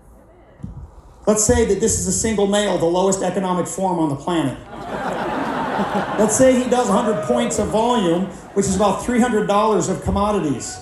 [1.27, 4.59] Let's say that this is a single male, the lowest economic form on the planet.
[6.19, 10.79] Let's say he does 100 points of volume, which is about $300 of commodities.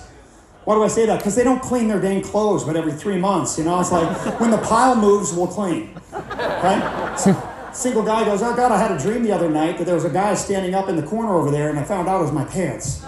[0.63, 1.17] Why do I say that?
[1.17, 3.57] Because they don't clean their dang clothes, but every three months.
[3.57, 5.99] You know, it's like when the pile moves, we'll clean.
[6.11, 7.43] Right?
[7.75, 10.05] Single guy goes, Oh God, I had a dream the other night that there was
[10.05, 12.31] a guy standing up in the corner over there, and I found out it was
[12.31, 13.03] my pants.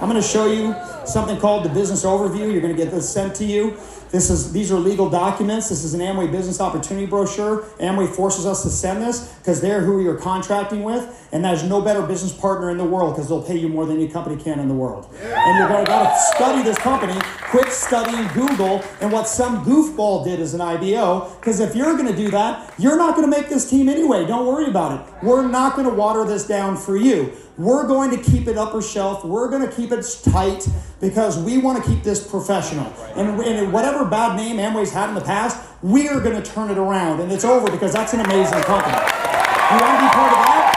[0.00, 0.74] I'm going to show you
[1.06, 2.52] something called the business overview.
[2.52, 3.76] You're going to get this sent to you.
[4.10, 5.68] This is these are legal documents.
[5.68, 7.62] This is an Amway business opportunity brochure.
[7.78, 11.80] Amway forces us to send this because they're who you're contracting with, and there's no
[11.82, 14.58] better business partner in the world because they'll pay you more than any company can
[14.58, 15.08] in the world.
[15.22, 17.20] And you're going to study this company.
[17.50, 21.34] Quit studying Google and what some goofball did as an IBO.
[21.36, 24.26] Because if you're going to do that, you're not going to make this team anyway.
[24.26, 25.24] Don't worry about it.
[25.24, 27.32] We're not going to water this down for you.
[27.56, 29.24] We're going to keep it upper shelf.
[29.24, 30.68] We're going to keep it tight
[31.00, 32.92] because we want to keep this professional.
[33.16, 36.70] And, and whatever bad name Amway's had in the past, we are going to turn
[36.70, 37.20] it around.
[37.20, 38.94] And it's over because that's an amazing company.
[38.94, 40.67] You want to be part of that?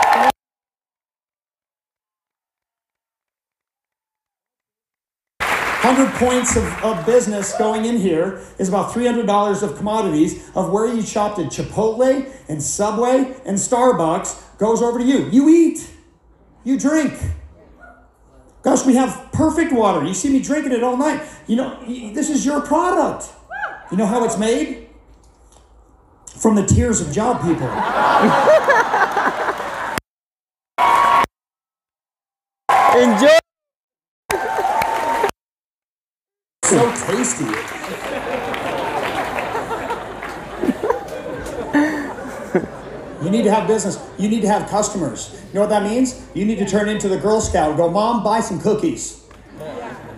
[6.02, 10.92] 100 points of, of business going in here is about $300 of commodities of where
[10.92, 15.30] you shopped at Chipotle and Subway and Starbucks goes over to you.
[15.30, 15.88] You eat,
[16.64, 17.14] you drink.
[18.64, 20.04] Gosh, we have perfect water.
[20.04, 21.22] You see me drinking it all night.
[21.46, 23.30] You know, this is your product.
[23.92, 24.88] You know how it's made?
[26.26, 27.68] From the tears of job people.
[32.98, 33.42] Enjoy.
[36.72, 37.44] so tasty.
[43.24, 44.00] you need to have business.
[44.18, 45.38] You need to have customers.
[45.48, 46.26] You know what that means?
[46.34, 49.21] You need to turn into the Girl Scout go, Mom, buy some cookies.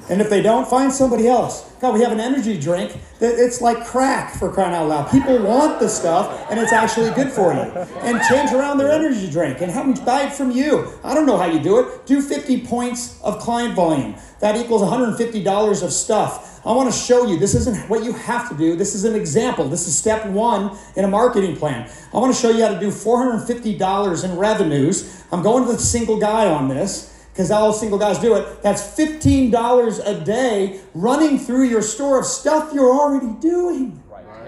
[0.10, 1.70] And if they don't, find somebody else.
[1.80, 5.12] God, we have an energy drink that it's like crack for crying out loud.
[5.12, 7.60] People want the stuff, and it's actually good for you.
[8.02, 10.94] And change around their energy drink and have them buy it from you.
[11.04, 12.06] I don't know how you do it.
[12.06, 14.16] Do 50 points of client volume.
[14.40, 16.62] That equals $150 of stuff.
[16.66, 18.76] I want to show you this isn't what you have to do.
[18.76, 19.68] This is an example.
[19.68, 21.90] This is step one in a marketing plan.
[22.14, 25.24] I want to show you how to do $450 in revenues.
[25.32, 28.62] I'm going to the single guy on this because all single guys do it.
[28.62, 34.04] That's $15 a day running through your store of stuff you're already doing.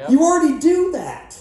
[0.07, 1.39] You already do that.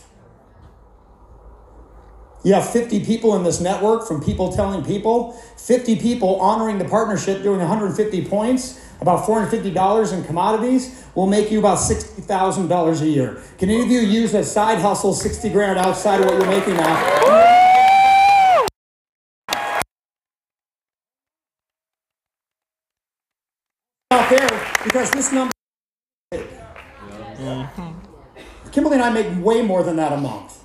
[2.44, 6.84] You have 50 people in this network from people telling people, 50 people honoring the
[6.86, 13.42] partnership, doing 150 points, about $450 in commodities will make you about $60,000 a year.
[13.58, 16.76] Can any of you use a side hustle 60 grand outside of what you're making
[16.76, 17.54] now?
[24.24, 25.50] out there because this number.
[26.32, 27.98] Mm-hmm.
[28.70, 30.62] Kimberly and I make way more than that a month.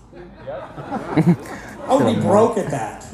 [0.47, 3.07] I would be broke at that.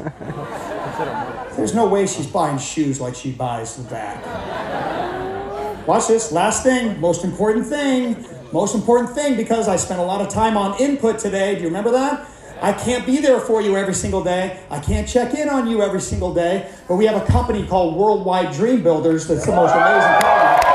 [1.56, 5.88] There's no way she's buying shoes like she buys that.
[5.88, 6.34] Watch this.
[6.34, 10.58] Last thing, most important thing, most important thing because I spent a lot of time
[10.58, 11.56] on input today.
[11.56, 12.30] Do you remember that?
[12.62, 14.60] I can't be there for you every single day.
[14.70, 16.70] I can't check in on you every single day.
[16.90, 20.75] But we have a company called Worldwide Dream Builders that's the most amazing company.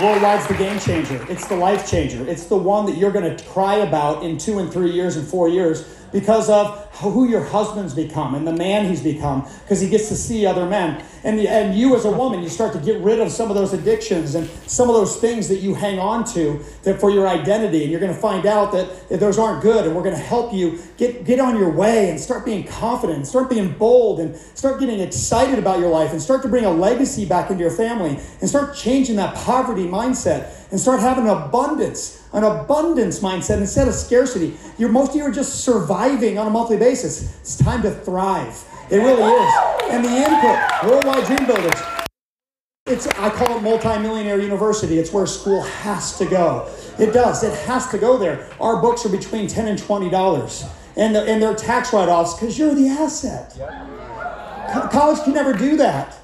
[0.00, 1.26] Worldwide's the game changer.
[1.28, 2.26] It's the life changer.
[2.26, 5.28] It's the one that you're going to cry about in two and three years and
[5.28, 9.88] four years because of who your husband's become and the man he's become because he
[9.88, 11.02] gets to see other men.
[11.24, 13.72] And, and you as a woman you start to get rid of some of those
[13.72, 17.82] addictions and some of those things that you hang on to that for your identity.
[17.82, 20.52] And you're going to find out that, those aren't good and we're going to help
[20.52, 24.36] you get, get on your way and start being confident and start being bold and
[24.36, 27.72] start getting excited about your life and start to bring a legacy back into your
[27.72, 33.58] family and start changing that poverty mindset and start having an abundance an abundance mindset
[33.58, 34.56] instead of scarcity.
[34.78, 37.38] You're most of you are just surviving on a monthly basis.
[37.40, 38.64] It's time to thrive.
[38.90, 39.54] It really is.
[39.90, 41.80] And the input, Worldwide Dream Builders.
[42.86, 44.98] It's I call it multimillionaire university.
[44.98, 46.68] It's where school has to go.
[46.98, 47.44] It does.
[47.44, 48.48] It has to go there.
[48.60, 50.64] Our books are between ten and twenty dollars,
[50.96, 53.54] and the, and they're tax write-offs because you're the asset.
[54.72, 56.16] Co- College can never do that.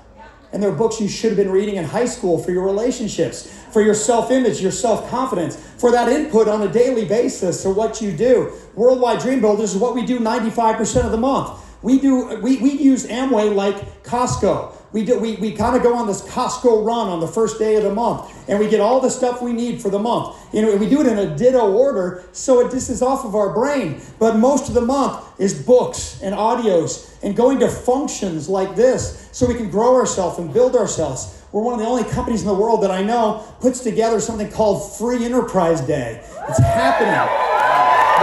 [0.56, 3.82] And they're books you should have been reading in high school for your relationships, for
[3.82, 8.00] your self image, your self confidence, for that input on a daily basis to what
[8.00, 8.54] you do.
[8.74, 11.60] Worldwide Dream Builders is what we do 95% of the month.
[11.86, 14.72] We do we, we use Amway like Costco.
[14.92, 17.76] We do we, we kind of go on this Costco run on the first day
[17.76, 20.36] of the month and we get all the stuff we need for the month.
[20.52, 23.36] You know, we do it in a ditto order, so it just is off of
[23.36, 24.00] our brain.
[24.18, 29.28] But most of the month is books and audios and going to functions like this
[29.30, 31.40] so we can grow ourselves and build ourselves.
[31.52, 34.50] We're one of the only companies in the world that I know puts together something
[34.50, 36.20] called Free Enterprise Day.
[36.48, 37.14] It's happening.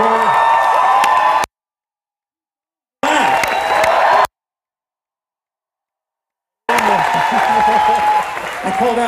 [0.03, 0.42] Where-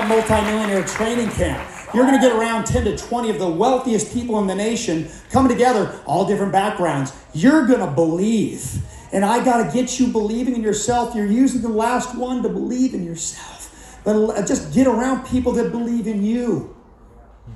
[0.06, 1.68] That multimillionaire training camp.
[1.92, 5.10] You're going to get around 10 to 20 of the wealthiest people in the nation
[5.32, 7.12] coming together, all different backgrounds.
[7.34, 8.84] You're going to believe.
[9.12, 11.16] And I got to get you believing in yourself.
[11.16, 14.00] You're usually the last one to believe in yourself.
[14.04, 16.76] But just get around people that believe in you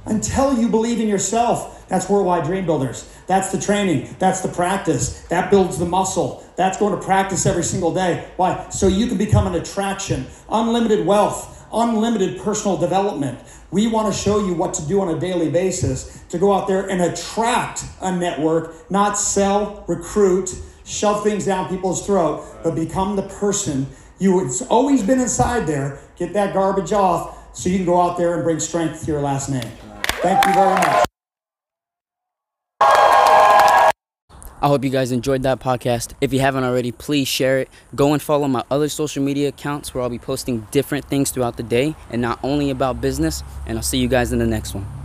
[0.06, 1.88] until you believe in yourself.
[1.88, 3.08] That's Worldwide Dream Builders.
[3.28, 4.16] That's the training.
[4.18, 5.22] That's the practice.
[5.28, 6.44] That builds the muscle.
[6.56, 8.28] That's going to practice every single day.
[8.38, 8.70] Why?
[8.70, 13.40] So you can become an attraction, unlimited wealth, unlimited personal development.
[13.72, 16.68] We want to show you what to do on a daily basis to go out
[16.68, 20.54] there and attract a network, not sell, recruit,
[20.86, 23.88] shove things down people's throat, but become the person
[24.20, 26.00] you it's always been inside there.
[26.18, 29.22] Get that garbage off so you can go out there and bring strength to your
[29.22, 29.72] last name.
[30.22, 31.09] Thank you very much.
[34.62, 36.14] I hope you guys enjoyed that podcast.
[36.20, 37.70] If you haven't already, please share it.
[37.96, 41.56] Go and follow my other social media accounts where I'll be posting different things throughout
[41.56, 43.42] the day and not only about business.
[43.66, 44.99] And I'll see you guys in the next one.